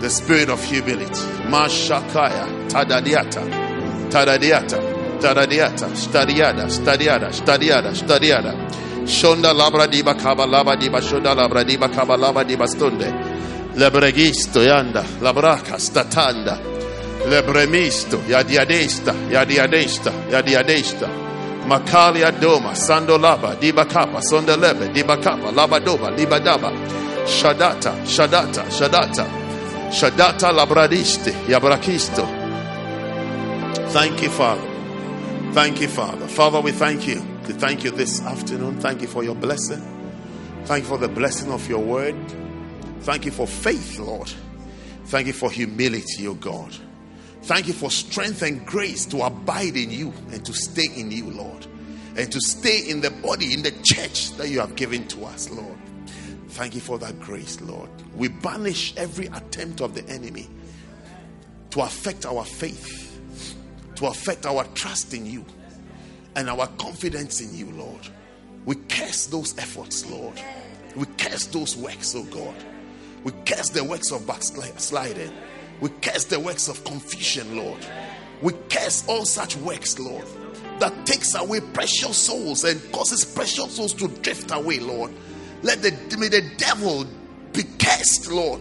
[0.01, 1.13] The spirit of humility.
[1.51, 2.71] Mashakaya.
[2.71, 4.11] Tadadiata.
[4.11, 5.21] Tadadiata.
[5.21, 5.91] Tadadiata.
[5.95, 6.71] Stadiada.
[6.71, 7.29] Stadiada.
[7.31, 7.95] Stadiada.
[7.95, 8.88] Stadiada.
[9.09, 13.09] Shonda labra diba kaba laba diba shonda labra diba kaba laba diba stunde.
[13.75, 15.03] Lebregisto yanda.
[15.21, 16.59] Labraka statanda.
[17.27, 18.21] Lebremisto.
[18.29, 19.15] Yadiadesta.
[19.31, 20.13] Yadiadesta.
[20.31, 21.09] Yadiadesta.
[21.67, 22.75] Makalia doma.
[22.75, 23.55] Sando laba.
[23.55, 24.21] Diba kapa.
[24.21, 24.93] Sonda lebe.
[24.93, 25.51] Diba kapa.
[25.53, 26.11] Laba doba.
[26.11, 26.71] Liba daba.
[27.27, 28.05] Shadata.
[28.05, 28.65] Shadata.
[28.71, 29.27] Shadata.
[29.91, 31.33] Shadata labradiste.
[31.49, 32.27] Yabrakisto.
[33.89, 34.69] Thank you, Father.
[35.53, 36.27] Thank you, Father.
[36.27, 37.38] Father, we thank you.
[37.49, 38.79] We thank you this afternoon.
[38.79, 39.81] Thank you for your blessing.
[40.67, 42.15] Thank you for the blessing of your word.
[43.01, 44.31] Thank you for faith, Lord.
[45.07, 46.77] Thank you for humility, O God.
[47.45, 51.31] Thank you for strength and grace to abide in you and to stay in you,
[51.31, 51.67] Lord.
[52.19, 55.49] And to stay in the body, in the church that you have given to us,
[55.49, 55.79] Lord.
[56.49, 57.89] Thank you for that grace, Lord.
[58.15, 60.51] We banish every attempt of the enemy
[61.71, 63.19] to affect our faith,
[63.95, 65.47] to affect our trust in you
[66.39, 68.01] and our confidence in you, Lord.
[68.65, 70.41] We curse those efforts, Lord.
[70.95, 72.55] We curse those works, oh God.
[73.25, 75.33] We curse the works of backsliding.
[75.81, 77.85] We curse the works of confusion, Lord.
[78.41, 80.25] We curse all such works, Lord,
[80.79, 85.13] that takes away precious souls and causes precious souls to drift away, Lord.
[85.63, 87.05] Let the may the devil
[87.53, 88.61] be cursed, Lord.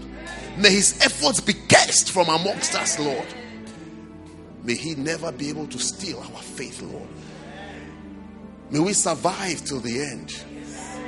[0.58, 3.28] May his efforts be cursed from amongst us, Lord.
[4.64, 7.08] May he never be able to steal our faith, Lord.
[8.69, 10.44] May we survive till the end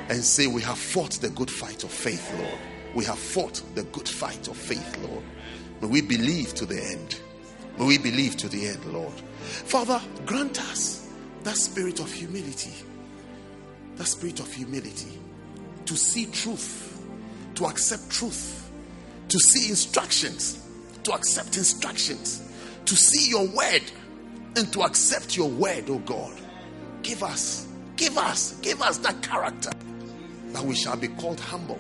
[0.10, 2.60] and say, We have fought the good fight of faith, Lord.
[2.96, 5.24] We have fought the good fight of faith, Lord.
[5.82, 7.20] May we believe to the end.
[7.78, 9.14] May we believe to the end, Lord.
[9.40, 11.10] Father, grant us
[11.44, 12.74] that spirit of humility.
[13.98, 15.20] That spirit of humility.
[15.86, 17.02] To see truth,
[17.56, 18.70] to accept truth,
[19.28, 20.66] to see instructions,
[21.04, 22.42] to accept instructions,
[22.86, 23.84] to see your word,
[24.56, 26.34] and to accept your word, oh God.
[27.04, 29.72] Give us, give us, give us that character
[30.54, 31.80] that we shall be called humble.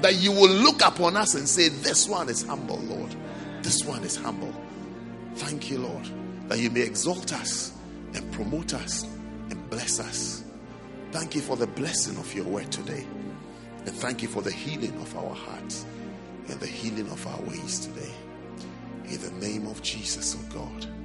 [0.00, 3.14] That you will look upon us and say, This one is humble, Lord.
[3.62, 4.54] This one is humble.
[5.34, 6.08] Thank you, Lord,
[6.48, 7.72] that you may exalt us
[8.14, 9.04] and promote us
[9.50, 10.44] and bless us.
[11.10, 13.06] Thank you for the blessing of your word today.
[13.86, 15.84] And thank you for the healing of our hearts
[16.48, 18.12] and the healing of our ways today.
[19.06, 20.97] In the name of Jesus, oh God.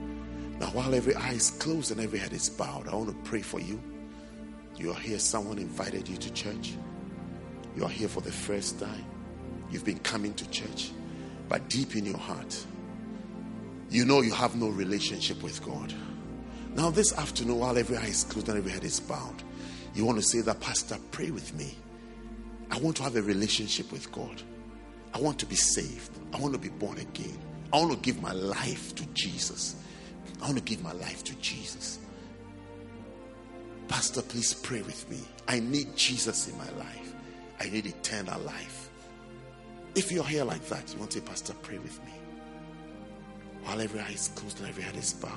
[0.60, 3.42] Now, while every eye is closed and every head is bowed, I want to pray
[3.42, 3.82] for you.
[4.78, 6.74] You are here, someone invited you to church.
[7.76, 9.06] You are here for the first time.
[9.70, 10.92] You've been coming to church,
[11.50, 12.66] but deep in your heart,
[13.90, 15.94] you know you have no relationship with God.
[16.76, 19.44] Now, this afternoon, while every eye is closed and every head is bowed,
[19.94, 21.76] you want to say that, Pastor, pray with me.
[22.72, 24.42] I want to have a relationship with God.
[25.14, 26.12] I want to be saved.
[26.34, 27.38] I want to be born again.
[27.72, 29.76] I want to give my life to Jesus.
[30.44, 32.00] I want to give my life to Jesus.
[33.88, 35.20] Pastor, please pray with me.
[35.48, 37.16] I need Jesus in my life.
[37.62, 38.90] I need eternal life.
[39.96, 42.12] If you're here like that, you want to say, Pastor, pray with me.
[43.64, 45.32] While every eye is closed and every head is bowed,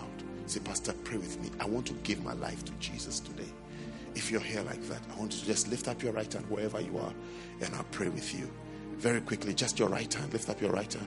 [0.46, 1.50] say, Pastor, pray with me.
[1.60, 3.52] I want to give my life to Jesus today.
[4.16, 6.50] If you're here like that, I want you to just lift up your right hand
[6.50, 7.12] wherever you are
[7.60, 8.50] and I'll pray with you.
[8.96, 10.32] Very quickly, just your right hand.
[10.32, 11.06] Lift up your right hand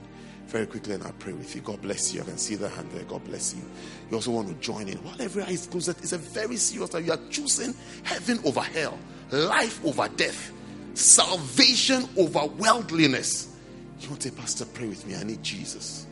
[0.50, 1.62] very quickly and I'll pray with you.
[1.62, 2.22] God bless you.
[2.22, 3.04] I can see the hand there.
[3.04, 3.62] God bless you.
[4.10, 4.98] You also want to join in.
[4.98, 7.06] While every eye is closed, it's a very serious time.
[7.06, 7.74] You are choosing
[8.04, 8.98] heaven over hell,
[9.32, 10.52] life over death,
[10.94, 13.56] salvation over worldliness.
[14.02, 15.16] You want to say, Pastor, pray with me.
[15.16, 16.08] I need Jesus.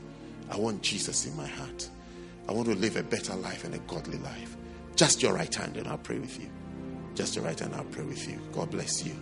[0.49, 1.89] I want Jesus in my heart.
[2.47, 4.55] I want to live a better life and a godly life.
[4.95, 6.49] Just your right hand and I'll pray with you.
[7.15, 8.39] Just your right hand, I'll pray with you.
[8.51, 9.13] God bless you.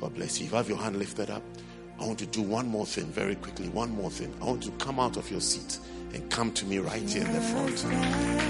[0.00, 0.46] God bless you.
[0.46, 1.42] If you have your hand lifted up,
[2.02, 3.68] I want to do one more thing very quickly.
[3.68, 4.34] One more thing.
[4.42, 5.78] I want you to come out of your seat
[6.12, 7.78] and come to me right here in the front.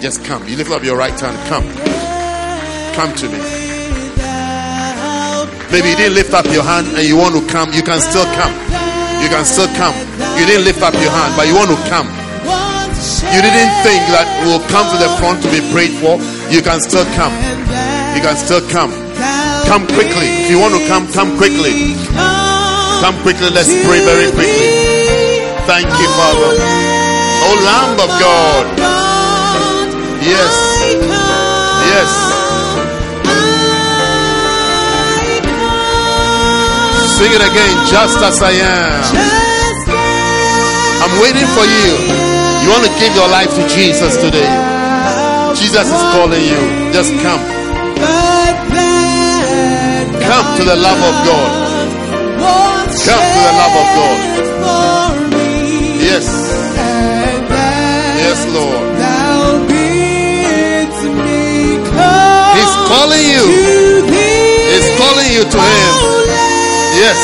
[0.00, 0.48] Just come.
[0.48, 1.36] You lift up your right hand.
[1.52, 1.68] Come.
[2.96, 3.36] Come to me.
[5.68, 7.68] Maybe you didn't lift up your hand and you want to come.
[7.76, 8.56] You can still come.
[9.20, 9.92] You can still come.
[10.40, 12.08] You didn't lift up your hand, but you want to come.
[13.36, 16.16] You didn't think that we'll come to the front to be prayed for.
[16.48, 17.36] You can still come.
[18.16, 18.96] You can still come.
[19.68, 20.40] Come quickly.
[20.40, 22.00] If you want to come, come quickly.
[23.02, 23.50] Come quickly.
[23.50, 25.42] Let's pray very quickly.
[25.66, 26.54] Thank you, Father.
[27.42, 28.64] Oh, Lamb of God.
[30.22, 30.54] Yes.
[31.82, 32.10] Yes.
[37.18, 39.02] Sing it again, just as I am.
[41.02, 41.90] I'm waiting for you.
[42.62, 44.46] You want to give your life to Jesus today.
[45.58, 46.92] Jesus is calling you.
[46.94, 47.42] Just come.
[50.22, 51.71] Come to the love of God.
[53.58, 54.18] Love of God.
[56.08, 56.26] Yes.
[58.24, 58.82] Yes, Lord.
[62.56, 63.44] He's calling you.
[64.72, 65.94] He's calling you to Him.
[67.02, 67.20] Yes.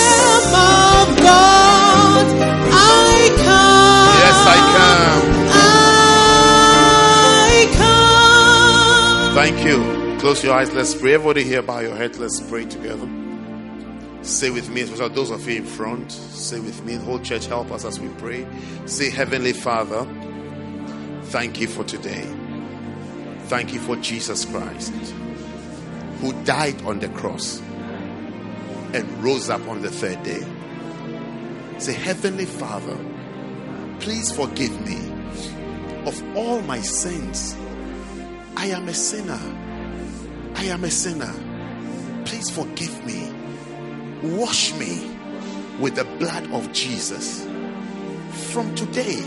[4.20, 5.28] Yes, I come.
[9.34, 9.78] Thank you.
[10.20, 10.72] Close your eyes.
[10.74, 11.14] Let's pray.
[11.14, 12.16] Everybody here, bow your head.
[12.16, 13.08] Let's pray together.
[14.28, 16.12] Say with me, especially those of you in front.
[16.12, 18.46] Say with me, the whole church, help us as we pray.
[18.84, 20.06] Say, Heavenly Father,
[21.24, 22.26] thank you for today.
[23.44, 24.92] Thank you for Jesus Christ,
[26.20, 27.60] who died on the cross
[28.92, 30.46] and rose up on the third day.
[31.78, 32.98] Say, Heavenly Father,
[33.98, 34.98] please forgive me
[36.04, 37.56] of all my sins.
[38.56, 39.40] I am a sinner.
[40.54, 41.32] I am a sinner.
[42.26, 43.37] Please forgive me.
[44.22, 45.10] Wash me
[45.78, 47.46] with the blood of Jesus.
[48.52, 49.24] From today,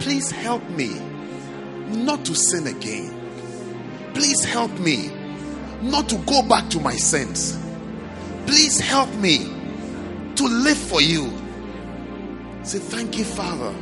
[0.00, 1.00] please help me
[1.88, 3.20] not to sin again.
[4.14, 5.10] Please help me
[5.82, 7.58] not to go back to my sins.
[8.46, 9.38] Please help me
[10.36, 11.32] to live for you.
[12.62, 13.74] Say, Thank you, Father,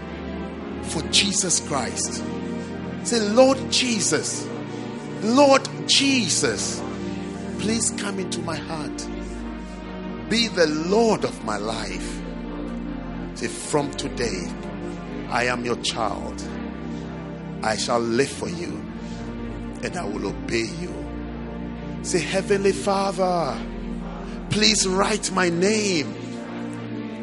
[0.85, 2.23] for Jesus Christ.
[3.05, 4.49] Say, Lord Jesus,
[5.23, 6.83] Lord Jesus,
[7.59, 9.09] please come into my heart.
[10.33, 12.23] Be the Lord of my life.
[13.35, 14.51] Say, From today,
[15.29, 16.43] I am your child.
[17.63, 18.83] I shall live for you
[19.83, 20.95] and I will obey you.
[22.01, 23.61] Say, Heavenly Father,
[24.49, 26.15] please write my name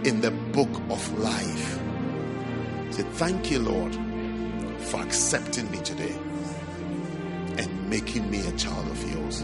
[0.05, 1.79] in the book of life.
[2.91, 3.97] Say, Thank you, Lord,
[4.81, 6.15] for accepting me today
[7.57, 9.41] and making me a child of yours.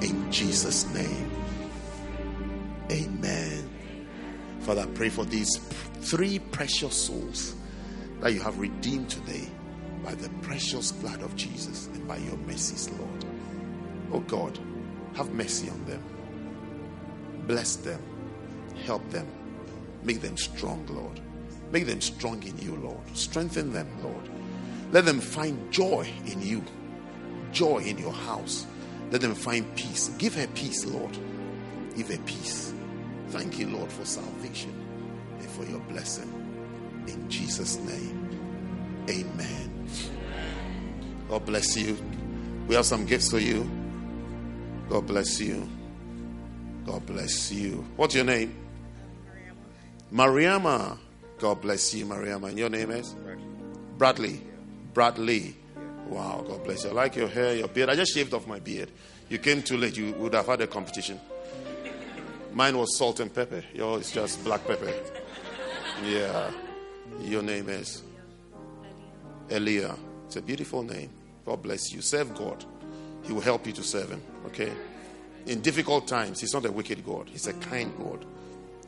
[0.00, 1.29] In Jesus' name,
[2.90, 3.70] amen.
[4.60, 5.56] Father, I pray for these
[6.00, 7.54] three precious souls
[8.20, 9.48] that you have redeemed today
[10.04, 13.24] by the precious blood of Jesus and by your mercies, Lord.
[14.12, 14.58] Oh God,
[15.14, 16.02] have mercy on them.
[17.46, 18.02] Bless them.
[18.84, 19.26] Help them.
[20.02, 21.20] Make them strong, Lord.
[21.70, 23.00] Make them strong in you, Lord.
[23.16, 24.28] Strengthen them, Lord.
[24.92, 26.64] Let them find joy in you,
[27.52, 28.66] joy in your house.
[29.10, 30.08] Let them find peace.
[30.18, 31.16] Give her peace, Lord.
[31.96, 32.69] Give her peace.
[33.30, 34.74] Thank you, Lord, for salvation
[35.38, 36.28] and for your blessing.
[37.06, 38.28] In Jesus' name,
[39.08, 39.88] amen.
[41.28, 41.96] God bless you.
[42.66, 43.68] We have some gifts for you.
[44.88, 45.68] God bless you.
[46.84, 47.84] God bless you.
[47.96, 48.56] What's your name?
[50.12, 50.98] Mariama.
[51.38, 52.48] God bless you, Mariama.
[52.48, 53.14] And your name is?
[53.96, 54.42] Bradley.
[54.92, 55.56] Bradley.
[56.08, 56.90] Wow, God bless you.
[56.90, 57.88] I like your hair, your beard.
[57.88, 58.90] I just shaved off my beard.
[59.28, 59.96] You came too late.
[59.96, 61.20] You would have had a competition.
[62.52, 63.62] Mine was salt and pepper.
[63.74, 64.92] Yours is just black pepper.
[66.04, 66.50] Yeah.
[67.20, 68.02] Your name is?
[69.50, 69.96] Elia.
[70.26, 71.10] It's a beautiful name.
[71.44, 72.00] God bless you.
[72.00, 72.64] Serve God.
[73.22, 74.22] He will help you to serve Him.
[74.46, 74.72] Okay?
[75.46, 78.24] In difficult times, He's not a wicked God, He's a kind God.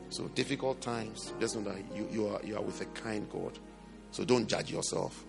[0.09, 3.57] So, difficult times, just know that you, you, are, you are with a kind God.
[4.11, 5.23] So, don't judge yourself.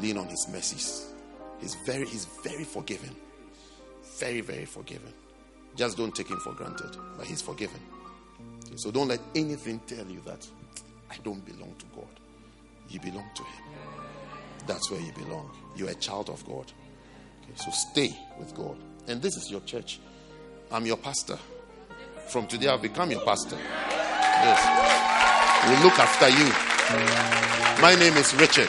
[0.00, 1.12] Lean on His mercies.
[1.60, 3.14] He's very, he's very forgiving.
[4.18, 5.12] Very, very forgiving.
[5.76, 7.80] Just don't take Him for granted, but He's forgiven.
[8.66, 10.46] Okay, so, don't let anything tell you that
[11.10, 12.08] I don't belong to God.
[12.88, 13.64] You belong to Him.
[14.66, 15.50] That's where you belong.
[15.76, 16.72] You're a child of God.
[17.42, 18.76] Okay, so stay with God.
[19.06, 19.98] And this is your church.
[20.70, 21.38] I'm your pastor.
[22.28, 23.56] From today, I've become your pastor.
[23.56, 25.68] Yes.
[25.68, 27.82] We look after you.
[27.82, 28.68] My name is Richard.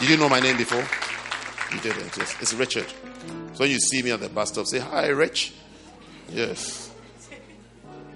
[0.00, 0.84] Did you know my name before?
[1.74, 2.16] You didn't.
[2.16, 2.36] Yes.
[2.40, 2.86] It's Richard.
[3.54, 5.54] So when you see me at the bus stop, say, Hi, Rich.
[6.32, 6.90] Yes.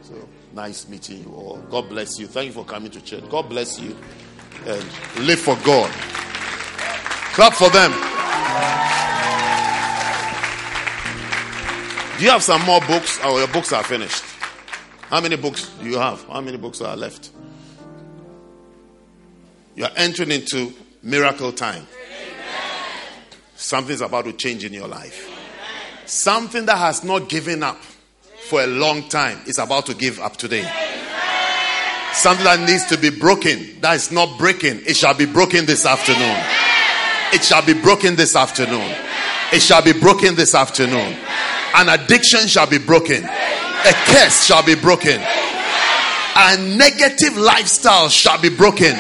[0.03, 1.59] So nice meeting you all.
[1.71, 2.27] God bless you.
[2.27, 3.29] Thank you for coming to church.
[3.29, 3.97] God bless you.
[4.67, 4.85] And
[5.27, 5.91] live for God.
[7.35, 7.93] Clap for them.
[12.19, 14.25] Do you have some more books or your books are finished?
[15.03, 16.25] How many books do you have?
[16.25, 17.31] How many books are left?
[19.75, 20.73] You are entering into
[21.03, 21.87] miracle time.
[23.57, 25.31] Something's about to change in your life.
[26.07, 27.79] Something that has not given up
[28.49, 30.63] for a long time is about to give up today.
[32.13, 35.85] Something that needs to be broken, that is not breaking, it shall be broken this
[35.85, 36.37] afternoon.
[37.35, 38.89] It shall be broken this afternoon.
[39.53, 41.17] It shall be broken this afternoon.
[41.75, 43.25] An addiction shall be broken.
[43.25, 45.21] A curse shall be broken.
[45.21, 48.95] A negative lifestyle shall be broken.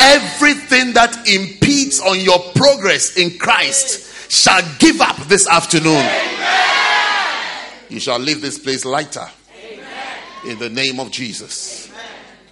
[0.00, 6.04] Everything that impedes on your progress in Christ shall give up this afternoon.
[7.92, 9.28] You shall leave this place lighter.
[10.46, 11.92] In the name of Jesus.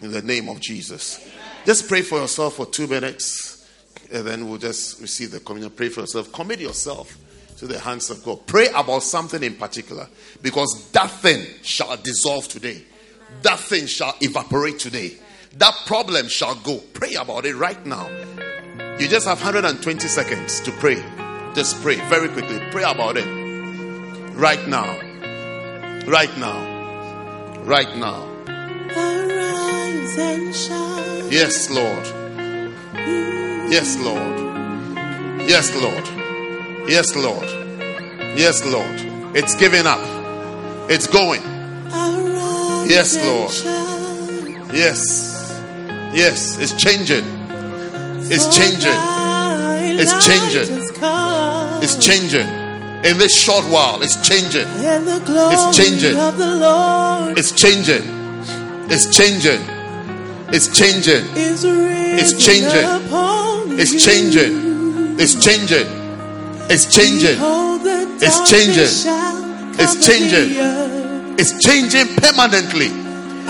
[0.03, 1.27] In the name of Jesus.
[1.65, 3.67] Just pray for yourself for two minutes.
[4.13, 5.73] And then we'll just receive the communion.
[5.73, 6.31] Pray for yourself.
[6.31, 7.17] Commit yourself
[7.57, 8.47] to the hands of God.
[8.47, 10.07] Pray about something in particular
[10.43, 12.83] because that thing shall dissolve today.
[13.41, 15.15] That thing shall evaporate today.
[15.57, 16.79] That problem shall go.
[16.93, 18.09] Pray about it right now.
[18.99, 21.03] You just have 120 seconds to pray.
[21.55, 22.61] Just pray very quickly.
[22.71, 23.27] Pray about it.
[24.37, 25.10] Right now.
[26.07, 27.63] Right now.
[27.65, 28.27] Right now.
[28.49, 31.31] Arise and shine.
[31.31, 32.07] Yes, Lord.
[33.71, 34.41] Yes, Lord.
[35.49, 36.89] Yes, Lord.
[36.89, 37.49] Yes, Lord.
[38.37, 39.37] Yes, Lord.
[39.37, 40.01] It's giving up.
[40.91, 41.43] It's going.
[41.93, 43.53] Arise Yes, Lord.
[44.75, 45.63] Yes.
[46.13, 46.59] Yes.
[46.59, 47.25] It's changing.
[48.33, 48.99] It's changing.
[50.01, 50.89] It's changing.
[51.83, 52.60] It's changing.
[53.03, 54.67] In this short while, it's changing.
[54.67, 56.17] and the glory It's changing.
[56.19, 58.05] of the Lord It's changing.
[58.91, 59.61] It's changing.
[60.53, 61.25] It's changing.
[61.35, 62.85] It's changing.
[63.79, 65.19] It's changing.
[65.19, 65.87] It's changing.
[66.69, 67.39] It's changing.
[68.21, 68.93] It's changing.
[69.81, 70.51] It's changing.
[71.39, 72.91] It's changing permanently.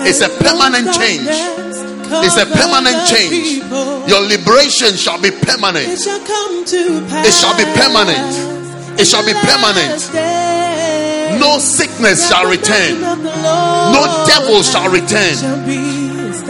[0.07, 1.27] It's a permanent change.
[1.27, 3.67] It's a permanent change.
[4.07, 5.99] Your liberation shall be permanent.
[5.99, 7.27] shall come to pass.
[7.27, 8.50] It shall be permanent.
[8.99, 10.11] It shall be permanent.
[11.39, 13.01] No sickness shall return.
[13.01, 15.35] No devil shall return.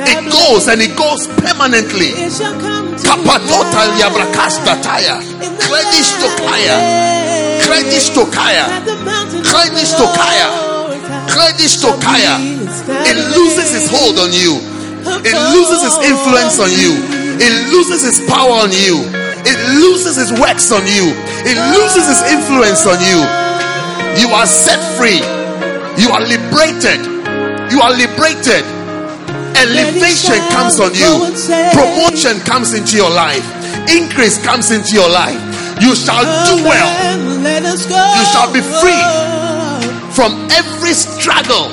[0.03, 2.11] It goes and it goes permanently.
[2.15, 3.99] Pass.
[3.99, 5.21] liabrakastataya.
[5.59, 6.77] Kredish to kaya.
[6.77, 8.65] land Kredish to kaya.
[8.65, 8.95] at the
[11.29, 11.77] Kredish.
[13.05, 14.59] It loses its hold on you.
[15.23, 16.93] It loses its influence on you.
[17.39, 19.20] It loses its power on you.
[19.45, 21.11] It loses its works on you.
[21.45, 23.19] It loses its influence on you.
[24.21, 25.19] You are set free.
[25.97, 27.01] You are liberated.
[27.71, 28.63] You are liberated.
[29.57, 31.31] Elevation comes on you.
[31.73, 33.43] Promotion comes into your life.
[33.89, 35.39] Increase comes into your life.
[35.81, 37.97] You shall do well And let us go.
[37.97, 39.01] You shall be free.
[40.13, 41.69] from every struggle.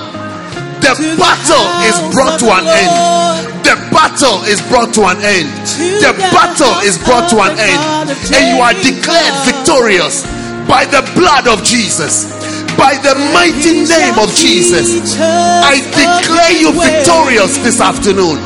[0.81, 3.58] The battle is brought to an end.
[3.69, 5.53] The battle is brought to an end.
[6.01, 8.09] The battle is brought to an end.
[8.33, 10.25] And you are declared victorious
[10.65, 12.33] by the blood of Jesus.
[12.81, 15.21] By the mighty name of Jesus.
[15.21, 18.41] I declare you victorious this afternoon.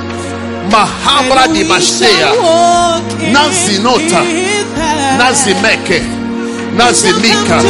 [0.75, 2.35] Mahabra di Mashtea.
[3.31, 4.27] Nazinota.
[5.23, 6.03] Nazimeke.
[6.75, 7.63] Nazimika.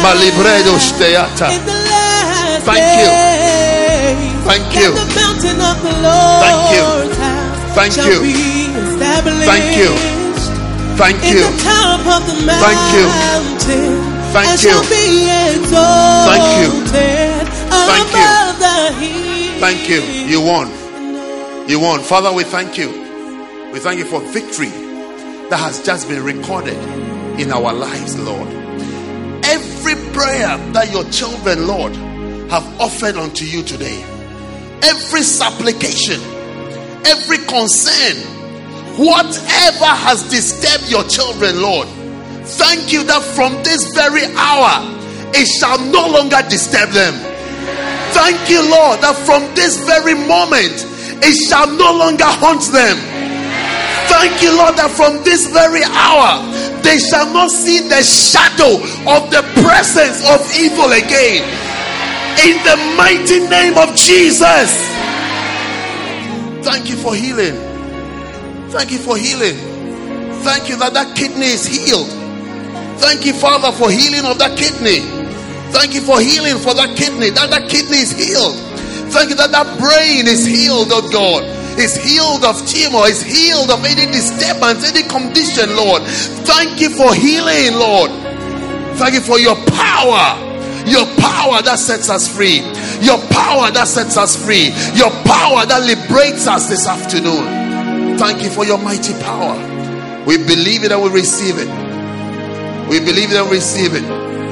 [0.00, 1.52] Malibredo Steata.
[2.64, 3.23] Thank you.
[4.44, 4.92] Thank you.
[4.92, 5.40] Thank
[6.72, 6.84] you.
[7.74, 8.20] Thank you.
[9.44, 9.90] Thank you.
[10.96, 11.44] Thank you.
[12.56, 13.06] Thank you.
[14.34, 14.78] Thank you.
[16.28, 16.68] Thank you.
[17.88, 18.28] Thank you.
[19.60, 20.00] Thank you.
[20.02, 20.68] You won.
[21.68, 22.00] You won.
[22.00, 22.90] Father, we thank you.
[23.72, 24.70] We thank you for victory
[25.48, 26.76] that has just been recorded
[27.40, 28.48] in our lives, Lord.
[29.44, 31.94] Every prayer that your children, Lord,
[32.50, 34.04] have offered unto you today,
[34.84, 36.20] every supplication,
[37.06, 38.16] every concern,
[38.96, 41.88] whatever has disturbed your children, Lord,
[42.44, 44.94] thank you that from this very hour
[45.34, 47.14] it shall no longer disturb them.
[48.14, 50.86] Thank you, Lord, that from this very moment
[51.24, 52.96] it shall no longer haunt them.
[54.06, 56.38] Thank you, Lord, that from this very hour
[56.84, 58.78] they shall not see the shadow
[59.08, 61.42] of the presence of evil again.
[62.42, 64.70] In the mighty name of Jesus.
[66.64, 67.54] Thank you for healing.
[68.70, 69.54] Thank you for healing.
[70.42, 72.08] Thank you that that kidney is healed.
[73.00, 75.00] Thank you, Father, for healing of that kidney.
[75.72, 77.30] Thank you for healing for that kidney.
[77.30, 78.56] That that kidney is healed.
[79.12, 81.44] Thank you that that brain is healed, oh God.
[81.78, 86.02] Is healed of tumor, is healed of any disturbance, any condition, Lord.
[86.46, 88.10] Thank you for healing, Lord.
[88.98, 90.43] Thank you for your power.
[90.86, 92.60] Your power that sets us free.
[93.00, 94.68] Your power that sets us free.
[94.96, 98.18] Your power that liberates us this afternoon.
[98.18, 99.56] Thank you for your mighty power.
[100.26, 101.68] We believe it and we receive it.
[102.88, 104.04] We believe it and receive it.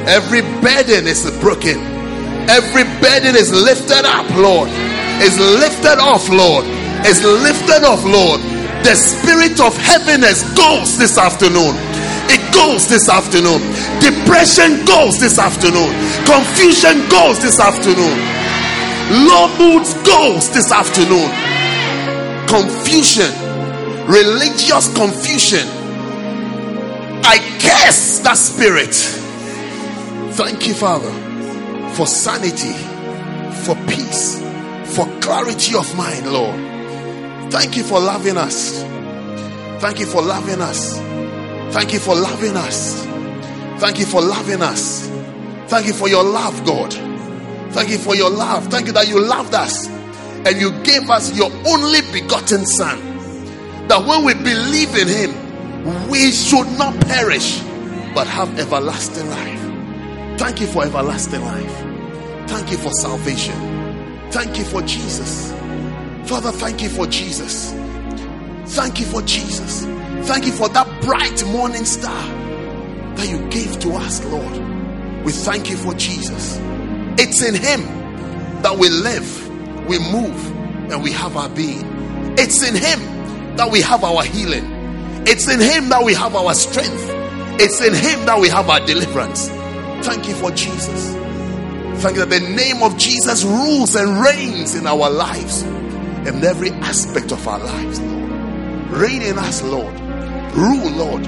[0.08, 1.78] Every burden is broken.
[2.48, 4.68] Every burden is lifted up, Lord.
[5.22, 6.64] Is lifted off, Lord.
[7.06, 8.40] Is lifted off, Lord.
[8.82, 11.76] The spirit of heaviness goes this afternoon.
[12.32, 13.60] It goes this afternoon.
[14.00, 15.92] Depression goes this afternoon.
[16.24, 18.16] Confusion goes this afternoon.
[19.28, 21.28] Low moods goes this afternoon.
[22.48, 23.28] Confusion,
[24.08, 25.68] religious confusion.
[27.24, 28.94] I curse that spirit.
[30.34, 31.12] Thank you, Father,
[31.94, 32.72] for sanity,
[33.64, 34.40] for peace,
[34.96, 37.52] for clarity of mind, Lord.
[37.52, 38.82] Thank you for loving us.
[39.82, 41.11] Thank you for loving us.
[41.72, 43.04] Thank you for loving us.
[43.80, 45.08] Thank you for loving us.
[45.68, 46.92] Thank you for your love, God.
[47.72, 48.66] Thank you for your love.
[48.66, 52.98] Thank you that you loved us and you gave us your only begotten Son.
[53.88, 57.60] That when we believe in Him, we should not perish
[58.14, 60.38] but have everlasting life.
[60.38, 61.76] Thank you for everlasting life.
[62.48, 64.30] Thank you for salvation.
[64.30, 65.52] Thank you for Jesus.
[66.28, 67.72] Father, thank you for Jesus.
[68.74, 69.86] Thank you for Jesus.
[70.24, 72.26] Thank you for that bright morning star
[73.16, 75.24] that you gave to us, Lord.
[75.24, 76.58] We thank you for Jesus.
[77.18, 77.82] It's in Him
[78.62, 79.48] that we live,
[79.88, 81.84] we move, and we have our being.
[82.38, 84.64] It's in Him that we have our healing.
[85.26, 87.08] It's in Him that we have our strength.
[87.60, 89.48] It's in Him that we have our deliverance.
[90.06, 91.14] Thank you for Jesus.
[92.02, 96.70] Thank you that the name of Jesus rules and reigns in our lives in every
[96.70, 98.11] aspect of our lives.
[98.92, 99.98] Reign in us, Lord.
[100.54, 101.26] Rule, Lord.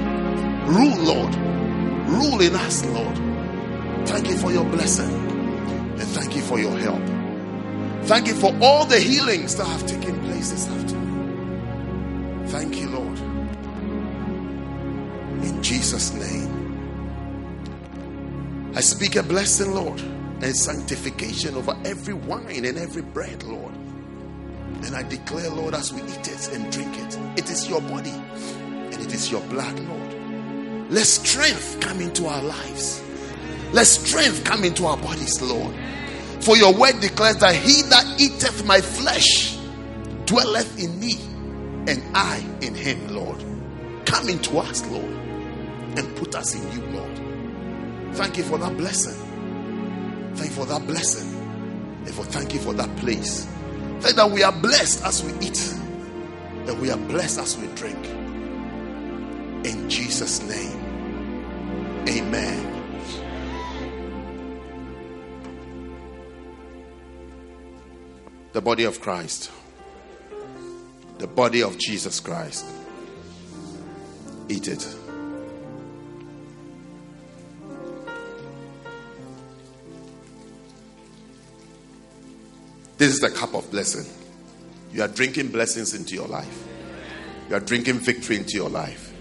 [0.68, 1.34] Rule, Lord.
[2.08, 3.16] Rule in us, Lord.
[4.06, 7.02] Thank you for your blessing and thank you for your help.
[8.06, 12.44] Thank you for all the healings that have taken place this afternoon.
[12.48, 13.18] Thank you, Lord.
[15.42, 16.64] In Jesus' name.
[18.74, 23.72] I speak a blessing, Lord, and sanctification over every wine and every bread, Lord.
[24.82, 28.10] And I declare, Lord, as we eat it and drink it, it is your body
[28.10, 30.90] and it is your blood, Lord.
[30.90, 33.02] Let strength come into our lives.
[33.72, 35.74] Let strength come into our bodies, Lord.
[36.40, 39.58] For your word declares that he that eateth my flesh
[40.26, 41.14] dwelleth in me,
[41.90, 43.42] and I in him, Lord.
[44.04, 48.14] Come into us, Lord, and put us in you, Lord.
[48.14, 49.14] Thank you for that blessing.
[50.36, 51.34] Thank you for that blessing.
[52.04, 53.48] And for thank you for that place.
[54.12, 55.74] That we are blessed as we eat,
[56.66, 57.98] that we are blessed as we drink.
[59.66, 62.70] In Jesus' name, amen.
[68.52, 69.50] The body of Christ.
[71.18, 72.64] The body of Jesus Christ.
[74.48, 74.86] Eat it.
[83.04, 84.10] This is the cup of blessing.
[84.90, 86.66] You are drinking blessings into your life.
[87.50, 89.12] You are drinking victory into your life.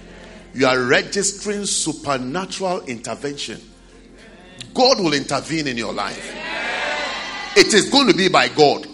[0.54, 3.60] You are registering supernatural intervention.
[4.74, 6.34] God will intervene in your life.
[7.58, 8.88] It is going to be by God.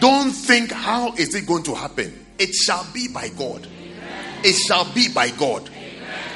[0.00, 2.26] Don't think how is it going to happen.
[2.40, 3.68] It shall be by God.
[4.42, 5.70] It shall be by God.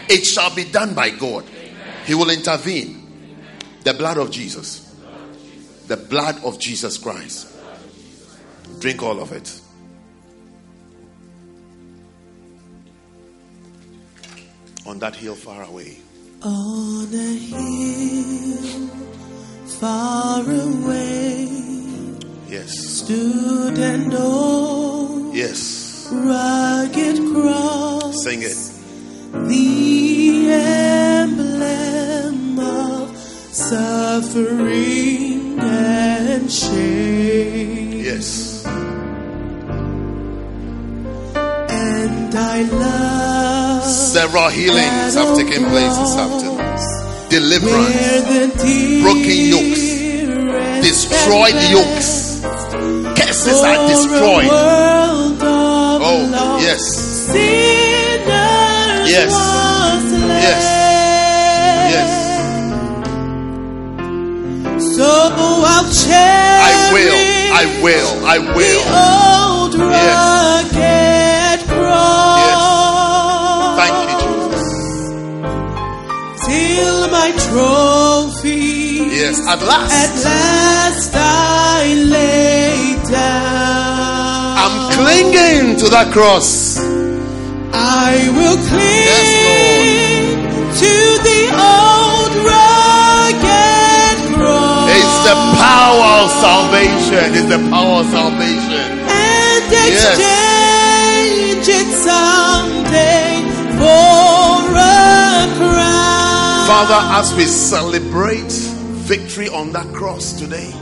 [0.09, 1.45] It shall be done by God.
[2.05, 3.43] He will intervene.
[3.83, 4.85] The blood of Jesus.
[5.89, 7.55] The blood of Jesus Christ.
[8.81, 9.61] Drink all of it.
[14.87, 15.97] On that hill far away.
[16.43, 18.89] On a hill
[19.81, 21.49] far away
[22.49, 22.71] Yes.
[23.01, 26.07] stood an old Yes.
[26.13, 28.57] rugged cross, Sing it.
[29.49, 30.51] the
[31.19, 33.11] emblem of
[33.53, 38.05] suffering and shame.
[38.05, 38.56] Yes.
[42.37, 46.57] I love Several healings have taken place this afternoon.
[47.29, 48.63] Deliverance.
[49.03, 49.85] Broken yokes.
[50.83, 52.43] Destroyed yokes.
[53.19, 54.51] Curses are destroyed.
[56.09, 56.83] Oh, yes.
[59.09, 59.33] Yes.
[61.93, 62.13] Yes.
[64.95, 67.21] So I'll cherish I will.
[67.53, 68.13] I will.
[68.27, 68.85] I the will.
[68.93, 70.96] old Yes.
[77.57, 79.37] Trophy Yes.
[79.53, 79.93] At last.
[80.05, 81.13] at last.
[81.15, 81.83] I
[82.17, 82.77] lay
[83.09, 84.51] down.
[84.65, 86.51] I'm clinging to that cross.
[88.09, 89.31] I will cling Yes,
[90.83, 90.95] to
[91.29, 91.43] the
[91.73, 97.25] old rugged cross It's the power of salvation.
[97.39, 98.87] It's the power of salvation.
[99.33, 100.05] and Yes.
[100.05, 102.46] exchange it someday
[106.67, 110.73] Father, as we celebrate victory on that cross today,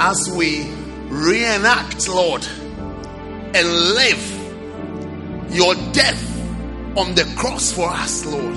[0.00, 0.68] as we
[1.06, 2.44] reenact, Lord,
[3.54, 6.20] and live your death
[6.96, 8.56] on the cross for us, Lord,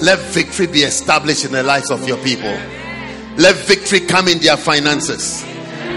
[0.00, 2.56] let victory be established in the lives of your people.
[3.36, 5.44] Let victory come in their finances.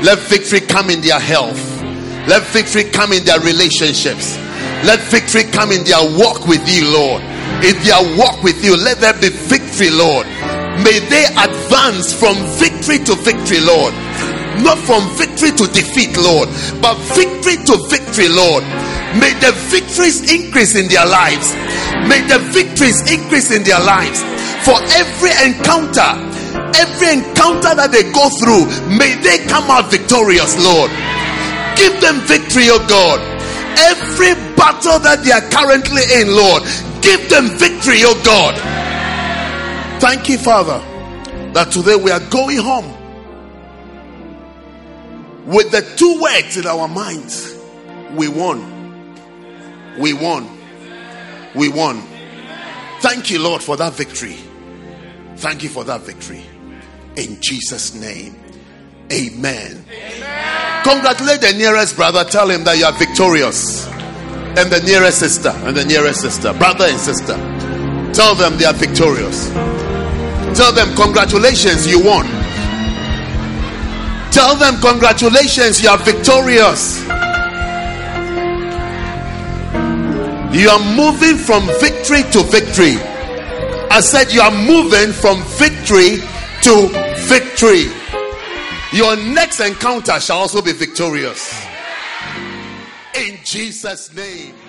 [0.02, 1.84] Let victory come in their health.
[2.28, 4.36] Let victory come in their relationships.
[4.84, 7.37] Let victory come in their walk with you, Lord.
[7.64, 10.28] In their walk with you, let there be victory, Lord.
[10.86, 13.94] May they advance from victory to victory, Lord.
[14.62, 16.50] Not from victory to defeat, Lord,
[16.82, 18.64] but victory to victory, Lord.
[19.18, 21.54] May the victories increase in their lives.
[22.06, 24.22] May the victories increase in their lives.
[24.66, 26.10] For every encounter,
[26.78, 30.92] every encounter that they go through, may they come out victorious, Lord.
[31.78, 33.22] Give them victory, oh God.
[33.78, 36.66] Every battle that they are currently in, Lord,
[37.02, 38.56] give them victory, oh God.
[40.02, 40.80] Thank you, Father,
[41.54, 42.94] that today we are going home
[45.46, 47.58] with the two words in our minds
[48.14, 48.74] we won.
[49.98, 50.48] We won.
[51.56, 52.02] We won.
[53.00, 54.38] Thank you, Lord, for that victory.
[55.38, 56.44] Thank you for that victory.
[57.16, 58.36] In Jesus' name,
[59.12, 59.86] amen.
[60.84, 62.24] Congratulate the nearest brother.
[62.24, 63.88] Tell him that you are victorious.
[64.58, 67.38] And the nearest sister, and the nearest sister, brother and sister.
[68.12, 69.50] Tell them they are victorious.
[70.58, 72.26] Tell them, congratulations, you won.
[74.32, 77.06] Tell them, congratulations, you are victorious.
[80.52, 82.98] You are moving from victory to victory.
[83.92, 86.18] I said, you are moving from victory
[86.64, 86.88] to
[87.28, 87.92] victory.
[88.92, 91.67] Your next encounter shall also be victorious.
[93.18, 94.67] In Jesus' name.